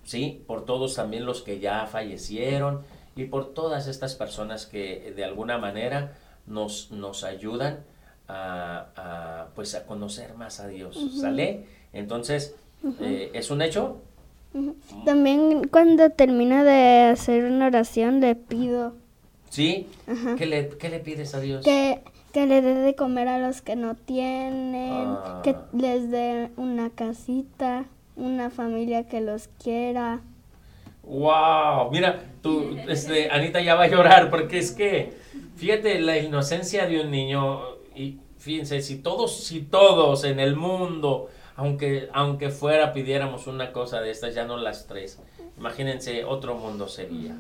[0.04, 0.42] ¿sí?
[0.46, 2.82] Por todos también los que ya fallecieron
[3.16, 6.16] y por todas estas personas que de alguna manera
[6.46, 7.80] nos, nos ayudan
[8.28, 11.64] a, a, pues a conocer más a Dios, ¿sale?
[11.92, 12.54] Entonces,
[13.00, 14.02] eh, ¿es un hecho?
[15.04, 18.94] También cuando termino de hacer una oración le pido
[19.50, 19.86] ¿Sí?
[20.36, 21.64] ¿Qué le, qué le pides a Dios?
[21.64, 22.02] que,
[22.38, 25.40] que le dé de comer a los que no tienen, Ah.
[25.42, 30.20] que les dé una casita, una familia que los quiera.
[31.02, 35.14] Wow, mira, tú, este, Anita ya va a llorar porque es que,
[35.56, 37.60] fíjate, la inocencia de un niño
[37.96, 44.00] y fíjense, si todos, si todos en el mundo, aunque, aunque fuera pidiéramos una cosa
[44.00, 45.18] de estas, ya no las tres,
[45.56, 47.34] imagínense, otro mundo sería.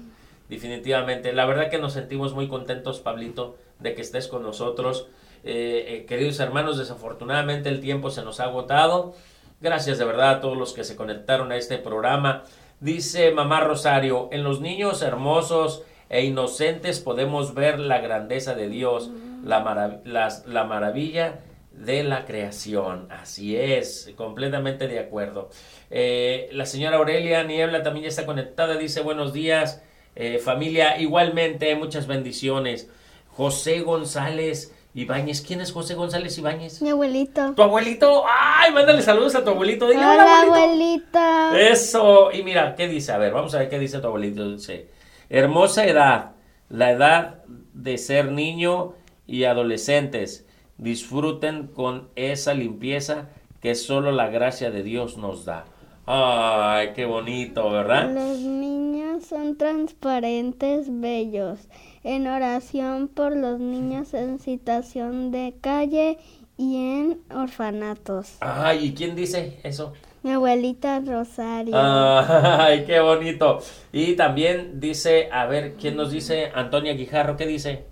[0.48, 5.08] Definitivamente, la verdad que nos sentimos muy contentos, Pablito, de que estés con nosotros.
[5.44, 9.14] Eh, eh, queridos hermanos, desafortunadamente el tiempo se nos ha agotado.
[9.60, 12.44] Gracias de verdad a todos los que se conectaron a este programa.
[12.80, 19.10] Dice Mamá Rosario, en los niños hermosos e inocentes podemos ver la grandeza de Dios,
[19.44, 21.40] la, marav- las- la maravilla
[21.72, 23.06] de la creación.
[23.10, 25.50] Así es, completamente de acuerdo.
[25.90, 29.82] Eh, la señora Aurelia Niebla también ya está conectada, dice buenos días,
[30.16, 32.90] eh, familia, igualmente, muchas bendiciones.
[33.38, 36.82] José González Ibáñez, ¿quién es José González Ibáñez?
[36.82, 37.54] Mi abuelito.
[37.54, 39.86] Tu abuelito, ay, mándale saludos a tu abuelito.
[39.86, 41.56] Dile, hola, Hola, abuelita.
[41.56, 43.12] Eso, y mira, ¿qué dice?
[43.12, 44.56] A ver, vamos a ver qué dice tu abuelito.
[44.56, 44.88] Dice,
[45.30, 46.32] hermosa edad,
[46.68, 47.44] la edad
[47.74, 48.94] de ser niño
[49.28, 50.44] y adolescentes.
[50.76, 53.28] Disfruten con esa limpieza
[53.60, 55.64] que solo la gracia de Dios nos da.
[56.06, 58.10] Ay, qué bonito, ¿verdad?
[58.12, 61.68] Los niños son transparentes, bellos.
[62.04, 66.18] En oración por los niños en situación de calle
[66.56, 68.36] y en orfanatos.
[68.40, 69.92] Ay, ¿y quién dice eso?
[70.22, 71.74] Mi abuelita Rosario.
[71.76, 73.60] Ay, qué bonito.
[73.92, 76.50] Y también dice, a ver, ¿quién nos dice?
[76.54, 77.84] Antonia Guijarro, ¿qué dice?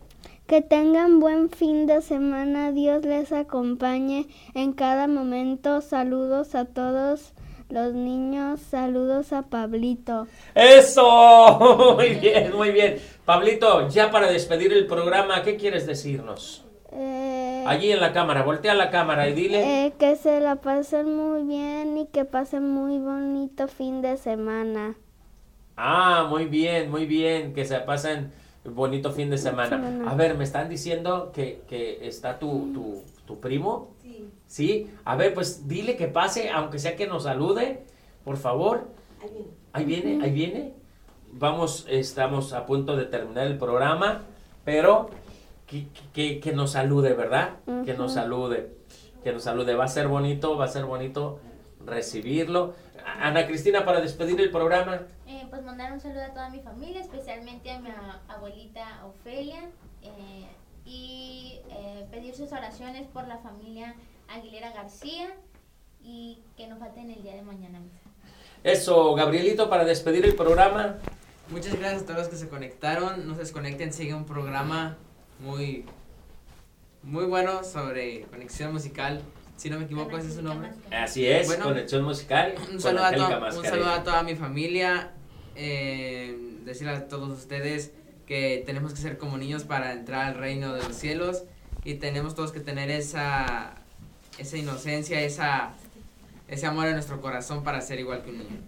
[0.46, 2.72] Que tengan buen fin de semana.
[2.72, 5.80] Dios les acompañe en cada momento.
[5.80, 7.32] Saludos a todos
[7.68, 8.60] los niños.
[8.60, 10.28] Saludos a Pablito.
[10.54, 12.96] Eso, muy bien, muy bien.
[13.24, 16.64] Pablito, ya para despedir el programa, ¿qué quieres decirnos?
[16.92, 19.76] Eh, Allí en la cámara, voltea la cámara y dile.
[19.86, 24.96] eh, que se la pasen muy bien y que pasen muy bonito fin de semana.
[25.76, 28.32] Ah, muy bien, muy bien, que se pasen
[28.64, 30.00] bonito fin de semana.
[30.04, 33.95] A ver, me están diciendo que, que está tu, tu, tu primo.
[34.46, 37.84] Sí, a ver, pues dile que pase, aunque sea que nos salude,
[38.24, 38.88] por favor.
[39.22, 39.48] ahí viene.
[39.72, 40.72] Ahí viene, ahí viene.
[41.32, 44.22] Vamos, estamos a punto de terminar el programa,
[44.64, 45.10] pero
[45.66, 47.56] que, que- que nos salude, ¿verdad?
[47.84, 48.72] Que nos salude,
[49.24, 49.74] que nos salude.
[49.74, 51.40] Va a ser bonito, va a ser bonito
[51.84, 52.74] recibirlo.
[53.20, 55.02] Ana Cristina, para despedir el programa.
[55.26, 57.88] Eh, pues mandar un saludo a toda mi familia, especialmente a mi
[58.28, 59.60] abuelita Ofelia.
[60.02, 60.46] eh,
[60.88, 63.96] y eh, pedir sus oraciones por la familia
[64.28, 65.34] Aguilera García
[66.02, 67.80] y que no falten el día de mañana.
[68.64, 70.96] Eso, Gabrielito, para despedir el programa.
[71.50, 73.26] Muchas gracias a todos los que se conectaron.
[73.28, 74.96] No se desconecten, sigue un programa
[75.40, 75.84] muy
[77.02, 79.20] muy bueno sobre conexión musical.
[79.56, 80.70] Si no me equivoco, ese es su nombre.
[80.90, 82.54] Así es, Bueno, conexión musical.
[82.58, 85.12] Un con saludo, a to- un saludo a toda mi familia.
[85.54, 87.92] Eh, decirle a todos ustedes
[88.26, 91.44] que tenemos que ser como niños para entrar al reino de los cielos
[91.84, 93.76] y tenemos todos que tener esa
[94.38, 95.74] esa inocencia, esa
[96.48, 98.60] ese amor en nuestro corazón para ser igual que un niño.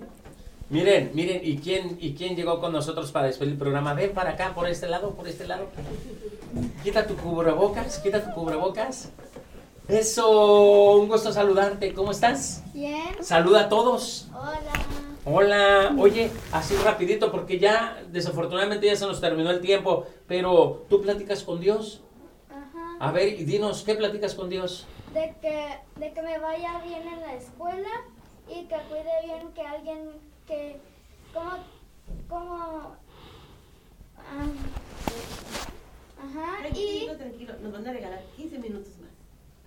[0.70, 3.94] Miren, miren, ¿y quién, ¿y quién llegó con nosotros para despedir el programa?
[3.94, 5.66] Ven para acá, por este lado, por este lado.
[6.82, 9.10] Quita tu cubrebocas, quita tu cubrebocas.
[9.86, 11.94] Eso, un gusto saludarte.
[11.94, 12.62] ¿Cómo estás?
[12.74, 13.00] Bien.
[13.22, 14.28] Saluda a todos.
[14.34, 14.72] Hola.
[15.24, 21.02] Hola, oye, así rapidito porque ya desafortunadamente ya se nos terminó el tiempo, pero tú
[21.02, 22.02] platicas con Dios.
[22.50, 22.96] Ajá.
[22.98, 24.86] A ver, y dinos, ¿qué platicas con Dios?
[25.14, 27.88] De que, de que me vaya bien en la escuela
[28.48, 30.10] y que cuide bien que alguien
[30.46, 30.80] que
[31.32, 31.50] como
[32.28, 32.96] como
[34.16, 34.46] ah,
[36.18, 37.54] ajá y Tranquilo, tranquilo.
[37.62, 39.10] Nos van a regalar 15 minutos más.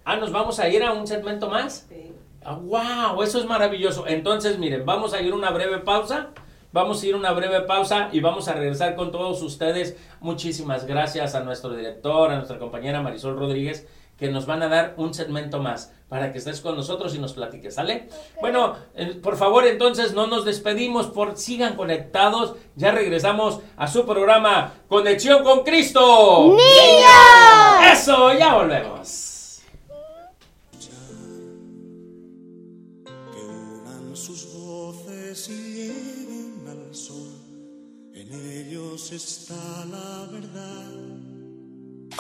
[0.06, 1.86] Ah, nos vamos a ir a un segmento más.
[1.90, 2.12] Sí.
[2.44, 4.08] Ah, wow, eso es maravilloso.
[4.08, 6.30] Entonces, miren, vamos a ir a una breve pausa.
[6.74, 9.98] Vamos a ir a una breve pausa y vamos a regresar con todos ustedes.
[10.22, 13.88] Muchísimas gracias a nuestro director, a nuestra compañera Marisol Rodríguez,
[14.22, 17.34] que nos van a dar un segmento más para que estés con nosotros y nos
[17.34, 18.08] platiques, ¿sale?
[18.40, 22.54] Bueno, eh, por favor, entonces no nos despedimos, por sigan conectados.
[22.76, 26.50] Ya regresamos a su programa Conexión con Cristo.
[26.50, 27.94] ¡Niños!
[27.94, 29.64] Eso, ya volvemos.
[38.14, 41.31] En ellos está la verdad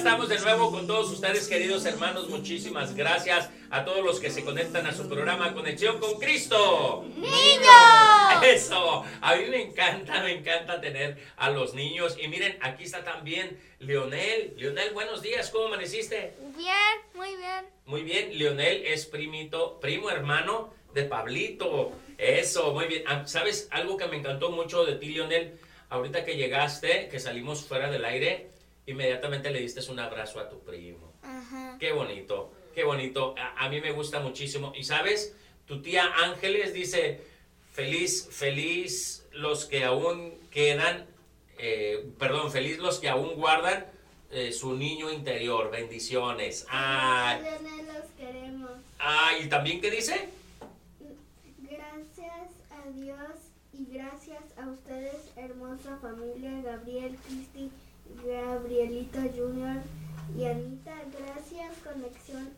[0.00, 2.26] Estamos de nuevo con todos ustedes, queridos hermanos.
[2.30, 7.04] Muchísimas gracias a todos los que se conectan a su programa Conexión con Cristo.
[7.16, 8.42] ¡Niños!
[8.42, 12.16] Eso, a mí me encanta, me encanta tener a los niños.
[12.18, 14.54] Y miren, aquí está también Leonel.
[14.56, 16.32] Leonel, buenos días, ¿cómo amaneciste?
[16.56, 16.74] Bien,
[17.12, 17.66] muy bien.
[17.84, 21.92] Muy bien, Leonel es primito, primo hermano de Pablito.
[22.16, 23.04] Eso, muy bien.
[23.06, 25.60] Ah, ¿Sabes algo que me encantó mucho de ti, Leonel?
[25.90, 28.48] Ahorita que llegaste, que salimos fuera del aire,
[28.90, 31.12] inmediatamente le diste un abrazo a tu primo.
[31.22, 31.76] Ajá.
[31.78, 33.34] Qué bonito, qué bonito.
[33.38, 34.72] A, a mí me gusta muchísimo.
[34.76, 35.34] Y sabes,
[35.66, 37.20] tu tía Ángeles dice,
[37.72, 41.06] feliz, feliz los que aún quedan,
[41.58, 43.86] eh, perdón, feliz los que aún guardan
[44.30, 45.70] eh, su niño interior.
[45.70, 46.66] Bendiciones.
[46.68, 48.70] Ay, los queremos.
[48.98, 50.28] ay, ¿y también qué dice?
[51.58, 53.30] Gracias a Dios
[53.72, 57.70] y gracias a ustedes, hermosa familia Gabriel, Cristi,
[58.24, 59.82] Gabrielito Junior
[60.36, 60.94] y Anita.
[61.18, 62.50] Gracias, Conexión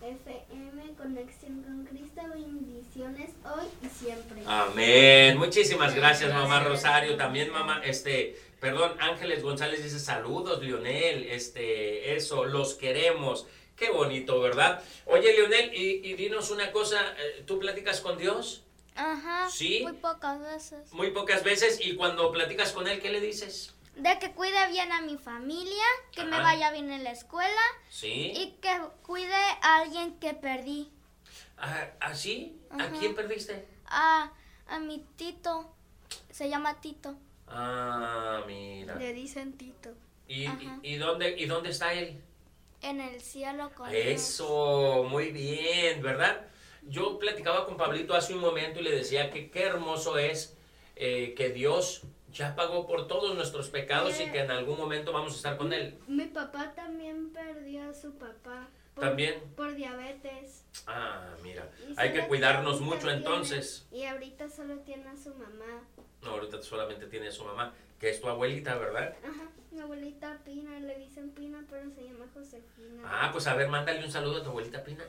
[0.00, 2.22] FM, Conexión con Cristo.
[2.34, 4.42] Bendiciones hoy y siempre.
[4.46, 5.38] Amén.
[5.38, 7.16] Muchísimas gracias, mamá Rosario.
[7.16, 11.24] También, mamá, este, perdón, Ángeles González dice saludos, Lionel.
[11.24, 13.46] Este, eso, los queremos.
[13.76, 14.82] Qué bonito, ¿verdad?
[15.06, 18.62] Oye, Lionel, y, y dinos una cosa, eh, ¿tú platicas con Dios?
[18.94, 19.50] Ajá.
[19.50, 19.80] ¿Sí?
[19.82, 20.92] Muy pocas veces.
[20.92, 23.73] Muy pocas veces, y cuando platicas con Él, ¿qué le dices?
[23.96, 28.32] De que cuide bien a mi familia, que me vaya bien en la escuela ¿Sí?
[28.34, 28.70] y que
[29.02, 30.90] cuide a alguien que perdí.
[31.56, 32.60] Ah, ¿ah, sí?
[32.70, 32.92] ¿A Ajá.
[32.98, 33.66] quién perdiste?
[33.86, 34.32] A,
[34.66, 35.70] a mi Tito.
[36.30, 37.14] Se llama Tito.
[37.46, 38.96] Ah, mira.
[38.96, 39.90] Le dicen Tito.
[40.26, 42.20] ¿Y, y, y dónde, ¿Y dónde está Él?
[42.82, 44.02] En el cielo con Dios.
[44.04, 46.46] Eso, muy bien, ¿verdad?
[46.82, 50.56] Yo platicaba con Pablito hace un momento y le decía que qué hermoso es
[50.96, 52.02] eh, que Dios
[52.34, 55.72] ya pagó por todos nuestros pecados y que en algún momento vamos a estar con
[55.72, 55.98] Él.
[56.06, 58.68] Mi papá también perdió a su papá.
[58.94, 59.40] por- ¿También?
[59.56, 60.64] Por diabetes.
[60.86, 63.86] Ah, mira, Y hay que cuidarnos mucho tiene- entonces.
[63.90, 65.82] Y ahorita solo tiene a su mamá.
[66.22, 69.16] No, ahorita solamente tiene a su mamá, que es tu abuelita, ¿verdad?
[69.24, 73.02] Ajá, mi abuelita Pina, le dicen Pina, pero se llama Josefina.
[73.04, 75.04] Ah, pues a ver, mándale un saludo a tu abuelita Pina.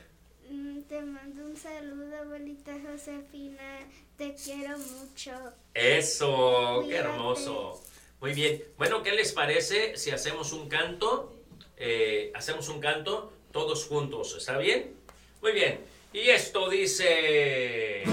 [0.50, 3.80] Mm, Te mando un saludo, abuelita Josefina.
[4.18, 5.32] Te quiero mucho.
[5.74, 7.82] Eso, qué hermoso.
[8.22, 8.64] Muy bien.
[8.78, 11.34] Bueno, ¿qué les parece si hacemos un canto?
[11.78, 14.96] Eh, hacemos un canto todos juntos, ¿está bien?
[15.42, 15.80] Muy bien.
[16.14, 18.04] Y esto dice...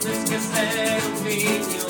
[0.00, 1.86] Tienes que ser un niño,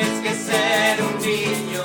[0.00, 1.84] Tienes que ser un niño,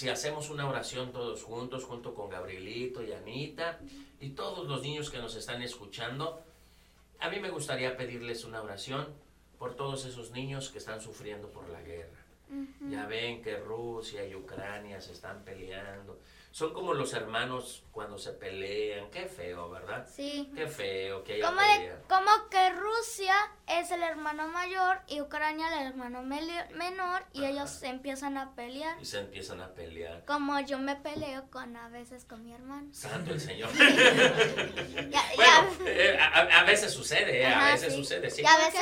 [0.00, 3.78] si, hacemos una oración todos juntos, junto con Gabrielito y Anita
[4.18, 6.42] y todos los niños que nos están escuchando,
[7.18, 9.06] a mí me gustaría pedirles una oración
[9.58, 12.18] por todos esos niños que están sufriendo por la guerra.
[12.88, 16.18] Ya ven que Rusia y Ucrania se están peleando.
[16.52, 19.08] Son como los hermanos cuando se pelean.
[19.12, 20.04] Qué feo, ¿verdad?
[20.12, 20.50] Sí.
[20.56, 23.34] Qué feo que haya Como, de- como que Rusia
[23.68, 29.00] es el hermano mayor y Ucrania el hermano menor y ellos se empiezan a pelear.
[29.00, 30.24] Y se empiezan a pelear.
[30.24, 32.88] Como yo me peleo con a veces con mi hermano.
[32.92, 33.70] Santo el Señor.
[35.10, 37.98] Ya- bueno, ya- eh, a, a veces sucede, eh, a Ajá, veces sí.
[38.00, 38.42] sucede, sí.
[38.42, 38.80] Y a veces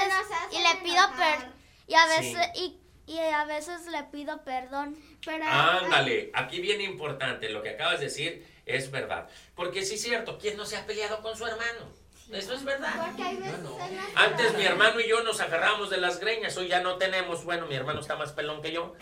[0.52, 1.48] y le pido per
[1.86, 4.96] y a veces y, y a veces le pido perdón.
[5.24, 9.28] Pero Ándale, aquí viene importante, lo que acabas de decir es verdad.
[9.54, 11.98] Porque sí es cierto, ¿quién no se ha peleado con su hermano?
[12.30, 13.06] Eso es verdad.
[13.06, 16.56] porque hay veces en las Antes mi hermano y yo nos agarramos de las greñas,
[16.58, 18.94] hoy ya no tenemos, bueno, mi hermano está más pelón que yo.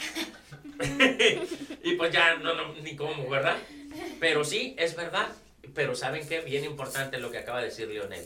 [1.83, 3.57] y pues ya no, no, ni cómo, ¿verdad?
[4.21, 5.29] Pero sí, es verdad.
[5.75, 6.41] Pero ¿saben qué?
[6.41, 8.25] Bien importante lo que acaba de decir Lionel.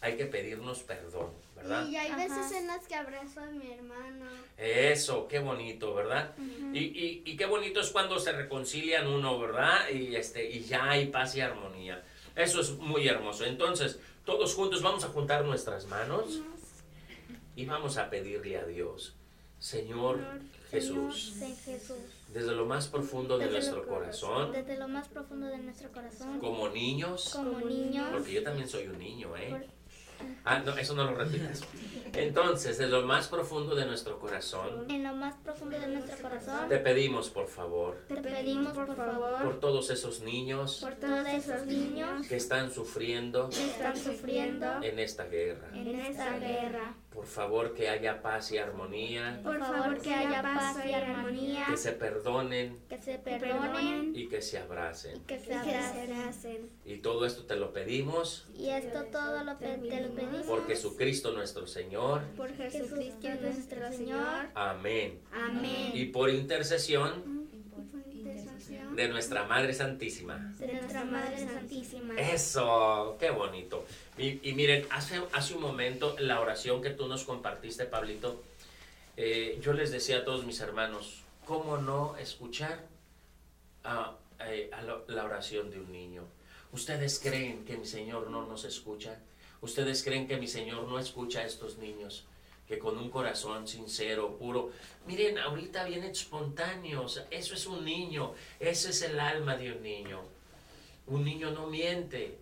[0.00, 1.84] Hay que pedirnos perdón, ¿verdad?
[1.88, 2.58] Y hay veces Ajá.
[2.58, 4.26] en las que abrazo a mi hermano.
[4.58, 6.34] Eso, qué bonito, ¿verdad?
[6.72, 9.88] y, y, y qué bonito es cuando se reconcilian uno, ¿verdad?
[9.90, 12.04] Y, este, y ya hay paz y armonía.
[12.34, 13.44] Eso es muy hermoso.
[13.44, 16.40] Entonces, todos juntos vamos a juntar nuestras manos
[17.54, 19.14] y vamos a pedirle a Dios,
[19.60, 20.20] Señor
[20.70, 21.34] Jesús,
[22.32, 26.38] desde lo más profundo de Desde nuestro corazón, Desde lo más profundo de nuestro corazón.
[26.40, 28.08] como niños, Como niños.
[28.12, 29.66] porque yo también soy un niño, ¿eh?
[30.44, 31.62] Ah, no, eso no lo repitas.
[32.14, 36.68] Entonces, desde lo más profundo de nuestro corazón, En lo más profundo de nuestro corazón.
[36.68, 41.66] te pedimos, por favor, Te pedimos por favor por todos esos niños por todos esos
[41.66, 45.68] niños que están sufriendo que están sufriendo en esta guerra.
[45.74, 46.94] en esta guerra.
[47.18, 51.76] Por favor, que haya paz y armonía, Por favor que haya paz y armonía, que
[51.76, 55.20] se perdonen que se perdonen y que se abracen.
[55.24, 56.70] que se abracen.
[56.84, 60.64] Y todo esto te lo pedimos Y esto todo lo pe- te lo pedimos por
[60.68, 62.22] Jesucristo nuestro Señor.
[62.36, 64.50] por Jesucristo nuestro Señor.
[64.54, 65.20] Amén.
[65.32, 65.90] Amén.
[65.94, 67.37] Y por intercesión Intercesión.
[68.94, 70.54] De nuestra Madre Santísima.
[70.58, 72.14] De nuestra Madre Santísima.
[72.20, 73.84] Eso, qué bonito.
[74.16, 78.42] Y, y miren, hace, hace un momento la oración que tú nos compartiste, Pablito,
[79.16, 82.86] eh, yo les decía a todos mis hermanos, ¿cómo no escuchar
[83.84, 86.22] a, eh, a la, la oración de un niño?
[86.72, 89.18] ¿Ustedes creen que mi Señor no nos escucha?
[89.60, 92.26] ¿Ustedes creen que mi Señor no escucha a estos niños?
[92.68, 94.70] Que con un corazón sincero, puro.
[95.06, 97.04] Miren, ahorita viene espontáneo.
[97.04, 98.34] o sea, eso es un niño.
[98.60, 100.20] Ese es el alma de un niño.
[101.06, 102.38] Un niño no miente.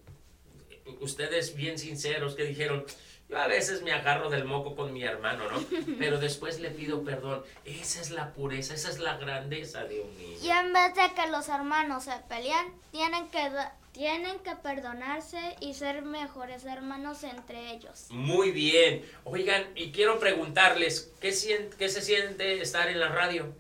[1.01, 2.85] Ustedes bien sinceros que dijeron,
[3.29, 5.65] yo a veces me agarro del moco con mi hermano, ¿no?
[5.99, 7.45] Pero después le pido perdón.
[7.65, 10.39] Esa es la pureza, esa es la grandeza de un niño.
[10.43, 13.49] Y en vez de que los hermanos se peleen, tienen que
[14.01, 18.09] tienen que perdonarse y ser mejores hermanos entre ellos.
[18.11, 19.03] Muy bien.
[19.25, 21.31] Oigan, y quiero preguntarles, ¿qué,
[21.79, 23.55] qué se siente estar en la radio?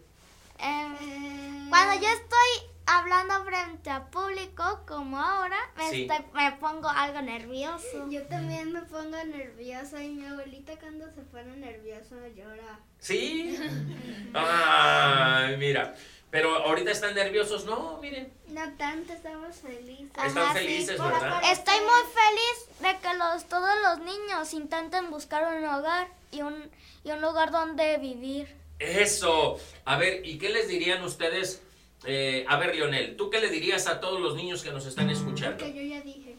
[0.59, 6.03] Em, cuando yo estoy hablando frente a público, como ahora, me, Sí.
[6.07, 8.07] estoy- me pongo algo nervioso.
[8.11, 12.79] Yo también me pongo nerviosa y mi abuelita cuando se pone nerviosa llora.
[12.99, 13.57] ¿Sí?
[14.35, 15.95] Ay, mira.
[16.37, 18.31] Pero ahorita están nerviosos, no, miren.
[18.49, 20.05] No tanto, estamos felices.
[20.09, 21.41] Están Ajá, felices, ¿verdad?
[21.51, 26.71] Estoy muy feliz de que los, todos los niños intenten buscar un hogar y un,
[27.05, 28.55] y un lugar donde vivir.
[28.79, 29.59] Eso.
[29.87, 31.63] A ver, ¿y qué les dirían ustedes?
[32.05, 35.09] Eh, a ver, Leonel, ¿tú qué le dirías a todos los niños que nos están
[35.09, 35.57] escuchando?
[35.65, 36.37] Que yo ya dije.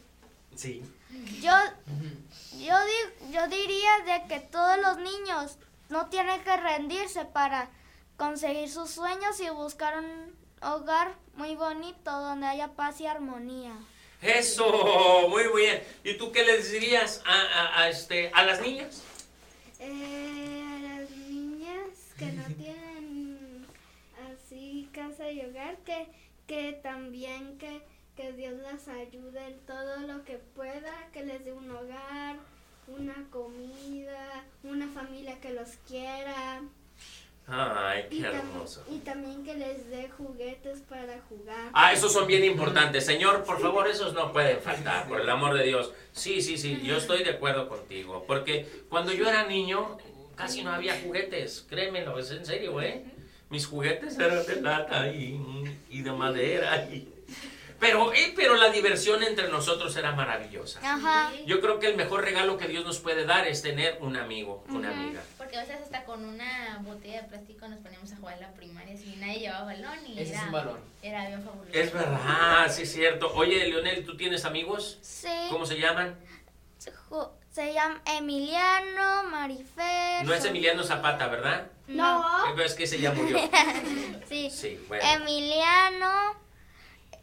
[0.54, 0.80] Sí.
[1.42, 1.50] Yo,
[2.56, 5.56] yo, di- yo diría de que todos los niños
[5.88, 7.68] no tienen que rendirse para
[8.18, 13.72] conseguir sus sueños y buscar un hogar muy bonito donde haya paz y armonía.
[14.20, 15.82] Eso, muy bien.
[16.04, 19.02] ¿Y tú qué les dirías a, a- a, este, a las niñas?
[19.78, 21.88] Eh, a las niñas
[22.18, 23.66] que no tienen
[24.34, 26.08] así casa y hogar, que,
[26.48, 27.80] que también que,
[28.16, 32.36] que Dios las ayude en todo lo que pueda, que les dé un hogar,
[32.88, 36.62] una comida, una familia que los quiera.
[37.50, 38.84] Ay, Y, qué tam- hermoso.
[38.90, 41.70] y también que les dé juguetes para jugar.
[41.72, 43.06] Ah, esos son bien importantes.
[43.06, 45.92] Señor, por favor, esos no pueden faltar, por el amor de Dios.
[46.12, 48.24] Sí, sí, sí, yo estoy de acuerdo contigo.
[48.26, 49.96] Porque cuando yo era niño,
[50.36, 51.64] casi no había juguetes.
[51.68, 53.04] Créemelo, es en serio, ¿eh?
[53.50, 55.40] Mis juguetes eran de lata y,
[55.88, 56.84] y de madera.
[56.92, 57.08] y-
[57.80, 60.80] Pero, eh, pero la diversión entre nosotros era maravillosa.
[60.82, 61.30] Ajá.
[61.46, 64.64] Yo creo que el mejor regalo que Dios nos puede dar es tener un amigo,
[64.68, 65.22] una amiga.
[65.36, 68.52] Porque a veces hasta con una botella de plástico nos poníamos a jugar en la
[68.52, 70.80] primaria si nadie llevaba balón y Ese era, es un balón.
[71.02, 71.70] era bien fabuloso.
[71.78, 73.32] Es verdad, sí es cierto.
[73.34, 74.98] Oye, Leonel, ¿tú tienes amigos?
[75.02, 75.28] Sí.
[75.50, 76.16] ¿Cómo se llaman?
[77.50, 80.24] Se, llama Emiliano, Marifer.
[80.24, 80.44] No es.
[80.44, 81.66] Emiliano Zapata, ¿verdad?
[81.88, 82.24] No.
[82.54, 83.38] Pero Es que ese ya murió.
[84.28, 84.48] sí.
[84.50, 85.04] Sí, bueno.
[85.04, 86.36] Emiliano,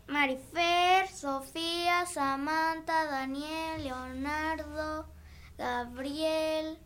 [0.07, 5.05] Marifer, Sofía, Samantha, Daniel, Leonardo,
[5.57, 6.77] Gabriel,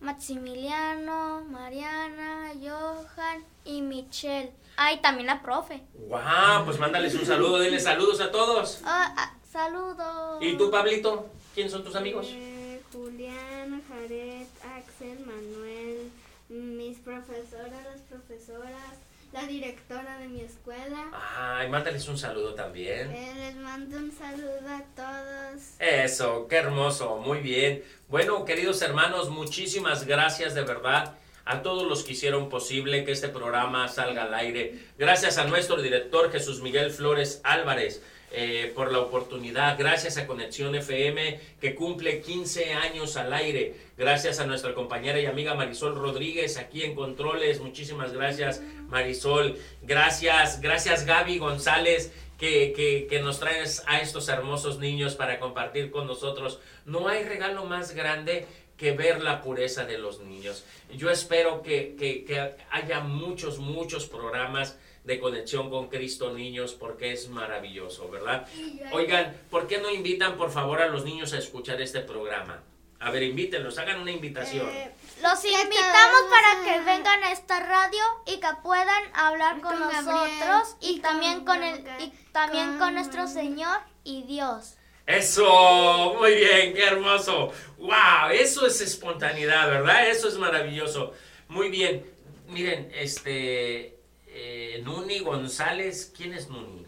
[0.00, 4.52] Maximiliano, Mariana, Johan y Michelle.
[4.76, 5.82] Ay, también la profe.
[6.08, 8.80] Wow, pues mándales un saludo, denle saludos a todos.
[8.84, 10.38] Ah, ah, saludos.
[10.40, 11.26] ¿Y tú, Pablito?
[11.54, 12.26] ¿Quiénes son tus amigos?
[12.30, 14.46] Eh, Julián, Jared,
[14.76, 16.10] Axel, Manuel,
[16.48, 18.98] mis profesoras, las profesoras,
[19.32, 21.10] la directora de mi escuela.
[21.36, 23.10] Ay, mándales un saludo también.
[23.10, 25.62] Eh, les mando un saludo a todos.
[25.78, 27.82] Eso, qué hermoso, muy bien.
[28.08, 31.14] Bueno, queridos hermanos, muchísimas gracias de verdad
[31.44, 34.78] a todos los que hicieron posible que este programa salga al aire.
[34.98, 38.02] Gracias a nuestro director Jesús Miguel Flores Álvarez.
[38.34, 44.40] Eh, por la oportunidad, gracias a Conexión FM que cumple 15 años al aire, gracias
[44.40, 51.04] a nuestra compañera y amiga Marisol Rodríguez aquí en Controles, muchísimas gracias Marisol, gracias, gracias
[51.04, 56.58] Gaby González que, que, que nos traes a estos hermosos niños para compartir con nosotros.
[56.84, 58.46] No hay regalo más grande
[58.76, 60.64] que ver la pureza de los niños.
[60.92, 67.12] Yo espero que, que, que haya muchos, muchos programas de conexión con Cristo niños porque
[67.12, 68.46] es maravilloso, ¿verdad?
[68.92, 72.62] Oigan, ¿por qué no invitan por favor a los niños a escuchar este programa?
[73.00, 74.68] A ver, invítenlos, hagan una invitación.
[74.68, 79.76] Eh, Los ¿Qué invitamos para que vengan a esta radio y que puedan hablar con,
[79.76, 83.80] Con Gabriel nosotros y, y también con con el y también con, con- nuestro Señor
[84.04, 84.76] y Dios.
[85.04, 87.52] Eso, muy bien, qué hermoso.
[87.78, 90.08] Wow, eso es espontaneidad, ¿verdad?
[90.08, 91.12] Eso es maravilloso.
[91.48, 92.06] Muy bien.
[92.46, 93.98] Miren, este
[94.34, 96.86] eh, Nuni González, ¿quién es Nuni?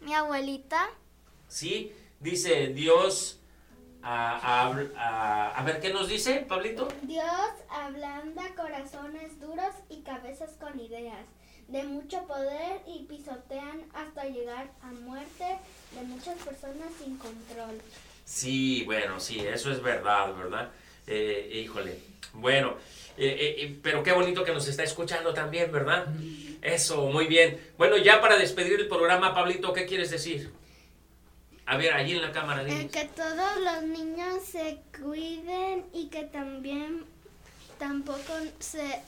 [0.00, 0.88] Mi abuelita
[1.48, 3.38] Sí, dice Dios
[4.02, 4.36] a,
[4.66, 6.88] a- a- a ver qué nos dice, Pablito.
[7.02, 7.26] Dios
[7.68, 11.26] ablanda corazones duros y cabezas con ideas
[11.68, 15.58] de mucho poder y pisotean hasta llegar a muerte
[15.94, 17.80] de muchas personas sin control.
[18.24, 20.70] Sí, bueno, sí, eso es verdad, ¿verdad?
[21.06, 21.98] Eh, híjole,
[22.32, 22.74] bueno,
[23.20, 26.06] eh, eh, eh, pero qué bonito que nos está escuchando también, ¿verdad?
[26.62, 27.60] Eso, muy bien.
[27.76, 30.50] Bueno, ya para despedir el programa, Pablito, ¿qué quieres decir?
[31.66, 36.24] A ver, allí en la cámara, Eh, que todos los niños se cuiden y que
[36.24, 37.04] también
[37.78, 39.00] tampoco se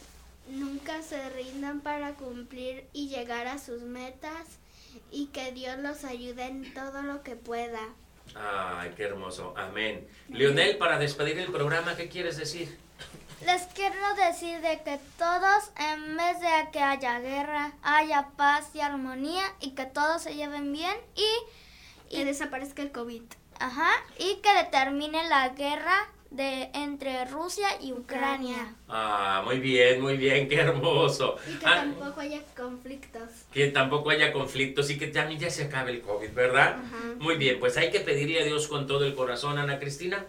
[0.48, 4.58] nunca se rindan para cumplir y llegar a sus metas
[5.10, 7.80] y que Dios los ayude en todo lo que pueda.
[8.34, 10.06] Ay, qué hermoso, amén.
[10.28, 12.76] Leonel, para despedir el programa, ¿qué quieres decir?
[13.46, 13.96] Les quiero
[14.28, 19.70] decir de que todos en vez de que haya guerra, haya paz y armonía y
[19.70, 23.22] que todos se lleven bien y Que desaparezca el COVID.
[23.58, 28.74] ajá, y que determine la guerra de entre Rusia y Ucrania.
[28.88, 31.36] Ah, muy bien, muy bien, qué hermoso.
[31.46, 33.22] Y que Ah, tampoco haya conflictos.
[33.52, 36.78] que tampoco haya conflictos y que también ya se acabe el COVID, ¿verdad?
[37.18, 40.24] Muy bien, pues hay que pedirle a Dios con todo el corazón, Ana Cristina,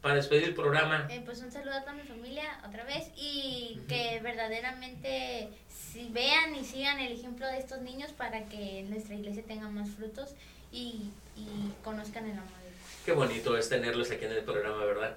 [0.00, 1.06] para despedir el programa.
[1.10, 6.54] Eh, pues un saludo a toda mi familia otra vez y que verdaderamente si vean
[6.54, 10.34] y sigan el ejemplo de estos niños para que nuestra iglesia tenga más frutos
[10.70, 12.88] y, y conozcan el amor de Dios.
[13.04, 15.16] Qué bonito es tenerlos aquí en el programa, ¿verdad?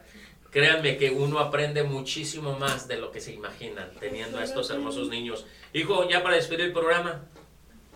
[0.51, 5.07] Créanme que uno aprende muchísimo más de lo que se imaginan teniendo a estos hermosos
[5.07, 5.45] niños.
[5.71, 7.21] Hijo, ya para despedir el programa.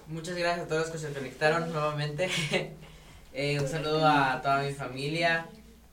[0.07, 2.29] Muchas gracias a todos los que se conectaron nuevamente.
[3.37, 5.45] Eh, un saludo a toda mi familia.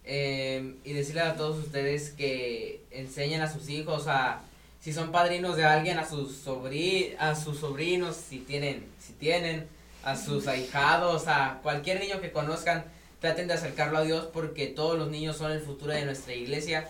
[0.05, 4.41] Eh, y decirle a todos ustedes que enseñen a sus hijos a
[4.81, 9.67] si son padrinos de alguien a sus sobri- a sus sobrinos si tienen si tienen
[10.05, 12.85] a sus ahijados a cualquier niño que conozcan
[13.21, 16.89] traten de acercarlo a Dios porque todos los niños son el futuro de nuestra iglesia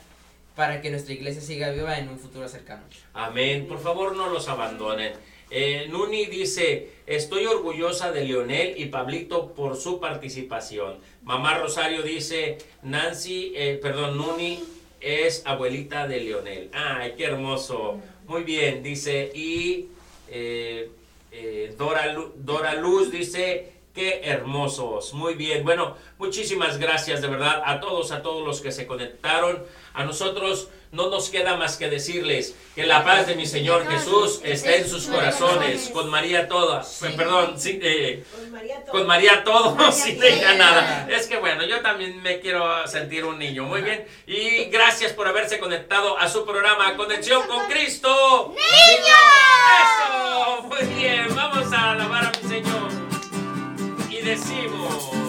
[0.56, 2.82] para que nuestra iglesia siga viva en un futuro cercano.
[3.14, 3.66] Amén.
[3.68, 5.12] Por favor, no los abandonen.
[5.54, 10.96] Eh, Nuni dice, estoy orgullosa de Leonel y Pablito por su participación.
[11.24, 14.64] Mamá Rosario dice, Nancy, eh, perdón, Nuni
[14.98, 16.70] es abuelita de Leonel.
[16.72, 18.00] Ay, qué hermoso.
[18.26, 19.88] Muy bien, dice, y
[20.28, 20.90] eh,
[21.30, 25.64] eh, Dora, Dora Luz dice Qué hermosos, muy bien.
[25.64, 29.62] Bueno, muchísimas gracias de verdad a todos, a todos los que se conectaron.
[29.94, 34.40] A nosotros no nos queda más que decirles que la paz de mi Señor Jesús
[34.44, 38.24] esté en sus corazones, con María toda, eh, perdón, sí, eh,
[38.90, 41.08] con María todo, sin ella nada.
[41.10, 44.06] Es que bueno, yo también me quiero sentir un niño, muy bien.
[44.26, 48.48] Y gracias por haberse conectado a su programa Conexión con Cristo.
[48.50, 49.12] ¡Niños!
[49.82, 52.90] Eso, muy bien, vamos a alabar a mi Señor.
[54.10, 55.21] Y decimos...